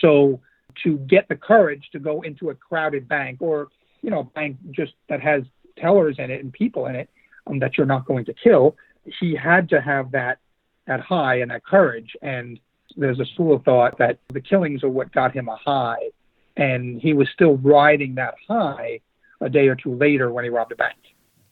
So 0.00 0.40
to 0.82 0.98
get 0.98 1.28
the 1.28 1.36
courage 1.36 1.88
to 1.92 1.98
go 1.98 2.22
into 2.22 2.50
a 2.50 2.54
crowded 2.54 3.08
bank 3.08 3.40
or 3.40 3.68
you 4.02 4.10
know 4.10 4.20
a 4.20 4.24
bank 4.24 4.58
just 4.70 4.92
that 5.08 5.20
has 5.20 5.42
tellers 5.78 6.16
in 6.18 6.30
it 6.30 6.42
and 6.42 6.52
people 6.52 6.86
in 6.86 6.96
it 6.96 7.08
um, 7.46 7.58
that 7.58 7.76
you're 7.76 7.86
not 7.86 8.06
going 8.06 8.24
to 8.24 8.34
kill 8.34 8.76
he 9.04 9.34
had 9.34 9.68
to 9.70 9.80
have 9.80 10.12
that 10.12 10.38
that 10.86 11.00
high 11.00 11.36
and 11.36 11.50
that 11.50 11.64
courage. 11.64 12.16
And 12.22 12.58
there's 12.96 13.20
a 13.20 13.24
school 13.26 13.54
of 13.54 13.64
thought 13.64 13.98
that 13.98 14.18
the 14.28 14.40
killings 14.40 14.82
are 14.82 14.88
what 14.88 15.12
got 15.12 15.32
him 15.32 15.48
a 15.48 15.56
high. 15.56 16.10
And 16.56 17.00
he 17.00 17.12
was 17.12 17.28
still 17.32 17.56
riding 17.58 18.16
that 18.16 18.34
high 18.48 19.00
a 19.40 19.48
day 19.48 19.68
or 19.68 19.76
two 19.76 19.94
later 19.94 20.32
when 20.32 20.44
he 20.44 20.50
robbed 20.50 20.72
a 20.72 20.76
bank. 20.76 20.98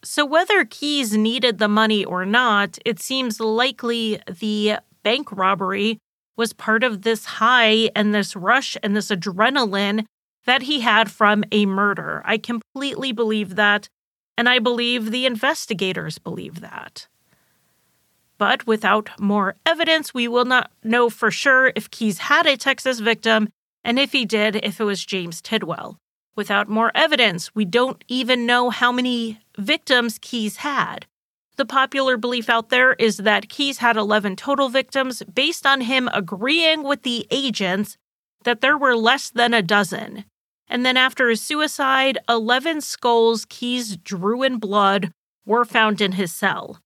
So, 0.03 0.25
whether 0.25 0.65
Keyes 0.65 1.15
needed 1.15 1.59
the 1.59 1.67
money 1.67 2.03
or 2.03 2.25
not, 2.25 2.77
it 2.85 2.99
seems 2.99 3.39
likely 3.39 4.19
the 4.27 4.77
bank 5.03 5.31
robbery 5.31 5.97
was 6.35 6.53
part 6.53 6.83
of 6.83 7.03
this 7.03 7.25
high 7.25 7.89
and 7.95 8.13
this 8.13 8.35
rush 8.35 8.75
and 8.83 8.95
this 8.95 9.09
adrenaline 9.09 10.05
that 10.45 10.63
he 10.63 10.81
had 10.81 11.11
from 11.11 11.43
a 11.51 11.65
murder. 11.67 12.21
I 12.25 12.37
completely 12.37 13.11
believe 13.11 13.55
that, 13.55 13.89
and 14.41 14.49
I 14.49 14.57
believe 14.57 15.11
the 15.11 15.27
investigators 15.27 16.17
believe 16.17 16.61
that. 16.61 17.05
But 18.39 18.65
without 18.65 19.11
more 19.19 19.53
evidence, 19.67 20.15
we 20.15 20.27
will 20.27 20.45
not 20.45 20.71
know 20.83 21.11
for 21.11 21.29
sure 21.29 21.71
if 21.75 21.91
Keyes 21.91 22.17
had 22.17 22.47
a 22.47 22.57
Texas 22.57 22.99
victim, 23.01 23.49
and 23.83 23.99
if 23.99 24.13
he 24.13 24.25
did, 24.25 24.55
if 24.55 24.79
it 24.79 24.83
was 24.83 25.05
James 25.05 25.43
Tidwell. 25.43 25.99
Without 26.35 26.67
more 26.67 26.91
evidence, 26.95 27.53
we 27.53 27.65
don't 27.65 28.03
even 28.07 28.47
know 28.47 28.71
how 28.71 28.91
many 28.91 29.39
victims 29.59 30.17
Keyes 30.19 30.57
had. 30.57 31.05
The 31.57 31.65
popular 31.65 32.17
belief 32.17 32.49
out 32.49 32.69
there 32.69 32.93
is 32.93 33.17
that 33.17 33.47
Keyes 33.47 33.77
had 33.77 33.95
11 33.95 34.37
total 34.37 34.69
victims 34.69 35.21
based 35.31 35.67
on 35.67 35.81
him 35.81 36.09
agreeing 36.15 36.81
with 36.81 37.03
the 37.03 37.27
agents 37.29 37.95
that 38.43 38.61
there 38.61 38.75
were 38.75 38.95
less 38.95 39.29
than 39.29 39.53
a 39.53 39.61
dozen. 39.61 40.25
And 40.71 40.85
then 40.85 40.95
after 40.95 41.29
his 41.29 41.41
suicide, 41.41 42.17
11 42.29 42.79
skulls 42.79 43.45
Keyes 43.49 43.97
drew 43.97 44.41
in 44.41 44.57
blood 44.57 45.11
were 45.45 45.65
found 45.65 45.99
in 45.99 46.13
his 46.13 46.33
cell. 46.33 46.79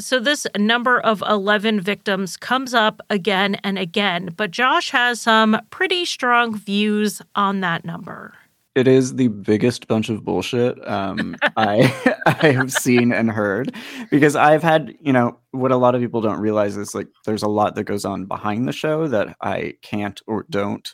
So 0.00 0.18
this 0.18 0.46
number 0.56 0.98
of 0.98 1.22
11 1.28 1.82
victims 1.82 2.38
comes 2.38 2.72
up 2.72 3.02
again 3.10 3.56
and 3.56 3.78
again, 3.78 4.30
but 4.34 4.50
Josh 4.50 4.90
has 4.90 5.20
some 5.20 5.60
pretty 5.68 6.06
strong 6.06 6.56
views 6.56 7.20
on 7.34 7.60
that 7.60 7.84
number. 7.84 8.32
It 8.74 8.88
is 8.88 9.16
the 9.16 9.28
biggest 9.28 9.86
bunch 9.86 10.08
of 10.08 10.24
bullshit 10.24 10.78
um, 10.88 11.36
I 11.56 11.92
I 12.24 12.52
have 12.52 12.72
seen 12.72 13.12
and 13.12 13.30
heard 13.30 13.74
because 14.10 14.36
I've 14.36 14.62
had 14.62 14.94
you 15.02 15.12
know 15.12 15.38
what 15.50 15.72
a 15.72 15.76
lot 15.76 15.94
of 15.94 16.00
people 16.00 16.22
don't 16.22 16.40
realize 16.40 16.78
is 16.78 16.94
like 16.94 17.08
there's 17.26 17.42
a 17.42 17.48
lot 17.48 17.74
that 17.74 17.84
goes 17.84 18.06
on 18.06 18.24
behind 18.24 18.66
the 18.68 18.72
show 18.72 19.08
that 19.08 19.36
I 19.42 19.74
can't 19.82 20.18
or 20.26 20.46
don't 20.48 20.88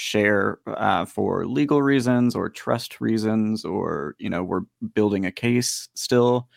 share 0.00 0.60
uh, 0.68 1.04
for 1.04 1.44
legal 1.44 1.82
reasons 1.82 2.36
or 2.36 2.48
trust 2.48 3.00
reasons 3.00 3.64
or 3.64 4.14
you 4.18 4.30
know 4.30 4.44
we're 4.44 4.62
building 4.94 5.26
a 5.26 5.32
case 5.32 5.88
still 5.94 6.48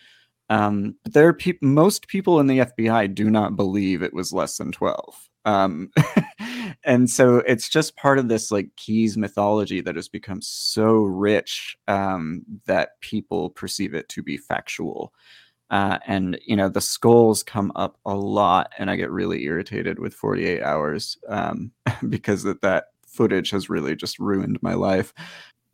um, 0.52 0.96
but 1.04 1.14
there 1.14 1.30
are 1.30 1.34
pe- 1.34 1.54
most 1.62 2.10
people 2.10 2.42
in 2.42 2.48
the 2.48 2.60
FBI 2.60 3.16
do 3.16 3.30
not 3.30 3.56
believe 3.56 4.04
it 4.04 4.14
was 4.14 4.34
less 4.34 4.58
than 4.58 4.74
12. 4.74 5.30
Um, 5.46 5.92
and 6.84 7.10
so 7.10 7.38
it's 7.38 7.70
just 7.70 7.96
part 7.96 8.20
of 8.20 8.28
this 8.28 8.52
like 8.52 8.68
Keyes 8.76 9.18
mythology 9.18 9.80
that 9.80 9.96
has 9.96 10.10
become 10.10 10.42
so 10.42 10.96
rich 10.96 11.78
um, 11.88 12.42
that 12.66 13.00
people 13.00 13.52
perceive 13.52 13.94
it 13.94 14.10
to 14.10 14.22
be 14.22 14.36
factual. 14.36 15.14
Uh, 15.70 16.00
and 16.06 16.38
you 16.46 16.58
know 16.58 16.68
the 16.68 16.82
skulls 16.82 17.44
come 17.44 17.72
up 17.78 17.98
a 18.06 18.14
lot, 18.14 18.74
and 18.78 18.92
I 18.92 18.98
get 18.98 19.10
really 19.10 19.46
irritated 19.46 20.00
with 20.00 20.14
48 20.14 20.62
hours 20.62 21.18
um, 21.30 21.72
because 22.10 22.44
that 22.44 22.60
that 22.60 22.88
footage 23.12 23.50
has 23.52 23.70
really 23.70 23.96
just 23.96 24.20
ruined 24.20 24.58
my 24.62 24.74
life. 24.74 25.14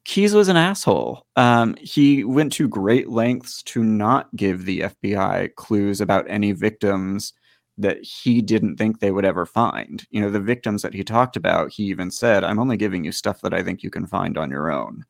Keyes 0.05 0.33
was 0.33 0.47
an 0.47 0.55
asshole. 0.55 1.25
Um, 1.35 1.75
he 1.81 2.23
went 2.23 2.53
to 2.53 2.67
great 2.69 3.09
lengths 3.09 3.61
to 3.63 3.83
not 3.83 4.33
give 4.35 4.63
the 4.63 4.81
FBI 4.81 5.55
clues 5.55 5.99
about 5.99 6.25
any 6.29 6.53
victims 6.53 7.33
that 7.77 8.03
he 8.03 8.41
didn't 8.41 8.77
think 8.77 8.99
they 8.99 9.11
would 9.11 9.25
ever 9.25 9.45
find. 9.45 10.05
You 10.09 10.21
know, 10.21 10.29
the 10.29 10.39
victims 10.39 10.81
that 10.81 10.93
he 10.93 11.03
talked 11.03 11.35
about, 11.35 11.71
he 11.71 11.83
even 11.83 12.09
said, 12.09 12.43
I'm 12.43 12.59
only 12.59 12.77
giving 12.77 13.03
you 13.03 13.11
stuff 13.11 13.41
that 13.41 13.53
I 13.53 13.61
think 13.63 13.83
you 13.83 13.89
can 13.89 14.07
find 14.07 14.38
on 14.38 14.49
your 14.49 14.71
own. 14.71 15.05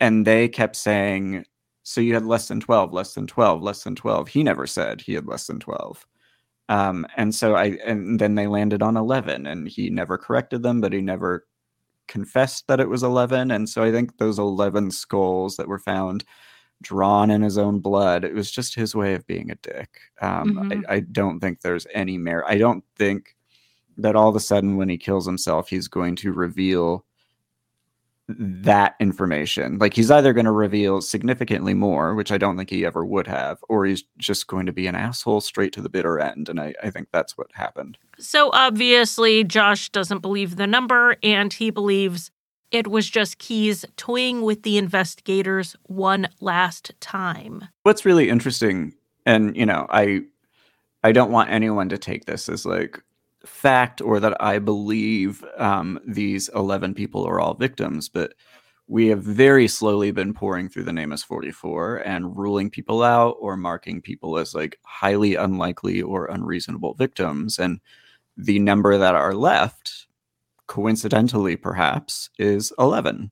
And 0.00 0.26
they 0.26 0.48
kept 0.48 0.74
saying, 0.74 1.44
So 1.82 2.00
you 2.00 2.14
had 2.14 2.24
less 2.24 2.48
than 2.48 2.60
12, 2.60 2.92
less 2.92 3.14
than 3.14 3.26
12, 3.26 3.62
less 3.62 3.84
than 3.84 3.94
12. 3.94 4.28
He 4.28 4.42
never 4.42 4.66
said 4.66 5.00
he 5.00 5.12
had 5.12 5.26
less 5.26 5.46
than 5.46 5.60
12. 5.60 6.06
Um, 6.68 7.06
and 7.16 7.34
so 7.34 7.56
I, 7.56 7.78
and 7.84 8.18
then 8.18 8.36
they 8.36 8.46
landed 8.46 8.82
on 8.82 8.96
11, 8.96 9.46
and 9.46 9.68
he 9.68 9.90
never 9.90 10.16
corrected 10.16 10.62
them, 10.62 10.80
but 10.80 10.92
he 10.92 11.00
never 11.00 11.46
confessed 12.10 12.66
that 12.66 12.80
it 12.80 12.88
was 12.88 13.02
11 13.04 13.52
and 13.52 13.68
so 13.68 13.82
i 13.84 13.90
think 13.92 14.18
those 14.18 14.38
11 14.38 14.90
skulls 14.90 15.56
that 15.56 15.68
were 15.68 15.78
found 15.78 16.24
drawn 16.82 17.30
in 17.30 17.40
his 17.40 17.56
own 17.56 17.78
blood 17.78 18.24
it 18.24 18.34
was 18.34 18.50
just 18.50 18.74
his 18.74 18.94
way 18.94 19.14
of 19.14 19.24
being 19.26 19.50
a 19.50 19.54
dick 19.56 19.90
um, 20.20 20.54
Mhm. 20.54 20.84
I, 20.88 20.94
I 20.96 21.00
don't 21.00 21.38
think 21.40 21.60
there's 21.60 21.86
any 21.94 22.18
merit 22.18 22.46
i 22.48 22.58
don't 22.58 22.82
think 22.96 23.36
that 23.96 24.16
all 24.16 24.28
of 24.28 24.36
a 24.36 24.40
sudden 24.40 24.76
when 24.76 24.88
he 24.88 24.98
kills 24.98 25.24
himself 25.24 25.68
he's 25.68 25.88
going 25.88 26.16
to 26.16 26.32
reveal 26.32 27.04
that 28.38 28.94
information 29.00 29.78
like 29.78 29.94
he's 29.94 30.10
either 30.10 30.32
going 30.32 30.44
to 30.44 30.52
reveal 30.52 31.00
significantly 31.00 31.74
more 31.74 32.14
which 32.14 32.30
i 32.32 32.38
don't 32.38 32.56
think 32.56 32.70
he 32.70 32.84
ever 32.84 33.04
would 33.04 33.26
have 33.26 33.58
or 33.68 33.84
he's 33.84 34.04
just 34.18 34.46
going 34.46 34.66
to 34.66 34.72
be 34.72 34.86
an 34.86 34.94
asshole 34.94 35.40
straight 35.40 35.72
to 35.72 35.80
the 35.82 35.88
bitter 35.88 36.18
end 36.18 36.48
and 36.48 36.60
i, 36.60 36.74
I 36.82 36.90
think 36.90 37.08
that's 37.12 37.36
what 37.36 37.48
happened 37.54 37.98
So 38.18 38.50
obviously, 38.52 39.44
Josh 39.44 39.88
doesn't 39.90 40.20
believe 40.20 40.56
the 40.56 40.66
number, 40.66 41.16
and 41.22 41.50
he 41.52 41.70
believes 41.70 42.30
it 42.70 42.86
was 42.86 43.08
just 43.08 43.38
Keyes 43.38 43.84
toying 43.96 44.42
with 44.42 44.62
the 44.62 44.76
investigators 44.76 45.74
one 45.84 46.28
last 46.40 46.92
time. 47.00 47.64
what's 47.82 48.04
really 48.04 48.28
interesting 48.28 48.92
and 49.26 49.56
you 49.56 49.66
know 49.66 49.86
i 49.90 50.20
i 51.02 51.12
don't 51.12 51.32
want 51.32 51.50
anyone 51.50 51.88
to 51.88 51.98
take 51.98 52.26
this 52.26 52.48
as 52.48 52.64
like 52.66 53.02
fact 53.44 54.00
or 54.00 54.20
that 54.20 54.36
i 54.42 54.58
believe 54.58 55.44
um, 55.56 55.98
these 56.06 56.48
11 56.54 56.94
people 56.94 57.26
are 57.26 57.40
all 57.40 57.54
victims 57.54 58.08
but 58.08 58.34
we 58.90 59.06
have 59.06 59.22
very 59.22 59.68
slowly 59.68 60.10
been 60.10 60.34
pouring 60.34 60.68
through 60.68 60.82
the 60.82 60.90
Namus 60.90 61.24
44 61.24 61.98
and 61.98 62.36
ruling 62.36 62.68
people 62.68 63.04
out 63.04 63.36
or 63.38 63.56
marking 63.56 64.02
people 64.02 64.36
as 64.36 64.52
like 64.52 64.80
highly 64.82 65.36
unlikely 65.36 66.02
or 66.02 66.26
unreasonable 66.26 66.94
victims. 66.94 67.60
And 67.60 67.78
the 68.36 68.58
number 68.58 68.98
that 68.98 69.14
are 69.14 69.32
left 69.32 70.08
coincidentally 70.66 71.54
perhaps 71.54 72.30
is 72.36 72.72
11 72.80 73.30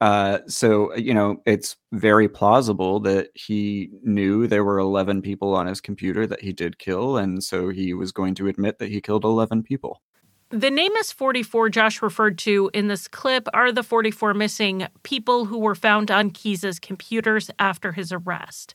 uh, 0.00 0.38
so 0.46 0.94
you 0.94 1.12
know 1.12 1.42
it's 1.44 1.76
very 1.92 2.28
plausible 2.28 3.00
that 3.00 3.28
he 3.34 3.90
knew 4.02 4.46
there 4.46 4.64
were 4.64 4.78
11 4.78 5.22
people 5.22 5.54
on 5.54 5.66
his 5.66 5.80
computer 5.80 6.26
that 6.26 6.42
he 6.42 6.52
did 6.52 6.78
kill 6.78 7.16
and 7.16 7.42
so 7.42 7.68
he 7.68 7.94
was 7.94 8.12
going 8.12 8.34
to 8.34 8.46
admit 8.46 8.78
that 8.78 8.90
he 8.90 9.00
killed 9.00 9.24
11 9.24 9.62
people 9.62 10.02
The 10.50 10.70
Namus 10.70 11.12
44 11.12 11.68
Josh 11.68 12.00
referred 12.00 12.38
to 12.38 12.70
in 12.72 12.88
this 12.88 13.08
clip 13.08 13.48
are 13.52 13.72
the 13.72 13.82
44 13.82 14.34
missing 14.34 14.86
people 15.02 15.46
who 15.46 15.58
were 15.58 15.74
found 15.74 16.10
on 16.10 16.30
Keyes' 16.30 16.78
computers 16.80 17.50
after 17.58 17.92
his 17.92 18.12
arrest. 18.12 18.74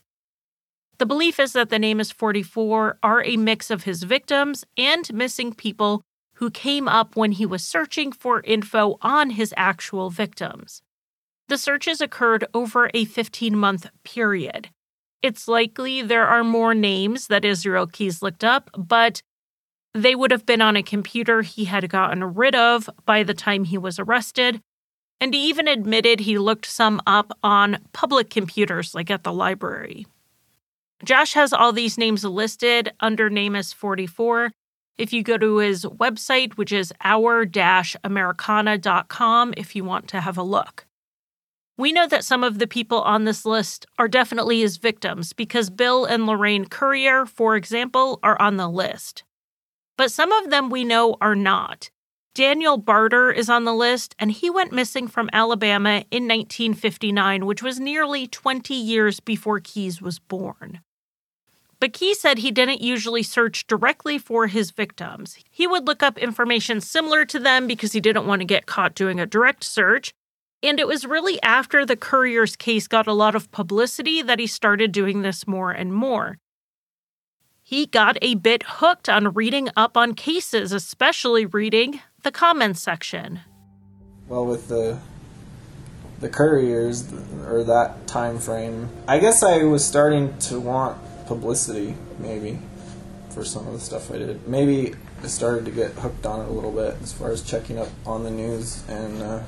The 0.98 1.06
belief 1.06 1.40
is 1.40 1.54
that 1.54 1.70
the 1.70 1.78
Namus 1.78 2.12
44 2.12 2.98
are 3.02 3.24
a 3.24 3.36
mix 3.36 3.70
of 3.70 3.82
his 3.82 4.04
victims 4.04 4.64
and 4.78 5.12
missing 5.12 5.52
people 5.52 6.02
who 6.34 6.50
came 6.50 6.86
up 6.86 7.16
when 7.16 7.32
he 7.32 7.46
was 7.46 7.64
searching 7.64 8.12
for 8.12 8.40
info 8.42 8.96
on 9.02 9.30
his 9.30 9.52
actual 9.56 10.10
victims. 10.10 10.82
The 11.48 11.58
searches 11.58 12.00
occurred 12.00 12.46
over 12.54 12.90
a 12.94 13.04
15 13.04 13.56
month 13.56 13.86
period. 14.02 14.70
It's 15.22 15.48
likely 15.48 16.02
there 16.02 16.26
are 16.26 16.44
more 16.44 16.74
names 16.74 17.28
that 17.28 17.44
Israel 17.44 17.86
Keyes 17.86 18.22
looked 18.22 18.44
up, 18.44 18.70
but 18.76 19.22
they 19.92 20.14
would 20.14 20.30
have 20.30 20.44
been 20.44 20.60
on 20.60 20.76
a 20.76 20.82
computer 20.82 21.42
he 21.42 21.66
had 21.66 21.88
gotten 21.88 22.34
rid 22.34 22.54
of 22.54 22.90
by 23.06 23.22
the 23.22 23.34
time 23.34 23.64
he 23.64 23.78
was 23.78 23.98
arrested. 23.98 24.60
And 25.20 25.32
he 25.32 25.48
even 25.48 25.68
admitted 25.68 26.20
he 26.20 26.38
looked 26.38 26.66
some 26.66 27.00
up 27.06 27.32
on 27.42 27.78
public 27.92 28.28
computers, 28.30 28.94
like 28.94 29.10
at 29.10 29.22
the 29.22 29.32
library. 29.32 30.06
Josh 31.04 31.34
has 31.34 31.52
all 31.52 31.72
these 31.72 31.98
names 31.98 32.24
listed 32.24 32.92
under 33.00 33.30
Namus 33.30 33.72
44. 33.74 34.50
If 34.96 35.12
you 35.12 35.22
go 35.22 35.38
to 35.38 35.58
his 35.58 35.84
website, 35.84 36.54
which 36.54 36.72
is 36.72 36.92
our 37.02 37.46
americana.com, 38.04 39.54
if 39.56 39.76
you 39.76 39.84
want 39.84 40.08
to 40.08 40.20
have 40.20 40.38
a 40.38 40.42
look. 40.42 40.86
We 41.76 41.90
know 41.90 42.06
that 42.06 42.24
some 42.24 42.44
of 42.44 42.58
the 42.58 42.68
people 42.68 43.00
on 43.02 43.24
this 43.24 43.44
list 43.44 43.86
are 43.98 44.06
definitely 44.06 44.60
his 44.60 44.76
victims 44.76 45.32
because 45.32 45.70
Bill 45.70 46.04
and 46.04 46.24
Lorraine 46.26 46.66
Currier, 46.66 47.26
for 47.26 47.56
example, 47.56 48.20
are 48.22 48.40
on 48.40 48.56
the 48.56 48.68
list. 48.68 49.24
But 49.96 50.12
some 50.12 50.30
of 50.30 50.50
them 50.50 50.70
we 50.70 50.84
know 50.84 51.16
are 51.20 51.34
not. 51.34 51.90
Daniel 52.34 52.78
Barter 52.78 53.30
is 53.30 53.48
on 53.48 53.64
the 53.64 53.74
list, 53.74 54.14
and 54.18 54.30
he 54.30 54.50
went 54.50 54.72
missing 54.72 55.06
from 55.06 55.30
Alabama 55.32 56.04
in 56.10 56.24
1959, 56.24 57.46
which 57.46 57.62
was 57.62 57.78
nearly 57.78 58.26
20 58.26 58.74
years 58.74 59.20
before 59.20 59.60
Keyes 59.60 60.02
was 60.02 60.18
born. 60.18 60.80
But 61.78 61.92
Keyes 61.92 62.20
said 62.20 62.38
he 62.38 62.50
didn't 62.50 62.80
usually 62.80 63.22
search 63.22 63.66
directly 63.66 64.18
for 64.18 64.46
his 64.46 64.70
victims. 64.70 65.38
He 65.50 65.66
would 65.66 65.86
look 65.86 66.02
up 66.02 66.18
information 66.18 66.80
similar 66.80 67.24
to 67.26 67.38
them 67.38 67.66
because 67.66 67.92
he 67.92 68.00
didn't 68.00 68.26
want 68.26 68.40
to 68.40 68.46
get 68.46 68.66
caught 68.66 68.94
doing 68.94 69.20
a 69.20 69.26
direct 69.26 69.62
search. 69.62 70.12
And 70.64 70.80
it 70.80 70.88
was 70.88 71.04
really 71.04 71.40
after 71.42 71.84
the 71.84 71.94
Currier's 71.94 72.56
case 72.56 72.88
got 72.88 73.06
a 73.06 73.12
lot 73.12 73.34
of 73.34 73.52
publicity 73.52 74.22
that 74.22 74.38
he 74.38 74.46
started 74.46 74.92
doing 74.92 75.20
this 75.20 75.46
more 75.46 75.70
and 75.70 75.92
more. 75.92 76.38
He 77.62 77.84
got 77.84 78.16
a 78.22 78.34
bit 78.34 78.62
hooked 78.66 79.10
on 79.10 79.34
reading 79.34 79.68
up 79.76 79.94
on 79.94 80.14
cases, 80.14 80.72
especially 80.72 81.44
reading 81.44 82.00
the 82.22 82.32
comments 82.32 82.80
section. 82.80 83.40
Well, 84.26 84.46
with 84.46 84.68
the 84.68 85.00
the 86.20 86.30
Curriers 86.30 87.12
or 87.46 87.62
that 87.64 88.06
time 88.06 88.38
frame, 88.38 88.88
I 89.06 89.18
guess 89.18 89.42
I 89.42 89.64
was 89.64 89.84
starting 89.84 90.38
to 90.38 90.58
want 90.58 90.96
publicity, 91.26 91.94
maybe, 92.18 92.58
for 93.28 93.44
some 93.44 93.66
of 93.66 93.74
the 93.74 93.80
stuff 93.80 94.10
I 94.10 94.16
did. 94.16 94.48
Maybe 94.48 94.94
I 95.22 95.26
started 95.26 95.66
to 95.66 95.70
get 95.70 95.90
hooked 95.92 96.24
on 96.24 96.40
it 96.40 96.48
a 96.48 96.52
little 96.52 96.72
bit 96.72 96.96
as 97.02 97.12
far 97.12 97.30
as 97.32 97.42
checking 97.42 97.78
up 97.78 97.88
on 98.06 98.24
the 98.24 98.30
news 98.30 98.82
and. 98.88 99.22
Uh, 99.22 99.42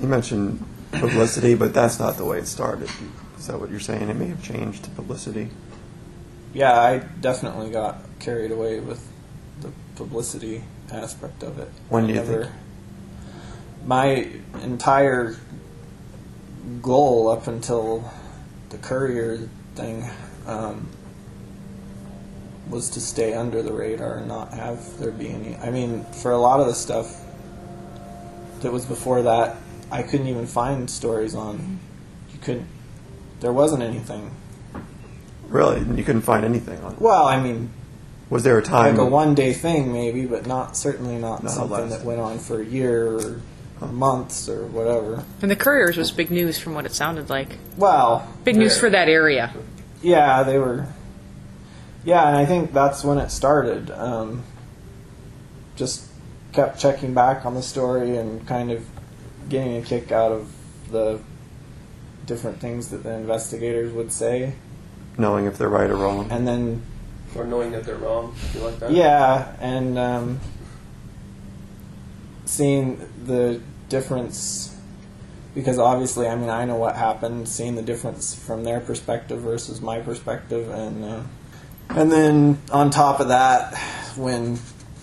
You 0.00 0.06
mentioned 0.08 0.64
publicity, 0.92 1.54
but 1.54 1.72
that's 1.74 1.98
not 1.98 2.16
the 2.16 2.24
way 2.24 2.38
it 2.38 2.46
started. 2.46 2.88
Is 3.38 3.46
that 3.46 3.58
what 3.60 3.70
you're 3.70 3.80
saying? 3.80 4.08
It 4.08 4.16
may 4.16 4.26
have 4.26 4.42
changed 4.42 4.84
to 4.84 4.90
publicity. 4.90 5.48
yeah, 6.52 6.78
I 6.80 6.98
definitely 6.98 7.70
got 7.70 7.98
carried 8.18 8.50
away 8.50 8.80
with 8.80 9.06
the 9.60 9.70
publicity 9.96 10.64
aspect 10.92 11.42
of 11.42 11.58
it. 11.58 11.68
When 11.88 12.06
do 12.06 12.12
you 12.12 12.18
never- 12.20 12.42
think? 12.44 12.54
My 13.86 14.28
entire 14.62 15.36
goal 16.82 17.28
up 17.30 17.46
until 17.46 18.10
the 18.68 18.76
Currier 18.78 19.48
thing 19.74 20.04
um, 20.46 20.86
was 22.68 22.90
to 22.90 23.00
stay 23.00 23.32
under 23.32 23.62
the 23.62 23.72
radar 23.72 24.18
and 24.18 24.28
not 24.28 24.52
have 24.52 24.98
there 24.98 25.10
be 25.10 25.28
any. 25.30 25.56
I 25.56 25.70
mean, 25.70 26.04
for 26.22 26.30
a 26.32 26.38
lot 26.38 26.60
of 26.60 26.66
the 26.66 26.74
stuff 26.74 27.22
that 28.60 28.70
was 28.70 28.84
before 28.84 29.22
that, 29.22 29.56
I 29.90 30.02
couldn't 30.02 30.26
even 30.28 30.46
find 30.46 30.88
stories 30.88 31.34
on. 31.34 31.78
You 32.32 32.38
couldn't. 32.40 32.66
There 33.40 33.52
wasn't 33.52 33.82
anything. 33.82 34.30
Really, 35.48 35.80
you 35.96 36.04
couldn't 36.04 36.22
find 36.22 36.44
anything 36.44 36.78
on. 36.84 36.96
Well, 37.00 37.24
I 37.26 37.40
mean, 37.40 37.70
Was 38.28 38.44
there 38.44 38.56
a 38.58 38.62
time? 38.62 38.96
like 38.96 39.06
a 39.06 39.08
one 39.10 39.34
day 39.34 39.52
thing 39.52 39.92
maybe, 39.92 40.26
but 40.26 40.46
not 40.46 40.76
certainly 40.76 41.16
not 41.18 41.42
Not 41.42 41.52
something 41.52 41.88
that 41.88 42.04
went 42.04 42.20
on 42.20 42.38
for 42.38 42.60
a 42.60 42.64
year 42.64 43.08
or 43.18 43.40
months 43.88 44.48
or 44.48 44.66
whatever. 44.66 45.24
And 45.42 45.50
the 45.50 45.56
Curriers 45.56 45.96
was 45.96 46.10
big 46.12 46.30
news 46.30 46.58
from 46.58 46.74
what 46.74 46.84
it 46.86 46.92
sounded 46.92 47.30
like. 47.30 47.56
Well, 47.76 48.28
Big 48.44 48.56
news 48.56 48.78
for 48.78 48.90
that 48.90 49.08
area. 49.08 49.52
yeah, 50.02 50.42
they 50.44 50.58
were. 50.58 50.86
Yeah, 52.04 52.28
and 52.28 52.36
I 52.36 52.46
think 52.46 52.72
that's 52.72 53.02
when 53.02 53.18
it 53.18 53.30
started. 53.30 53.90
Um, 53.90 54.44
just 55.76 56.06
kept 56.52 56.78
checking 56.78 57.14
back 57.14 57.44
on 57.46 57.54
the 57.54 57.62
story 57.62 58.16
and 58.16 58.46
kind 58.46 58.70
of 58.70 58.84
getting 59.50 59.76
a 59.76 59.82
kick 59.82 60.10
out 60.12 60.32
of 60.32 60.50
the 60.90 61.20
different 62.24 62.60
things 62.60 62.88
that 62.90 63.02
the 63.02 63.12
investigators 63.12 63.92
would 63.92 64.12
say, 64.12 64.54
knowing 65.18 65.44
if 65.46 65.58
they're 65.58 65.68
right 65.68 65.90
or 65.90 65.96
wrong. 65.96 66.30
and 66.30 66.46
then 66.46 66.82
Or 67.36 67.44
knowing 67.44 67.72
that 67.72 67.84
they're 67.84 67.96
wrong. 67.96 68.34
You 68.54 68.60
like 68.60 68.78
that? 68.78 68.92
Yeah, 68.92 69.54
and 69.60 69.98
um, 69.98 70.40
seeing 72.44 73.00
the 73.26 73.60
difference 73.88 74.76
because 75.54 75.78
obviously, 75.78 76.28
I 76.28 76.36
mean, 76.36 76.48
I 76.48 76.64
know 76.64 76.76
what 76.76 76.96
happened. 76.96 77.48
Seeing 77.48 77.74
the 77.74 77.82
difference 77.82 78.34
from 78.34 78.64
their 78.64 78.80
perspective 78.80 79.40
versus 79.40 79.80
my 79.80 80.00
perspective, 80.00 80.70
and 80.70 81.04
uh, 81.04 81.22
and 81.88 82.10
then 82.10 82.58
on 82.70 82.90
top 82.90 83.20
of 83.20 83.28
that, 83.28 83.76
when 84.16 84.58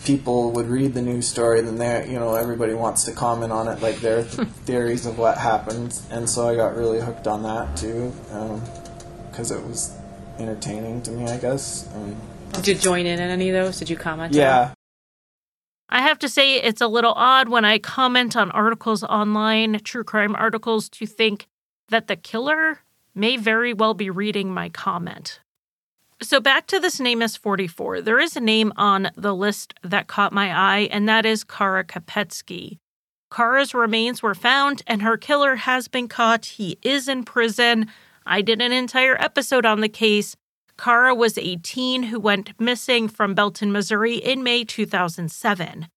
people 0.08 0.52
would 0.54 0.68
read 0.68 0.94
the 0.94 1.02
news 1.02 1.28
story, 1.28 1.60
then 1.60 1.78
they, 1.78 2.10
you 2.10 2.18
know, 2.18 2.36
everybody 2.36 2.74
wants 2.74 3.04
to 3.04 3.12
comment 3.12 3.52
on 3.52 3.68
it, 3.68 3.82
like 3.82 3.98
their 3.98 4.24
th- 4.24 4.48
theories 4.66 5.06
of 5.06 5.18
what 5.18 5.38
happened, 5.38 6.00
and 6.10 6.30
so 6.30 6.48
I 6.48 6.56
got 6.56 6.78
really 6.78 7.02
hooked 7.02 7.28
on 7.28 7.44
that 7.44 7.76
too, 7.76 8.14
um, 8.32 8.62
because 9.30 9.52
it 9.52 9.62
was 9.62 9.94
entertaining 10.40 11.02
to 11.02 11.12
me, 11.12 11.26
I 11.26 11.38
guess. 11.38 11.90
And, 11.94 12.16
Did 12.54 12.68
you 12.68 12.76
join 12.76 13.06
in 13.06 13.20
on 13.20 13.28
any 13.28 13.50
of 13.50 13.66
those? 13.66 13.80
Did 13.80 13.90
you 13.90 13.98
comment? 13.98 14.34
on 14.34 14.40
yeah, 14.40 14.74
I 15.90 16.02
have 16.02 16.20
to 16.20 16.30
say, 16.30 16.56
it's 16.56 16.82
a 16.82 16.88
little 16.88 17.14
odd 17.14 17.50
when 17.50 17.66
I 17.66 17.78
comment 17.78 18.38
on 18.38 18.50
articles 18.52 19.04
online, 19.04 19.80
true 19.84 20.06
crime 20.06 20.36
articles, 20.36 20.88
to 20.90 21.06
think 21.06 21.48
that 21.90 22.08
the 22.08 22.16
killer 22.16 22.80
may 23.14 23.36
very 23.36 23.74
well 23.74 23.94
be 23.94 24.10
reading 24.10 24.54
my 24.54 24.70
comment. 24.70 25.42
So, 26.20 26.40
back 26.40 26.66
to 26.68 26.80
this 26.80 27.00
Namus 27.00 27.38
44. 27.38 28.02
There 28.02 28.20
is 28.20 28.36
a 28.36 28.40
name 28.40 28.74
on 28.76 29.12
the 29.16 29.36
list 29.36 29.76
that 29.84 30.08
caught 30.08 30.34
my 30.34 30.52
eye, 30.52 30.90
and 30.92 31.08
that 31.08 31.28
is 31.28 31.44
Kara 31.44 31.84
Kopetsky. 31.84 32.80
Kara's 33.32 33.76
remains 33.76 34.24
were 34.24 34.34
found, 34.34 34.82
and 34.88 35.04
her 35.04 35.16
killer 35.16 35.58
has 35.58 35.88
been 35.88 36.08
caught. 36.08 36.46
He 36.46 36.80
is 36.82 37.08
in 37.08 37.24
prison. 37.24 37.88
I 38.26 38.42
did 38.42 38.62
an 38.64 38.72
entire 38.72 39.16
episode 39.22 39.64
on 39.64 39.82
the 39.82 39.90
case. 39.90 40.36
Kara 40.76 41.14
was 41.14 41.38
a 41.38 41.58
teen 41.58 42.04
who 42.04 42.20
went 42.20 42.60
missing 42.60 43.08
from 43.08 43.36
Belton, 43.36 43.72
Missouri 43.72 44.16
in 44.16 44.42
May 44.42 44.64
2007. 44.64 45.88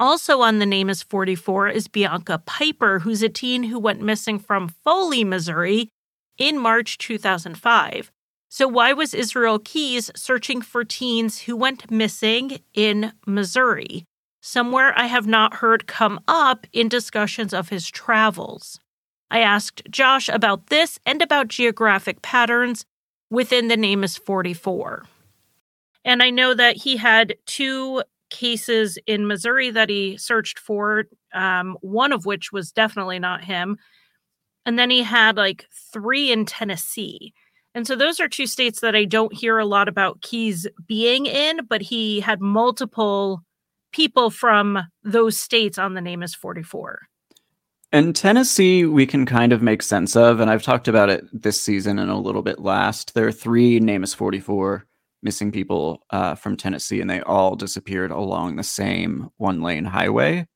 Also 0.00 0.40
on 0.40 0.58
the 0.58 0.64
Namus 0.64 1.04
44 1.04 1.68
is 1.68 1.86
Bianca 1.86 2.42
Piper, 2.44 3.00
who's 3.00 3.22
a 3.22 3.28
teen 3.28 3.64
who 3.64 3.78
went 3.78 4.00
missing 4.00 4.40
from 4.40 4.68
Foley, 4.68 5.22
Missouri 5.22 5.90
in 6.38 6.58
March 6.58 6.98
2005. 6.98 8.10
So, 8.52 8.66
why 8.66 8.92
was 8.92 9.14
Israel 9.14 9.60
Keyes 9.60 10.10
searching 10.16 10.60
for 10.60 10.82
teens 10.82 11.42
who 11.42 11.54
went 11.56 11.88
missing 11.88 12.58
in 12.74 13.12
Missouri? 13.24 14.04
Somewhere 14.42 14.92
I 14.98 15.06
have 15.06 15.28
not 15.28 15.54
heard 15.54 15.86
come 15.86 16.18
up 16.26 16.66
in 16.72 16.88
discussions 16.88 17.54
of 17.54 17.68
his 17.68 17.88
travels. 17.88 18.80
I 19.30 19.38
asked 19.38 19.82
Josh 19.88 20.28
about 20.28 20.66
this 20.66 20.98
and 21.06 21.22
about 21.22 21.46
geographic 21.46 22.22
patterns 22.22 22.84
within 23.30 23.68
the 23.68 23.76
Namus 23.76 24.18
44. 24.18 25.04
And 26.04 26.20
I 26.20 26.30
know 26.30 26.52
that 26.52 26.76
he 26.76 26.96
had 26.96 27.36
two 27.46 28.02
cases 28.30 28.98
in 29.06 29.28
Missouri 29.28 29.70
that 29.70 29.88
he 29.88 30.16
searched 30.16 30.58
for, 30.58 31.04
um, 31.32 31.78
one 31.82 32.12
of 32.12 32.26
which 32.26 32.50
was 32.50 32.72
definitely 32.72 33.20
not 33.20 33.44
him. 33.44 33.76
And 34.66 34.76
then 34.76 34.90
he 34.90 35.04
had 35.04 35.36
like 35.36 35.66
three 35.92 36.32
in 36.32 36.46
Tennessee. 36.46 37.32
And 37.74 37.86
so 37.86 37.94
those 37.94 38.18
are 38.18 38.28
two 38.28 38.46
states 38.46 38.80
that 38.80 38.96
I 38.96 39.04
don't 39.04 39.32
hear 39.32 39.58
a 39.58 39.66
lot 39.66 39.88
about 39.88 40.22
Keyes 40.22 40.66
being 40.86 41.26
in, 41.26 41.60
but 41.68 41.82
he 41.82 42.20
had 42.20 42.40
multiple 42.40 43.42
people 43.92 44.30
from 44.30 44.78
those 45.02 45.38
states 45.38 45.78
on 45.78 45.94
the 45.94 46.00
Namus 46.00 46.34
44. 46.34 47.00
And 47.92 48.14
Tennessee, 48.14 48.84
we 48.84 49.04
can 49.04 49.26
kind 49.26 49.52
of 49.52 49.62
make 49.62 49.82
sense 49.82 50.14
of, 50.14 50.38
and 50.38 50.48
I've 50.48 50.62
talked 50.62 50.86
about 50.86 51.10
it 51.10 51.24
this 51.32 51.60
season 51.60 51.98
and 51.98 52.10
a 52.10 52.16
little 52.16 52.42
bit 52.42 52.60
last. 52.60 53.14
There 53.14 53.26
are 53.26 53.32
three 53.32 53.80
Namus 53.80 54.14
44 54.14 54.86
missing 55.22 55.50
people 55.50 56.04
uh, 56.10 56.36
from 56.36 56.56
Tennessee, 56.56 57.00
and 57.00 57.10
they 57.10 57.20
all 57.22 57.56
disappeared 57.56 58.12
along 58.12 58.56
the 58.56 58.62
same 58.62 59.28
one 59.38 59.60
lane 59.60 59.84
highway, 59.84 60.46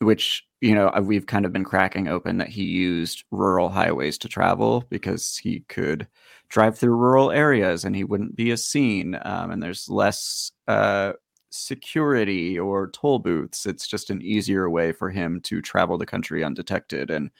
which, 0.00 0.44
you 0.60 0.74
know, 0.74 0.92
we've 1.02 1.26
kind 1.26 1.44
of 1.44 1.52
been 1.52 1.64
cracking 1.64 2.08
open 2.08 2.38
that 2.38 2.48
he 2.48 2.64
used 2.64 3.24
rural 3.30 3.68
highways 3.68 4.18
to 4.18 4.28
travel 4.28 4.84
because 4.90 5.36
he 5.36 5.60
could 5.68 6.08
drive 6.48 6.78
through 6.78 6.96
rural 6.96 7.30
areas 7.30 7.84
and 7.84 7.96
he 7.96 8.04
wouldn't 8.04 8.36
be 8.36 8.50
as 8.50 8.66
seen. 8.66 9.18
Um, 9.22 9.50
and 9.50 9.62
there's 9.62 9.88
less 9.88 10.52
uh, 10.68 11.12
security 11.50 12.58
or 12.58 12.90
toll 12.90 13.18
booths. 13.18 13.66
It's 13.66 13.86
just 13.86 14.10
an 14.10 14.22
easier 14.22 14.68
way 14.70 14.92
for 14.92 15.10
him 15.10 15.40
to 15.42 15.60
travel 15.60 15.98
the 15.98 16.06
country 16.06 16.44
undetected. 16.44 17.10
And 17.10 17.30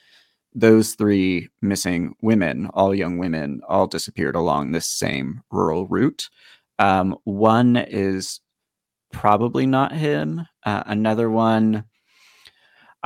those 0.53 0.95
three 0.95 1.49
missing 1.61 2.15
women, 2.21 2.69
all 2.73 2.95
young 2.95 3.17
women, 3.17 3.61
all 3.67 3.87
disappeared 3.87 4.35
along 4.35 4.71
this 4.71 4.87
same 4.87 5.43
rural 5.51 5.87
route. 5.87 6.29
Um, 6.79 7.15
one 7.23 7.75
is 7.77 8.39
probably 9.11 9.65
not 9.65 9.91
him. 9.91 10.41
Uh, 10.65 10.83
another 10.85 11.29
one, 11.29 11.85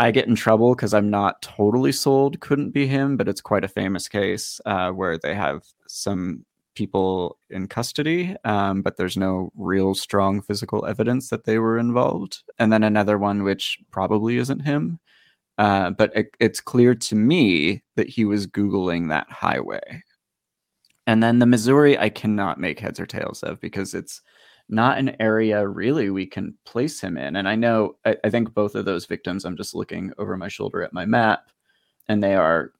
I 0.01 0.09
get 0.09 0.27
in 0.27 0.33
trouble 0.33 0.73
because 0.73 0.95
I'm 0.95 1.11
not 1.11 1.43
totally 1.43 1.91
sold, 1.91 2.39
couldn't 2.39 2.71
be 2.71 2.87
him, 2.87 3.17
but 3.17 3.27
it's 3.27 3.39
quite 3.39 3.63
a 3.63 3.67
famous 3.67 4.07
case 4.07 4.59
uh, 4.65 4.89
where 4.89 5.15
they 5.15 5.35
have 5.35 5.63
some 5.87 6.43
people 6.73 7.37
in 7.51 7.67
custody, 7.67 8.35
um, 8.43 8.81
but 8.81 8.97
there's 8.97 9.15
no 9.15 9.51
real 9.55 9.93
strong 9.93 10.41
physical 10.41 10.87
evidence 10.87 11.29
that 11.29 11.43
they 11.43 11.59
were 11.59 11.77
involved. 11.77 12.41
And 12.57 12.73
then 12.73 12.81
another 12.81 13.19
one, 13.19 13.43
which 13.43 13.77
probably 13.91 14.37
isn't 14.37 14.61
him, 14.61 14.99
uh, 15.59 15.91
but 15.91 16.11
it, 16.15 16.35
it's 16.39 16.61
clear 16.61 16.95
to 16.95 17.15
me 17.15 17.83
that 17.95 18.09
he 18.09 18.25
was 18.25 18.47
Googling 18.47 19.09
that 19.09 19.29
highway. 19.29 20.01
And 21.05 21.21
then 21.21 21.37
the 21.37 21.45
Missouri, 21.45 21.95
I 21.99 22.09
cannot 22.09 22.59
make 22.59 22.79
heads 22.79 22.99
or 22.99 23.05
tails 23.05 23.43
of 23.43 23.61
because 23.61 23.93
it's 23.93 24.23
not 24.71 24.97
an 24.97 25.15
area 25.19 25.67
really 25.67 26.09
we 26.09 26.25
can 26.25 26.57
place 26.65 26.99
him 26.99 27.17
in. 27.17 27.35
And 27.35 27.47
I 27.47 27.55
know, 27.55 27.95
I, 28.05 28.15
I 28.23 28.29
think 28.29 28.53
both 28.53 28.75
of 28.75 28.85
those 28.85 29.05
victims, 29.05 29.45
I'm 29.45 29.57
just 29.57 29.75
looking 29.75 30.11
over 30.17 30.37
my 30.37 30.47
shoulder 30.47 30.81
at 30.81 30.93
my 30.93 31.05
map, 31.05 31.51
and 32.07 32.23
they 32.23 32.35
are 32.35 32.71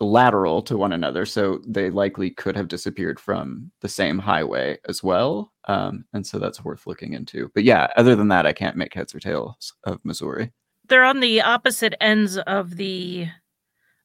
lateral 0.00 0.62
to 0.62 0.76
one 0.76 0.92
another. 0.92 1.26
So 1.26 1.60
they 1.66 1.90
likely 1.90 2.30
could 2.30 2.56
have 2.56 2.68
disappeared 2.68 3.18
from 3.18 3.70
the 3.80 3.88
same 3.88 4.18
highway 4.18 4.78
as 4.88 5.02
well. 5.02 5.52
Um, 5.66 6.04
and 6.12 6.26
so 6.26 6.38
that's 6.38 6.64
worth 6.64 6.86
looking 6.86 7.14
into. 7.14 7.50
But 7.52 7.64
yeah, 7.64 7.88
other 7.96 8.14
than 8.14 8.28
that, 8.28 8.46
I 8.46 8.52
can't 8.52 8.76
make 8.76 8.94
heads 8.94 9.14
or 9.14 9.20
tails 9.20 9.74
of 9.84 10.04
Missouri. 10.04 10.52
They're 10.86 11.04
on 11.04 11.20
the 11.20 11.42
opposite 11.42 11.94
ends 12.00 12.38
of 12.38 12.76
the 12.76 13.26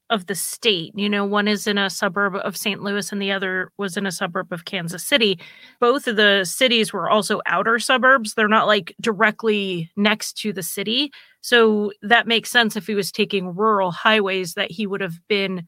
of 0.10 0.28
the 0.28 0.36
state. 0.36 0.92
You 0.96 1.10
know, 1.10 1.26
one 1.26 1.48
is 1.48 1.66
in 1.66 1.78
a 1.78 1.90
suburb 1.90 2.36
of 2.36 2.58
St. 2.58 2.84
Louis 2.84 3.12
and 3.12 3.22
the 3.22 3.32
other 3.32 3.72
was 3.78 3.98
in 3.98 4.06
a 4.06 4.12
suburb 4.12 4.52
of 4.52 4.66
Kansas 4.66 5.04
City. 5.04 5.40
Both 5.80 6.08
of 6.08 6.18
the 6.18 6.44
cities 6.46 6.94
were 6.94 7.10
also 7.10 7.42
outer 7.46 7.80
suburbs. 7.80 8.34
They're 8.34 8.48
not 8.48 8.68
like 8.68 8.96
directly 9.02 9.90
next 9.96 10.34
to 10.40 10.54
the 10.54 10.64
city. 10.64 11.12
So 11.42 11.92
that 12.02 12.28
makes 12.28 12.52
sense 12.52 12.76
if 12.76 12.88
he 12.88 12.96
was 12.96 13.12
taking 13.12 13.56
rural 13.56 13.92
highways 13.92 14.54
that 14.54 14.72
he 14.72 14.86
would 14.86 15.02
have 15.02 15.20
been 15.28 15.68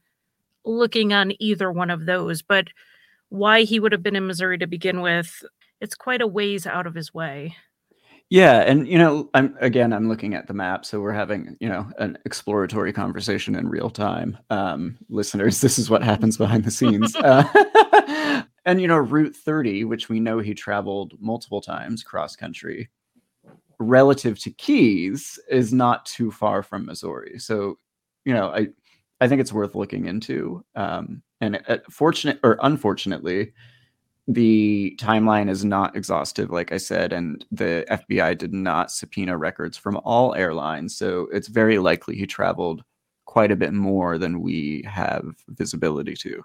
looking 0.64 1.12
on 1.12 1.32
either 1.40 1.72
one 1.72 1.90
of 1.90 2.06
those. 2.06 2.42
But 2.42 2.68
why 3.28 3.62
he 3.62 3.80
would 3.80 3.92
have 3.92 4.02
been 4.02 4.16
in 4.16 4.26
Missouri 4.26 4.58
to 4.58 4.66
begin 4.66 5.00
with, 5.00 5.42
it's 5.80 5.94
quite 5.94 6.22
a 6.22 6.26
ways 6.26 6.66
out 6.66 6.86
of 6.86 6.94
his 6.94 7.12
way. 7.12 7.56
Yeah, 8.28 8.62
and 8.62 8.88
you 8.88 8.98
know, 8.98 9.30
I'm 9.34 9.56
again, 9.60 9.92
I'm 9.92 10.08
looking 10.08 10.34
at 10.34 10.48
the 10.48 10.54
map, 10.54 10.84
so 10.84 11.00
we're 11.00 11.12
having 11.12 11.56
you 11.60 11.68
know 11.68 11.88
an 11.98 12.18
exploratory 12.24 12.92
conversation 12.92 13.54
in 13.54 13.68
real 13.68 13.88
time. 13.88 14.36
Um, 14.50 14.98
listeners, 15.08 15.60
this 15.62 15.78
is 15.78 15.88
what 15.88 16.02
happens 16.02 16.36
behind 16.36 16.64
the 16.64 16.70
scenes. 16.70 17.14
Uh, 17.26 18.42
and 18.64 18.80
you 18.80 18.88
know, 18.88 18.96
Route 18.98 19.34
30, 19.36 19.84
which 19.84 20.08
we 20.08 20.18
know 20.20 20.38
he 20.40 20.54
traveled 20.54 21.14
multiple 21.20 21.60
times 21.60 22.02
cross 22.02 22.34
country, 22.36 22.90
relative 23.78 24.38
to 24.40 24.50
Keyes, 24.50 25.38
is 25.50 25.72
not 25.72 26.06
too 26.06 26.30
far 26.30 26.62
from 26.62 26.86
Missouri. 26.86 27.38
So, 27.38 27.78
you 28.24 28.34
know, 28.34 28.48
I 28.48 28.68
I 29.20 29.28
think 29.28 29.40
it's 29.40 29.52
worth 29.52 29.74
looking 29.74 30.06
into. 30.06 30.64
Um, 30.74 31.22
and 31.40 31.60
uh, 31.68 31.78
fortunate 31.90 32.40
or 32.42 32.58
unfortunately, 32.62 33.52
the 34.28 34.96
timeline 35.00 35.48
is 35.48 35.64
not 35.64 35.96
exhaustive, 35.96 36.50
like 36.50 36.72
I 36.72 36.78
said, 36.78 37.12
and 37.12 37.44
the 37.52 37.84
FBI 37.88 38.36
did 38.36 38.52
not 38.52 38.90
subpoena 38.90 39.36
records 39.36 39.76
from 39.76 40.00
all 40.04 40.34
airlines. 40.34 40.96
So 40.96 41.28
it's 41.32 41.48
very 41.48 41.78
likely 41.78 42.16
he 42.16 42.26
traveled 42.26 42.82
quite 43.24 43.52
a 43.52 43.56
bit 43.56 43.72
more 43.72 44.18
than 44.18 44.40
we 44.40 44.82
have 44.86 45.24
visibility 45.48 46.14
to. 46.14 46.42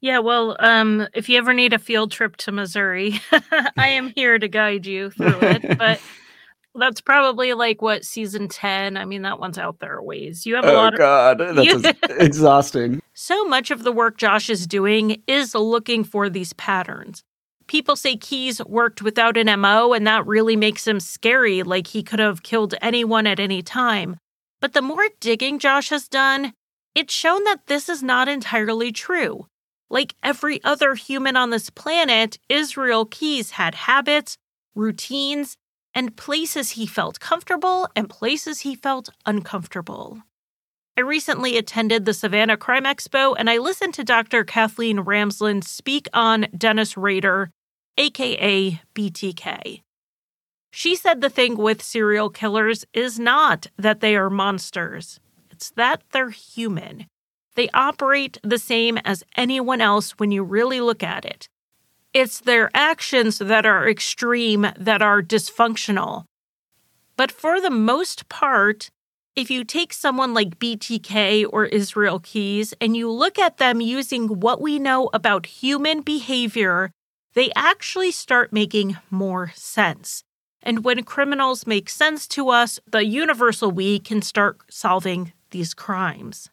Yeah, 0.00 0.18
well, 0.18 0.56
um, 0.60 1.08
if 1.14 1.28
you 1.28 1.38
ever 1.38 1.54
need 1.54 1.72
a 1.72 1.78
field 1.78 2.12
trip 2.12 2.36
to 2.36 2.52
Missouri, 2.52 3.20
I 3.76 3.88
am 3.88 4.12
here 4.14 4.38
to 4.38 4.48
guide 4.48 4.86
you 4.86 5.10
through 5.10 5.38
it. 5.40 5.78
But 5.78 6.00
that's 6.74 7.00
probably 7.00 7.54
like 7.54 7.82
what 7.82 8.04
season 8.04 8.48
ten. 8.48 8.96
I 8.96 9.04
mean, 9.04 9.22
that 9.22 9.38
one's 9.38 9.58
out 9.58 9.78
there 9.78 9.96
a 9.98 10.02
ways. 10.02 10.44
You 10.46 10.56
have 10.56 10.64
a 10.64 10.72
oh 10.72 10.74
lot 10.74 10.94
of 10.94 10.98
God, 10.98 11.38
that's 11.54 11.98
exhausting. 12.10 13.00
So 13.14 13.44
much 13.44 13.70
of 13.70 13.84
the 13.84 13.92
work 13.92 14.18
Josh 14.18 14.50
is 14.50 14.66
doing 14.66 15.22
is 15.26 15.54
looking 15.54 16.04
for 16.04 16.28
these 16.28 16.52
patterns. 16.54 17.22
People 17.66 17.96
say 17.96 18.16
Keyes 18.16 18.62
worked 18.64 19.00
without 19.00 19.36
an 19.36 19.60
MO, 19.60 19.92
and 19.92 20.06
that 20.06 20.26
really 20.26 20.56
makes 20.56 20.86
him 20.86 21.00
scary, 21.00 21.62
like 21.62 21.86
he 21.86 22.02
could 22.02 22.18
have 22.18 22.42
killed 22.42 22.74
anyone 22.82 23.26
at 23.26 23.40
any 23.40 23.62
time. 23.62 24.16
But 24.60 24.72
the 24.72 24.82
more 24.82 25.08
digging 25.20 25.58
Josh 25.58 25.88
has 25.88 26.08
done, 26.08 26.52
it's 26.94 27.12
shown 27.12 27.44
that 27.44 27.66
this 27.66 27.88
is 27.88 28.02
not 28.02 28.28
entirely 28.28 28.92
true. 28.92 29.46
Like 29.90 30.14
every 30.22 30.62
other 30.64 30.94
human 30.94 31.36
on 31.36 31.50
this 31.50 31.70
planet, 31.70 32.38
Israel 32.48 33.06
Keyes 33.06 33.52
had 33.52 33.74
habits, 33.74 34.36
routines, 34.74 35.56
and 35.94 36.16
places 36.16 36.70
he 36.70 36.86
felt 36.86 37.20
comfortable 37.20 37.88
and 37.94 38.10
places 38.10 38.60
he 38.60 38.74
felt 38.74 39.10
uncomfortable. 39.24 40.22
I 40.96 41.00
recently 41.00 41.56
attended 41.56 42.04
the 42.04 42.14
Savannah 42.14 42.56
Crime 42.56 42.84
Expo 42.84 43.34
and 43.38 43.50
I 43.50 43.58
listened 43.58 43.94
to 43.94 44.04
Dr. 44.04 44.44
Kathleen 44.44 44.98
Ramsland 44.98 45.64
speak 45.64 46.08
on 46.12 46.46
Dennis 46.56 46.96
Rader, 46.96 47.50
aka 47.98 48.80
BTK. 48.94 49.82
She 50.72 50.96
said 50.96 51.20
the 51.20 51.30
thing 51.30 51.56
with 51.56 51.82
serial 51.82 52.30
killers 52.30 52.84
is 52.92 53.18
not 53.18 53.68
that 53.76 54.00
they 54.00 54.16
are 54.16 54.30
monsters, 54.30 55.20
it's 55.50 55.70
that 55.70 56.02
they're 56.12 56.30
human. 56.30 57.06
They 57.54 57.68
operate 57.72 58.38
the 58.42 58.58
same 58.58 58.98
as 58.98 59.22
anyone 59.36 59.80
else 59.80 60.12
when 60.12 60.32
you 60.32 60.42
really 60.42 60.80
look 60.80 61.02
at 61.02 61.24
it. 61.24 61.48
It's 62.14 62.38
their 62.38 62.70
actions 62.74 63.38
that 63.38 63.66
are 63.66 63.88
extreme, 63.88 64.68
that 64.78 65.02
are 65.02 65.20
dysfunctional. 65.20 66.26
But 67.16 67.32
for 67.32 67.60
the 67.60 67.70
most 67.70 68.28
part, 68.28 68.88
if 69.34 69.50
you 69.50 69.64
take 69.64 69.92
someone 69.92 70.32
like 70.32 70.60
BTK 70.60 71.44
or 71.52 71.66
Israel 71.66 72.20
Keyes 72.20 72.72
and 72.80 72.96
you 72.96 73.10
look 73.10 73.36
at 73.36 73.58
them 73.58 73.80
using 73.80 74.28
what 74.28 74.60
we 74.60 74.78
know 74.78 75.10
about 75.12 75.46
human 75.46 76.02
behavior, 76.02 76.92
they 77.34 77.50
actually 77.56 78.12
start 78.12 78.52
making 78.52 78.96
more 79.10 79.50
sense. 79.56 80.22
And 80.62 80.84
when 80.84 81.02
criminals 81.02 81.66
make 81.66 81.90
sense 81.90 82.28
to 82.28 82.48
us, 82.48 82.78
the 82.86 83.04
universal 83.04 83.72
we 83.72 83.98
can 83.98 84.22
start 84.22 84.58
solving 84.70 85.32
these 85.50 85.74
crimes. 85.74 86.48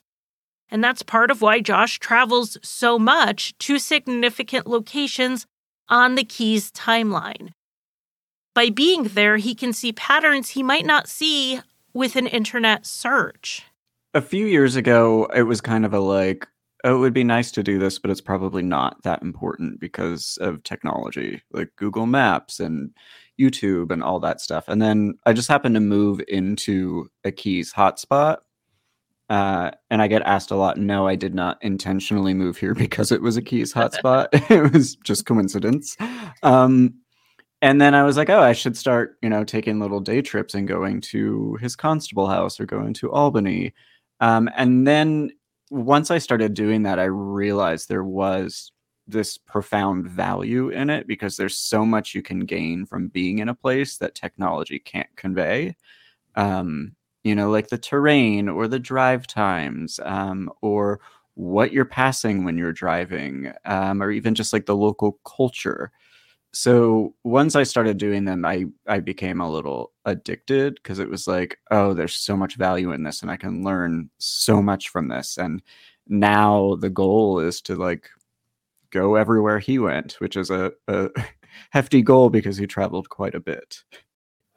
And 0.72 0.84
that's 0.84 1.03
part 1.03 1.30
of 1.30 1.41
why 1.41 1.59
Josh 1.59 1.99
travels 1.99 2.57
so 2.64 2.97
much 2.97 3.55
to 3.59 3.78
significant 3.78 4.66
locations 4.66 5.45
on 5.92 6.16
the 6.16 6.24
Keyes 6.24 6.72
timeline. 6.72 7.50
By 8.56 8.70
being 8.70 9.04
there, 9.04 9.38
he 9.38 9.54
can 9.54 9.74
see 9.74 9.94
patterns 9.94 10.50
he 10.50 10.64
might 10.64 10.86
not 10.86 11.08
see 11.08 11.62
with 11.94 12.16
an 12.16 12.28
internet 12.28 12.86
search. 12.86 13.64
A 14.14 14.22
few 14.22 14.46
years 14.46 14.76
ago, 14.76 15.26
it 15.36 15.44
was 15.44 15.62
kind 15.62 15.86
of 15.86 15.94
a 15.94 16.00
like, 16.00 16.48
oh, 16.84 16.96
it 16.96 17.00
would 17.00 17.14
be 17.14 17.24
nice 17.24 17.52
to 17.52 17.64
do 17.64 17.78
this, 17.78 18.00
but 18.00 18.12
it's 18.12 18.22
probably 18.22 18.64
not 18.64 19.04
that 19.04 19.22
important 19.22 19.80
because 19.80 20.38
of 20.42 20.64
technology, 20.64 21.42
like 21.52 21.70
Google 21.76 22.08
Maps 22.08 22.60
and 22.60 22.92
YouTube 23.39 23.92
and 23.92 24.04
all 24.04 24.20
that 24.20 24.42
stuff. 24.42 24.66
And 24.68 24.82
then 24.82 25.18
I 25.26 25.34
just 25.34 25.48
happened 25.48 25.76
to 25.76 25.82
move 25.82 26.22
into 26.28 27.10
a 27.24 27.32
Keyes 27.32 27.74
hotspot. 27.74 28.38
Uh, 29.32 29.71
and 29.89 30.01
I 30.01 30.09
get 30.09 30.23
asked 30.23 30.51
a 30.51 30.57
lot. 30.57 30.75
No, 30.75 31.07
I 31.07 31.15
did 31.15 31.34
not 31.34 31.57
intentionally 31.61 32.34
move 32.34 32.57
here 32.57 32.73
because 32.86 33.13
it 33.13 33.21
was 33.21 33.38
a 33.38 33.41
Keyes 33.41 33.73
hotspot. 33.73 34.27
it 34.51 34.73
was 34.73 34.95
just 34.97 35.25
coincidence. 35.25 35.95
Um, 36.43 36.95
and 37.61 37.79
then 37.79 37.95
I 37.95 38.03
was 38.03 38.17
like, 38.17 38.29
oh, 38.29 38.41
I 38.41 38.51
should 38.51 38.75
start, 38.75 39.17
you 39.21 39.29
know, 39.29 39.45
taking 39.45 39.79
little 39.79 40.01
day 40.01 40.21
trips 40.21 40.53
and 40.53 40.67
going 40.67 40.99
to 41.01 41.57
his 41.61 41.77
Constable 41.77 42.27
house 42.27 42.59
or 42.59 42.65
going 42.65 42.93
to 42.95 43.11
Albany. 43.11 43.73
Um, 44.19 44.49
and 44.57 44.86
then 44.86 45.32
once 45.69 46.11
I 46.11 46.17
started 46.17 46.53
doing 46.53 46.84
that, 46.84 46.99
I 46.99 47.05
realized 47.05 47.88
there 47.88 48.03
was 48.03 48.73
this 49.07 49.38
profound 49.38 50.09
value 50.09 50.69
in 50.69 50.89
it 50.89 51.07
because 51.07 51.38
there's 51.38 51.57
so 51.57 51.86
much 51.86 52.13
you 52.13 52.21
can 52.21 52.41
gain 52.41 52.86
from 52.86 53.07
being 53.07 53.39
in 53.39 53.47
a 53.47 53.55
place 53.55 53.97
that 53.99 54.13
technology 54.13 54.79
can't 54.79 55.15
convey. 55.15 55.77
Um, 56.36 56.95
you 57.24 57.36
know, 57.36 57.49
like 57.49 57.69
the 57.69 57.78
terrain 57.78 58.49
or 58.49 58.67
the 58.67 58.80
drive 58.80 59.28
times, 59.28 59.99
um, 60.03 60.51
or 60.61 60.99
what 61.36 61.72
you're 61.74 61.86
passing 61.86 62.43
when 62.43 62.57
you're 62.57 62.74
driving, 62.74 63.53
um, 63.65 64.01
or 64.03 64.11
even 64.11 64.36
just 64.36 64.53
like 64.53 64.65
the 64.65 64.76
local 64.76 65.19
culture 65.26 65.91
so 66.53 67.15
once 67.24 67.55
I 67.55 67.63
started 67.63 67.97
doing 67.97 68.26
them, 68.26 68.45
I 68.45 68.65
I 68.88 68.99
became 68.99 69.39
a 69.41 69.49
little 69.49 69.93
addicted 70.05 70.76
because 70.76 70.99
it 70.99 71.09
was 71.09 71.28
like, 71.28 71.59
oh, 71.72 71.93
there's 71.93 72.13
so 72.15 72.36
much 72.36 72.55
value 72.57 72.91
in 72.91 73.03
this, 73.03 73.22
and 73.22 73.32
I 73.32 73.38
can 73.38 73.63
learn 73.63 74.09
so 74.17 74.61
much 74.61 74.89
from 74.89 75.07
this. 75.07 75.38
And 75.38 75.61
now 76.07 76.76
the 76.76 76.89
goal 76.89 77.39
is 77.39 77.61
to 77.63 77.76
like 77.76 78.09
go 78.91 79.15
everywhere 79.15 79.59
he 79.59 79.80
went, 79.80 80.13
which 80.19 80.36
is 80.36 80.49
a, 80.51 80.74
a 80.88 81.09
hefty 81.72 82.01
goal 82.01 82.30
because 82.30 82.57
he 82.57 82.67
traveled 82.67 83.09
quite 83.09 83.36
a 83.36 83.39
bit. 83.39 83.84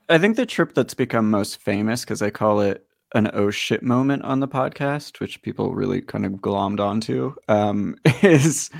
I 0.09 0.18
think 0.18 0.36
the 0.36 0.46
trip 0.46 0.74
that's 0.74 0.94
become 0.94 1.30
most 1.30 1.61
famous 1.61 2.02
because 2.02 2.22
I 2.22 2.30
call 2.30 2.61
it 2.61 2.86
an 3.14 3.30
oh 3.32 3.50
shit 3.50 3.82
moment 3.82 4.22
on 4.24 4.40
the 4.40 4.48
podcast, 4.48 5.20
which 5.20 5.42
people 5.42 5.74
really 5.74 6.02
kind 6.02 6.26
of 6.26 6.32
glommed 6.34 6.80
onto, 6.80 7.34
um, 7.48 7.96
is 8.22 8.70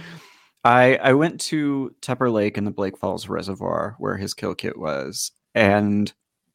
I 0.65 0.97
I 0.97 1.13
went 1.15 1.41
to 1.43 1.95
Tupper 2.03 2.31
Lake 2.31 2.59
in 2.59 2.65
the 2.65 2.71
Blake 2.71 2.99
Falls 2.99 3.29
Reservoir 3.29 3.97
where 3.99 4.17
his 4.17 4.35
kill 4.35 4.55
kit 4.55 4.79
was, 4.79 5.33
and 5.55 6.13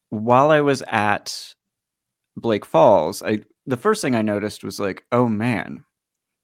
while 0.09 0.51
I 0.51 0.61
was 0.61 0.83
at 0.87 1.55
Blake 2.37 2.65
Falls, 2.65 3.23
I 3.23 3.39
the 3.65 3.77
first 3.77 4.01
thing 4.01 4.15
I 4.15 4.21
noticed 4.21 4.63
was 4.63 4.79
like, 4.79 5.05
oh 5.11 5.27
man, 5.27 5.83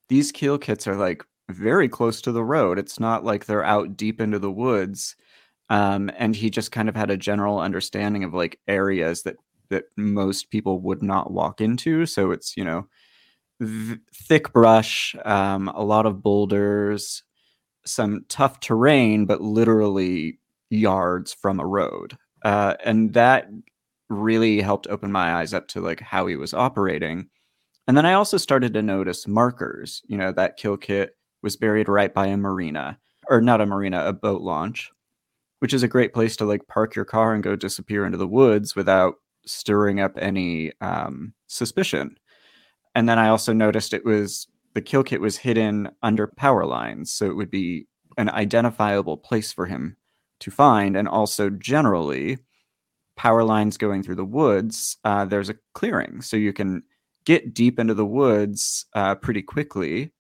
these 0.09 0.32
kill 0.32 0.57
kits 0.57 0.88
are 0.88 0.95
like 0.95 1.23
very 1.49 1.89
close 1.89 2.21
to 2.21 2.32
the 2.32 2.43
road. 2.43 2.80
It's 2.80 2.99
not 2.99 3.23
like 3.23 3.45
they're 3.45 3.63
out 3.63 3.97
deep 3.97 4.21
into 4.21 4.39
the 4.39 4.51
woods. 4.51 5.15
Um, 5.70 6.11
and 6.18 6.36
he 6.36 6.49
just 6.49 6.72
kind 6.72 6.89
of 6.89 6.95
had 6.95 7.09
a 7.09 7.18
general 7.18 7.59
understanding 7.59 8.24
of 8.24 8.34
like 8.34 8.59
areas 8.68 9.24
that 9.24 9.38
that 9.70 9.86
most 9.97 10.51
people 10.51 10.80
would 10.82 11.01
not 11.01 11.32
walk 11.32 11.59
into. 11.61 12.05
So 12.05 12.32
it's 12.32 12.55
you 12.55 12.63
know 12.63 12.88
v- 13.59 13.97
thick 14.13 14.53
brush, 14.53 15.16
um, 15.26 15.70
a 15.70 15.84
lot 15.84 16.05
of 16.05 16.22
boulders, 16.24 17.24
some 17.86 18.26
tough 18.30 18.59
terrain, 18.59 19.26
but 19.26 19.41
literally 19.41 20.39
yards 20.70 21.34
from 21.34 21.59
a 21.59 21.66
road. 21.66 22.18
Uh, 22.43 22.76
and 22.84 23.13
that 23.13 23.47
really 24.09 24.61
helped 24.61 24.88
open 24.88 25.11
my 25.11 25.36
eyes 25.36 25.53
up 25.53 25.68
to 25.70 25.82
like 25.82 25.99
how 25.99 26.28
he 26.28 26.36
was 26.36 26.53
operating. 26.53 27.28
And 27.88 27.97
then 27.97 28.05
I 28.05 28.13
also 28.13 28.38
started 28.38 28.74
to 28.74 28.82
notice 28.82 29.28
markers. 29.28 30.01
You 30.07 30.18
know, 30.18 30.32
that 30.34 30.57
kill 30.57 30.78
kit 30.78 31.16
was 31.43 31.55
buried 31.55 31.88
right 31.89 32.13
by 32.13 32.28
a 32.28 32.38
marina, 32.38 32.99
or 33.30 33.41
not 33.41 33.61
a 33.61 33.66
marina, 33.66 34.05
a 34.05 34.13
boat 34.13 34.41
launch, 34.41 34.91
which 35.60 35.74
is 35.74 35.84
a 35.84 35.88
great 35.88 36.14
place 36.14 36.36
to 36.38 36.45
like 36.45 36.68
park 36.68 36.95
your 36.95 37.06
car 37.06 37.34
and 37.34 37.43
go 37.43 37.56
disappear 37.56 38.06
into 38.06 38.18
the 38.18 38.28
woods 38.28 38.76
without 38.76 39.16
stirring 39.45 39.99
up 39.99 40.14
any 40.18 40.72
um, 40.82 41.34
suspicion. 41.47 42.18
And 42.95 43.08
then 43.10 43.20
I 43.20 43.30
also 43.30 43.53
noticed 43.53 43.93
it 43.93 44.06
was 44.06 44.47
the 44.74 44.82
kill 44.82 45.03
kit 45.03 45.22
was 45.22 45.38
hidden 45.38 45.89
under 46.03 46.28
power 46.28 46.66
lines, 46.66 47.12
so 47.12 47.26
it 47.26 47.36
would 47.36 47.51
be 47.51 47.88
an 48.18 48.30
identifiable 48.30 49.18
place 49.18 49.51
for 49.51 49.66
him 49.66 49.97
to 50.39 50.51
find. 50.51 50.95
And 50.95 51.08
also, 51.08 51.49
generally, 51.49 52.38
power 53.16 53.43
lines 53.43 53.78
going 53.78 54.03
through 54.03 54.16
the 54.16 54.26
woods, 54.26 54.97
uh, 55.03 55.26
there's 55.26 55.49
a 55.49 55.56
clearing, 55.74 56.22
so 56.22 56.38
you 56.38 56.53
can 56.53 56.84
get 57.26 57.53
deep 57.53 57.80
into 57.80 57.93
the 57.93 58.06
woods 58.06 58.86
uh, 58.93 59.16
pretty 59.16 59.41
quickly 59.41 60.12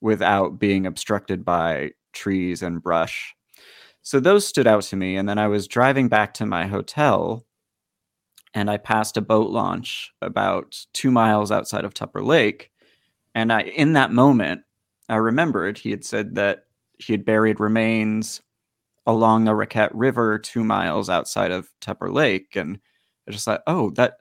without 0.00 0.58
being 0.58 0.86
obstructed 0.86 1.44
by 1.44 1.90
trees 2.12 2.62
and 2.62 2.82
brush. 2.82 3.34
So 4.04 4.20
those 4.20 4.46
stood 4.46 4.66
out 4.66 4.82
to 4.84 4.96
me. 4.96 5.16
And 5.16 5.28
then 5.28 5.38
I 5.38 5.48
was 5.48 5.66
driving 5.66 6.08
back 6.08 6.34
to 6.34 6.46
my 6.46 6.66
hotel 6.66 7.44
and 8.52 8.70
I 8.70 8.76
passed 8.76 9.16
a 9.16 9.22
boat 9.22 9.50
launch 9.50 10.12
about 10.22 10.78
two 10.92 11.10
miles 11.10 11.50
outside 11.50 11.84
of 11.84 11.94
Tupper 11.94 12.22
Lake. 12.22 12.70
And 13.34 13.52
I, 13.52 13.62
in 13.62 13.94
that 13.94 14.12
moment, 14.12 14.62
I 15.08 15.16
remembered 15.16 15.78
he 15.78 15.90
had 15.90 16.04
said 16.04 16.36
that 16.36 16.66
he 16.98 17.12
had 17.14 17.24
buried 17.24 17.58
remains 17.58 18.40
along 19.06 19.44
the 19.44 19.54
Raquette 19.54 19.94
River 19.94 20.38
two 20.38 20.64
miles 20.64 21.10
outside 21.10 21.50
of 21.50 21.70
Tupper 21.80 22.12
Lake. 22.12 22.56
And 22.56 22.78
I 23.26 23.32
just 23.32 23.46
thought, 23.46 23.62
oh, 23.66 23.90
that 23.92 24.18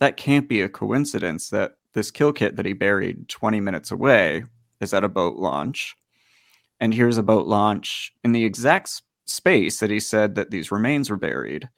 that 0.00 0.16
can't 0.16 0.48
be 0.48 0.62
a 0.62 0.68
coincidence 0.68 1.50
that 1.50 1.74
this 1.94 2.10
kill 2.10 2.32
kit 2.32 2.56
that 2.56 2.66
he 2.66 2.72
buried 2.72 3.28
20 3.28 3.60
minutes 3.60 3.90
away 3.90 4.44
is 4.80 4.94
at 4.94 5.04
a 5.04 5.08
boat 5.08 5.36
launch. 5.36 5.94
And 6.82 6.92
here's 6.92 7.16
a 7.16 7.22
boat 7.22 7.46
launch 7.46 8.10
in 8.24 8.32
the 8.32 8.44
exact 8.44 9.02
space 9.24 9.78
that 9.78 9.88
he 9.88 10.00
said 10.00 10.34
that 10.34 10.50
these 10.50 10.72
remains 10.72 11.10
were 11.10 11.16
buried. 11.16 11.68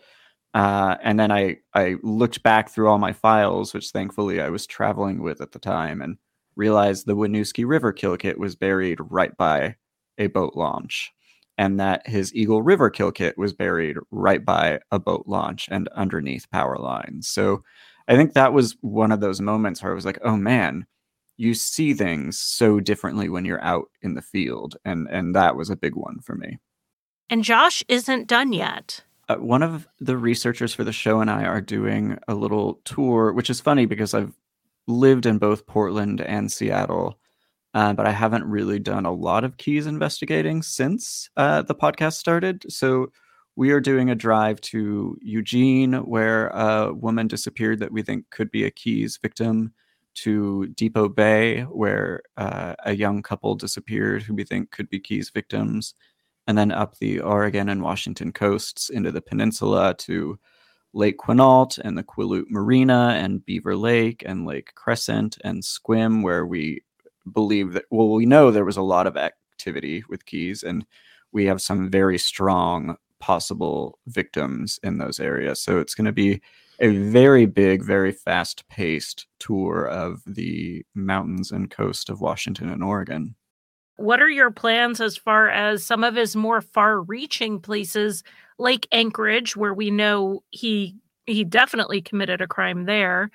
Uh, 0.55 0.97
and 1.03 1.21
then 1.21 1.31
I, 1.31 1.59
I 1.75 1.97
looked 2.03 2.43
back 2.43 2.71
through 2.71 2.89
all 2.89 2.97
my 2.97 3.13
files, 3.13 3.75
which 3.75 3.91
thankfully 3.91 4.41
I 4.41 4.49
was 4.49 4.67
traveling 4.67 5.23
with 5.23 5.43
at 5.43 5.53
the 5.53 5.59
time, 5.59 6.01
and 6.01 6.17
realized 6.57 7.05
the 7.05 7.15
Winooski 7.15 7.67
River 7.67 7.93
kill 7.93 8.17
kit 8.17 8.39
was 8.39 8.57
buried 8.57 8.99
right 8.99 9.37
by 9.37 9.77
a 10.17 10.29
boat 10.29 10.55
launch, 10.57 11.13
and 11.59 11.79
that 11.79 12.09
his 12.09 12.35
Eagle 12.35 12.63
River 12.63 12.89
kill 12.89 13.13
kit 13.13 13.37
was 13.37 13.53
buried 13.53 13.99
right 14.11 14.43
by 14.43 14.81
a 14.91 14.99
boat 14.99 15.25
launch 15.27 15.69
and 15.71 15.87
underneath 15.89 16.51
power 16.51 16.79
lines. 16.79 17.29
So 17.29 17.63
I 18.09 18.17
think 18.17 18.33
that 18.33 18.55
was 18.55 18.75
one 18.81 19.13
of 19.13 19.21
those 19.21 19.43
moments 19.43 19.83
where 19.83 19.93
I 19.93 19.95
was 19.95 20.07
like, 20.07 20.21
oh 20.25 20.39
man, 20.39 20.87
you 21.37 21.55
see 21.55 21.95
things 21.95 22.39
so 22.39 22.81
differently 22.81 23.29
when 23.29 23.45
you're 23.45 23.63
out 23.63 23.87
in 24.03 24.15
the 24.15 24.23
field. 24.23 24.77
And 24.85 25.09
and 25.11 25.35
that 25.35 25.57
was 25.57 25.71
a 25.71 25.77
big 25.77 25.95
one 25.95 26.21
for 26.21 26.35
me. 26.35 26.59
And 27.31 27.43
Josh 27.43 27.83
isn't 27.89 28.29
done 28.29 28.53
yet. 28.53 29.03
Uh, 29.29 29.37
one 29.37 29.63
of 29.63 29.89
the 30.01 30.17
researchers 30.17 30.75
for 30.75 30.85
the 30.85 30.93
show 30.93 31.21
and 31.21 31.31
I 31.31 31.45
are 31.45 31.61
doing 31.61 32.19
a 32.29 32.35
little 32.35 32.81
tour, 32.85 33.33
which 33.33 33.49
is 33.49 33.61
funny 33.61 33.87
because 33.87 34.13
I've 34.13 34.35
lived 34.87 35.25
in 35.25 35.39
both 35.39 35.67
Portland 35.67 36.21
and 36.21 36.53
Seattle, 36.53 37.19
uh, 37.73 37.95
but 37.95 38.07
I 38.07 38.11
haven't 38.11 38.45
really 38.45 38.79
done 38.79 39.07
a 39.07 39.13
lot 39.13 39.43
of 39.43 39.57
Keyes 39.57 39.87
investigating 39.87 40.63
since 40.63 41.31
uh, 41.39 41.63
the 41.63 41.75
podcast 41.75 42.15
started. 42.15 42.71
So 42.71 43.11
we 43.57 43.71
are 43.71 43.81
doing 43.81 44.11
a 44.11 44.15
drive 44.15 44.61
to 44.63 45.17
Eugene, 45.23 45.95
where 45.95 46.49
a 46.49 46.93
woman 46.93 47.27
disappeared 47.27 47.79
that 47.81 47.93
we 47.93 48.03
think 48.03 48.29
could 48.31 48.51
be 48.51 48.65
a 48.65 48.71
Keyes 48.71 49.19
victim, 49.23 49.73
to 50.15 50.67
Depoe 50.69 51.09
Bay, 51.09 51.63
where 51.63 52.23
uh, 52.37 52.75
a 52.85 52.95
young 52.95 53.23
couple 53.23 53.55
disappeared 53.55 54.23
who 54.23 54.35
we 54.35 54.45
think 54.45 54.71
could 54.71 54.89
be 54.89 55.01
Keyes 55.01 55.31
victims 55.31 55.95
and 56.47 56.59
then 56.59 56.73
up 56.73 56.99
the 56.99 57.21
Oregon 57.21 57.69
and 57.69 57.83
Washington 57.83 58.33
coasts 58.33 58.91
into 58.91 59.11
the 59.11 59.23
peninsula 59.23 59.95
to 59.99 60.39
Lake 60.93 61.19
Quinault 61.19 61.79
and 61.79 61.99
the 61.99 62.05
Quileute 62.05 62.51
Marina 62.51 63.17
and 63.19 63.45
Beaver 63.45 63.77
Lake 63.77 64.23
and 64.27 64.47
Lake 64.47 64.75
Crescent 64.75 65.39
and 65.43 65.63
Sequim, 65.63 66.23
where 66.23 66.47
we 66.47 66.83
believe 67.33 67.73
that, 67.73 67.85
well, 67.91 68.11
we 68.11 68.27
know 68.27 68.51
there 68.51 68.65
was 68.65 68.77
a 68.77 68.83
lot 68.83 69.07
of 69.07 69.17
activity 69.17 70.05
with 70.09 70.27
Keyes, 70.27 70.63
and 70.63 70.87
we 71.33 71.47
have 71.47 71.61
some 71.61 71.91
very 71.91 72.19
strong 72.19 72.97
possible 73.19 73.99
victims 74.07 74.79
in 74.83 74.99
those 74.99 75.19
areas. 75.19 75.61
So 75.61 75.79
it's 75.79 75.95
going 75.95 76.05
to 76.05 76.13
be 76.13 76.43
a 76.81 76.89
very 76.89 77.47
big, 77.47 77.83
very 77.83 78.13
fast 78.13 78.67
paced 78.69 79.27
tour 79.39 79.87
of 79.87 80.23
the 80.27 80.85
mountains 80.95 81.51
and 81.51 81.71
coast 81.71 82.11
of 82.11 82.21
Washington 82.21 82.69
and 82.69 82.83
Oregon. 82.83 83.35
What 83.97 84.21
are 84.21 84.29
your 84.29 84.51
plans 84.51 85.01
as 85.01 85.17
far 85.17 85.49
as 85.49 85.85
some 85.85 86.03
of 86.03 86.17
his 86.17 86.35
more 86.35 86.61
far-reaching 86.61 87.61
places 87.61 88.25
like 88.59 88.89
Anchorage 88.91 89.57
where 89.57 89.75
we 89.75 89.91
know 89.91 90.43
he 90.51 90.97
he 91.27 91.45
definitely 91.45 92.03
committed 92.03 92.41
a 92.41 92.47
crime 92.47 92.85
there 92.85 93.31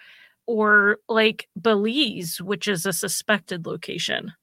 or 0.45 0.97
like 1.07 1.47
Belize 1.59 2.41
which 2.41 2.67
is 2.67 2.85
a 2.85 2.93
suspected 2.93 3.65
location? 3.65 4.33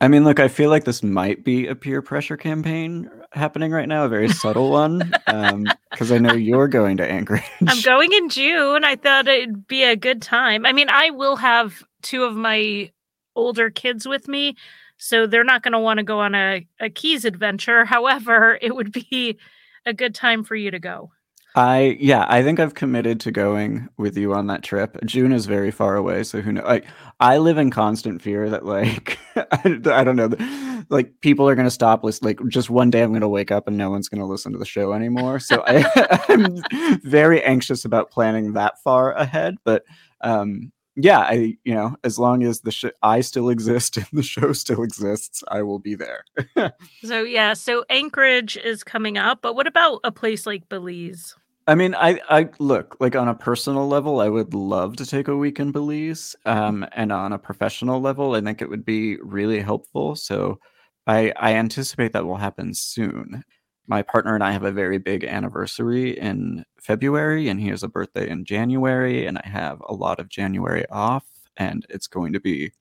I 0.00 0.08
mean, 0.08 0.24
look, 0.24 0.38
I 0.38 0.48
feel 0.48 0.68
like 0.68 0.84
this 0.84 1.02
might 1.02 1.42
be 1.42 1.66
a 1.66 1.74
peer 1.74 2.02
pressure 2.02 2.36
campaign 2.36 3.10
happening 3.32 3.72
right 3.72 3.88
now, 3.88 4.04
a 4.04 4.08
very 4.08 4.28
subtle 4.28 4.70
one, 4.70 4.98
because 5.26 6.10
um, 6.10 6.12
I 6.12 6.18
know 6.18 6.34
you're 6.34 6.68
going 6.68 6.98
to 6.98 7.10
Anchorage. 7.10 7.42
I'm 7.66 7.80
going 7.80 8.12
in 8.12 8.28
June. 8.28 8.84
I 8.84 8.96
thought 8.96 9.26
it'd 9.26 9.66
be 9.66 9.84
a 9.84 9.96
good 9.96 10.20
time. 10.20 10.66
I 10.66 10.72
mean, 10.72 10.90
I 10.90 11.10
will 11.10 11.36
have 11.36 11.82
two 12.02 12.24
of 12.24 12.36
my 12.36 12.90
older 13.34 13.70
kids 13.70 14.06
with 14.06 14.28
me, 14.28 14.56
so 14.98 15.26
they're 15.26 15.44
not 15.44 15.62
going 15.62 15.72
to 15.72 15.78
want 15.78 15.96
to 15.96 16.04
go 16.04 16.20
on 16.20 16.34
a, 16.34 16.66
a 16.78 16.90
Keyes 16.90 17.24
adventure. 17.24 17.86
However, 17.86 18.58
it 18.60 18.74
would 18.74 18.92
be 18.92 19.38
a 19.86 19.94
good 19.94 20.14
time 20.14 20.44
for 20.44 20.56
you 20.56 20.70
to 20.70 20.78
go. 20.78 21.10
I 21.56 21.96
yeah, 21.98 22.26
I 22.28 22.42
think 22.42 22.60
I've 22.60 22.74
committed 22.74 23.18
to 23.20 23.32
going 23.32 23.88
with 23.96 24.18
you 24.18 24.34
on 24.34 24.46
that 24.48 24.62
trip. 24.62 24.98
June 25.06 25.32
is 25.32 25.46
very 25.46 25.70
far 25.70 25.96
away, 25.96 26.22
so 26.22 26.42
who 26.42 26.52
knows? 26.52 26.66
Like, 26.66 26.84
I 27.18 27.38
live 27.38 27.56
in 27.56 27.70
constant 27.70 28.20
fear 28.20 28.50
that 28.50 28.66
like 28.66 29.18
I, 29.36 29.80
I 29.86 30.04
don't 30.04 30.16
know, 30.16 30.84
like 30.90 31.18
people 31.22 31.48
are 31.48 31.54
gonna 31.54 31.70
stop 31.70 32.04
listening. 32.04 32.36
Like 32.36 32.48
just 32.48 32.68
one 32.68 32.90
day, 32.90 33.02
I'm 33.02 33.14
gonna 33.14 33.26
wake 33.26 33.50
up 33.50 33.68
and 33.68 33.78
no 33.78 33.88
one's 33.88 34.10
gonna 34.10 34.26
listen 34.26 34.52
to 34.52 34.58
the 34.58 34.66
show 34.66 34.92
anymore. 34.92 35.40
So 35.40 35.64
I, 35.66 36.24
I'm 36.28 36.62
very 37.02 37.42
anxious 37.42 37.86
about 37.86 38.10
planning 38.10 38.52
that 38.52 38.82
far 38.82 39.12
ahead. 39.14 39.56
But 39.64 39.84
um, 40.20 40.72
yeah, 40.94 41.20
I 41.20 41.56
you 41.64 41.74
know, 41.74 41.96
as 42.04 42.18
long 42.18 42.42
as 42.42 42.60
the 42.60 42.70
sh- 42.70 42.84
I 43.02 43.22
still 43.22 43.48
exist 43.48 43.96
and 43.96 44.06
the 44.12 44.22
show 44.22 44.52
still 44.52 44.82
exists, 44.82 45.42
I 45.48 45.62
will 45.62 45.78
be 45.78 45.94
there. 45.94 46.22
so 47.02 47.22
yeah, 47.22 47.54
so 47.54 47.86
Anchorage 47.88 48.58
is 48.58 48.84
coming 48.84 49.16
up, 49.16 49.40
but 49.40 49.54
what 49.54 49.66
about 49.66 50.00
a 50.04 50.12
place 50.12 50.44
like 50.44 50.68
Belize? 50.68 51.34
I 51.68 51.74
mean, 51.74 51.94
I 51.96 52.20
I 52.28 52.48
look 52.58 52.96
like 53.00 53.16
on 53.16 53.28
a 53.28 53.34
personal 53.34 53.88
level, 53.88 54.20
I 54.20 54.28
would 54.28 54.54
love 54.54 54.96
to 54.96 55.06
take 55.06 55.28
a 55.28 55.36
week 55.36 55.58
in 55.58 55.72
Belize, 55.72 56.36
um, 56.46 56.86
and 56.92 57.12
on 57.12 57.32
a 57.32 57.38
professional 57.38 58.00
level, 58.00 58.34
I 58.34 58.40
think 58.40 58.62
it 58.62 58.70
would 58.70 58.84
be 58.84 59.16
really 59.22 59.60
helpful. 59.60 60.14
So, 60.16 60.60
I 61.06 61.32
I 61.36 61.54
anticipate 61.54 62.12
that 62.12 62.26
will 62.26 62.36
happen 62.36 62.74
soon 62.74 63.44
my 63.86 64.02
partner 64.02 64.34
and 64.34 64.44
I 64.44 64.52
have 64.52 64.64
a 64.64 64.72
very 64.72 64.98
big 64.98 65.24
anniversary 65.24 66.18
in 66.18 66.64
February, 66.80 67.48
and 67.48 67.60
he 67.60 67.68
has 67.68 67.82
a 67.82 67.88
birthday 67.88 68.28
in 68.28 68.44
January, 68.44 69.26
and 69.26 69.38
I 69.38 69.48
have 69.48 69.80
a 69.88 69.94
lot 69.94 70.18
of 70.20 70.28
January 70.28 70.84
off, 70.90 71.24
and 71.56 71.86
it's 71.88 72.06
going 72.06 72.32
to 72.32 72.40
be 72.40 72.72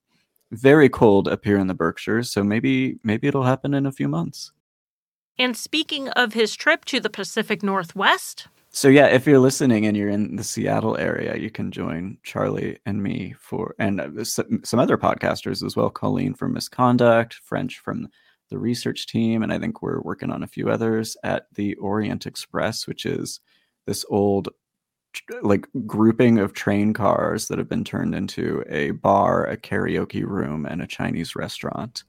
very 0.52 0.90
cold 0.90 1.28
up 1.28 1.44
here 1.44 1.58
in 1.58 1.68
the 1.68 1.74
Berkshires. 1.74 2.32
So 2.32 2.44
maybe 2.44 2.98
maybe 3.04 3.28
it'll 3.28 3.44
happen 3.44 3.74
in 3.74 3.86
a 3.86 3.92
few 3.92 4.08
months. 4.08 4.52
And 5.38 5.58
speaking 5.58 6.10
of 6.10 6.34
his 6.34 6.56
trip 6.56 6.86
to 6.86 7.00
the 7.00 7.10
Pacific 7.10 7.62
Northwest. 7.62 8.48
So 8.76 8.90
yeah, 8.90 9.06
if 9.06 9.26
you're 9.26 9.40
listening 9.40 9.86
and 9.86 9.96
you're 9.96 10.10
in 10.10 10.36
the 10.36 10.44
Seattle 10.44 10.98
area, 10.98 11.38
you 11.38 11.50
can 11.50 11.72
join 11.72 12.18
Charlie 12.24 12.78
and 12.86 13.02
me 13.02 13.34
for 13.40 13.74
and 13.80 14.02
uh, 14.02 14.26
some 14.26 14.80
other 14.82 14.98
podcasters 14.98 15.66
as 15.66 15.78
well. 15.78 15.90
Colleen 15.90 16.34
from 16.34 16.52
Misconduct, 16.52 17.36
French 17.36 17.80
from 17.80 18.10
the 18.50 18.58
research 18.58 19.08
team, 19.08 19.44
and 19.44 19.54
I 19.54 19.60
think 19.60 19.82
we're 19.82 20.02
working 20.02 20.30
on 20.30 20.44
a 20.44 20.48
few 20.48 20.70
others 20.70 21.16
at 21.24 21.46
the 21.54 21.76
Orient 21.76 22.26
Express, 22.26 22.86
which 22.86 23.06
is 23.06 23.40
this 23.86 24.04
old 24.10 24.50
like 25.42 25.68
grouping 25.86 26.38
of 26.40 26.52
train 26.52 26.92
cars 26.92 27.48
that 27.48 27.58
have 27.58 27.70
been 27.70 27.86
turned 27.86 28.14
into 28.14 28.62
a 28.68 28.92
bar, 28.92 29.46
a 29.46 29.56
karaoke 29.56 30.26
room, 30.26 30.66
and 30.66 30.82
a 30.82 30.88
Chinese 30.88 31.34
restaurant. 31.34 32.04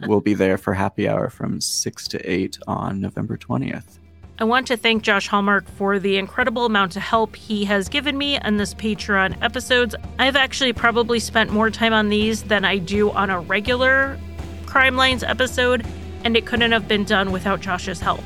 we'll 0.06 0.20
be 0.20 0.34
there 0.34 0.56
for 0.56 0.72
happy 0.72 1.08
hour 1.08 1.28
from 1.28 1.60
6 1.60 2.06
to 2.08 2.30
8 2.30 2.58
on 2.68 3.00
November 3.00 3.36
20th. 3.36 3.98
I 4.38 4.44
want 4.44 4.66
to 4.66 4.76
thank 4.76 5.02
Josh 5.02 5.28
Hallmark 5.28 5.66
for 5.66 5.98
the 5.98 6.18
incredible 6.18 6.66
amount 6.66 6.94
of 6.94 7.00
help 7.00 7.34
he 7.34 7.64
has 7.64 7.88
given 7.88 8.18
me 8.18 8.38
on 8.38 8.58
this 8.58 8.74
Patreon 8.74 9.42
episodes. 9.42 9.94
I've 10.18 10.36
actually 10.36 10.74
probably 10.74 11.20
spent 11.20 11.50
more 11.50 11.70
time 11.70 11.94
on 11.94 12.10
these 12.10 12.42
than 12.42 12.62
I 12.62 12.76
do 12.76 13.10
on 13.12 13.30
a 13.30 13.40
regular 13.40 14.18
Crime 14.66 14.94
Lines 14.94 15.22
episode, 15.22 15.86
and 16.22 16.36
it 16.36 16.44
couldn't 16.44 16.72
have 16.72 16.86
been 16.86 17.04
done 17.04 17.32
without 17.32 17.62
Josh's 17.62 17.98
help. 17.98 18.20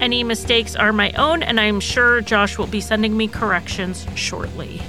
Any 0.00 0.22
mistakes 0.22 0.76
are 0.76 0.92
my 0.92 1.10
own, 1.12 1.42
and 1.42 1.58
I'm 1.58 1.80
sure 1.80 2.20
Josh 2.20 2.56
will 2.56 2.68
be 2.68 2.80
sending 2.80 3.16
me 3.16 3.26
corrections 3.26 4.06
shortly. 4.14 4.82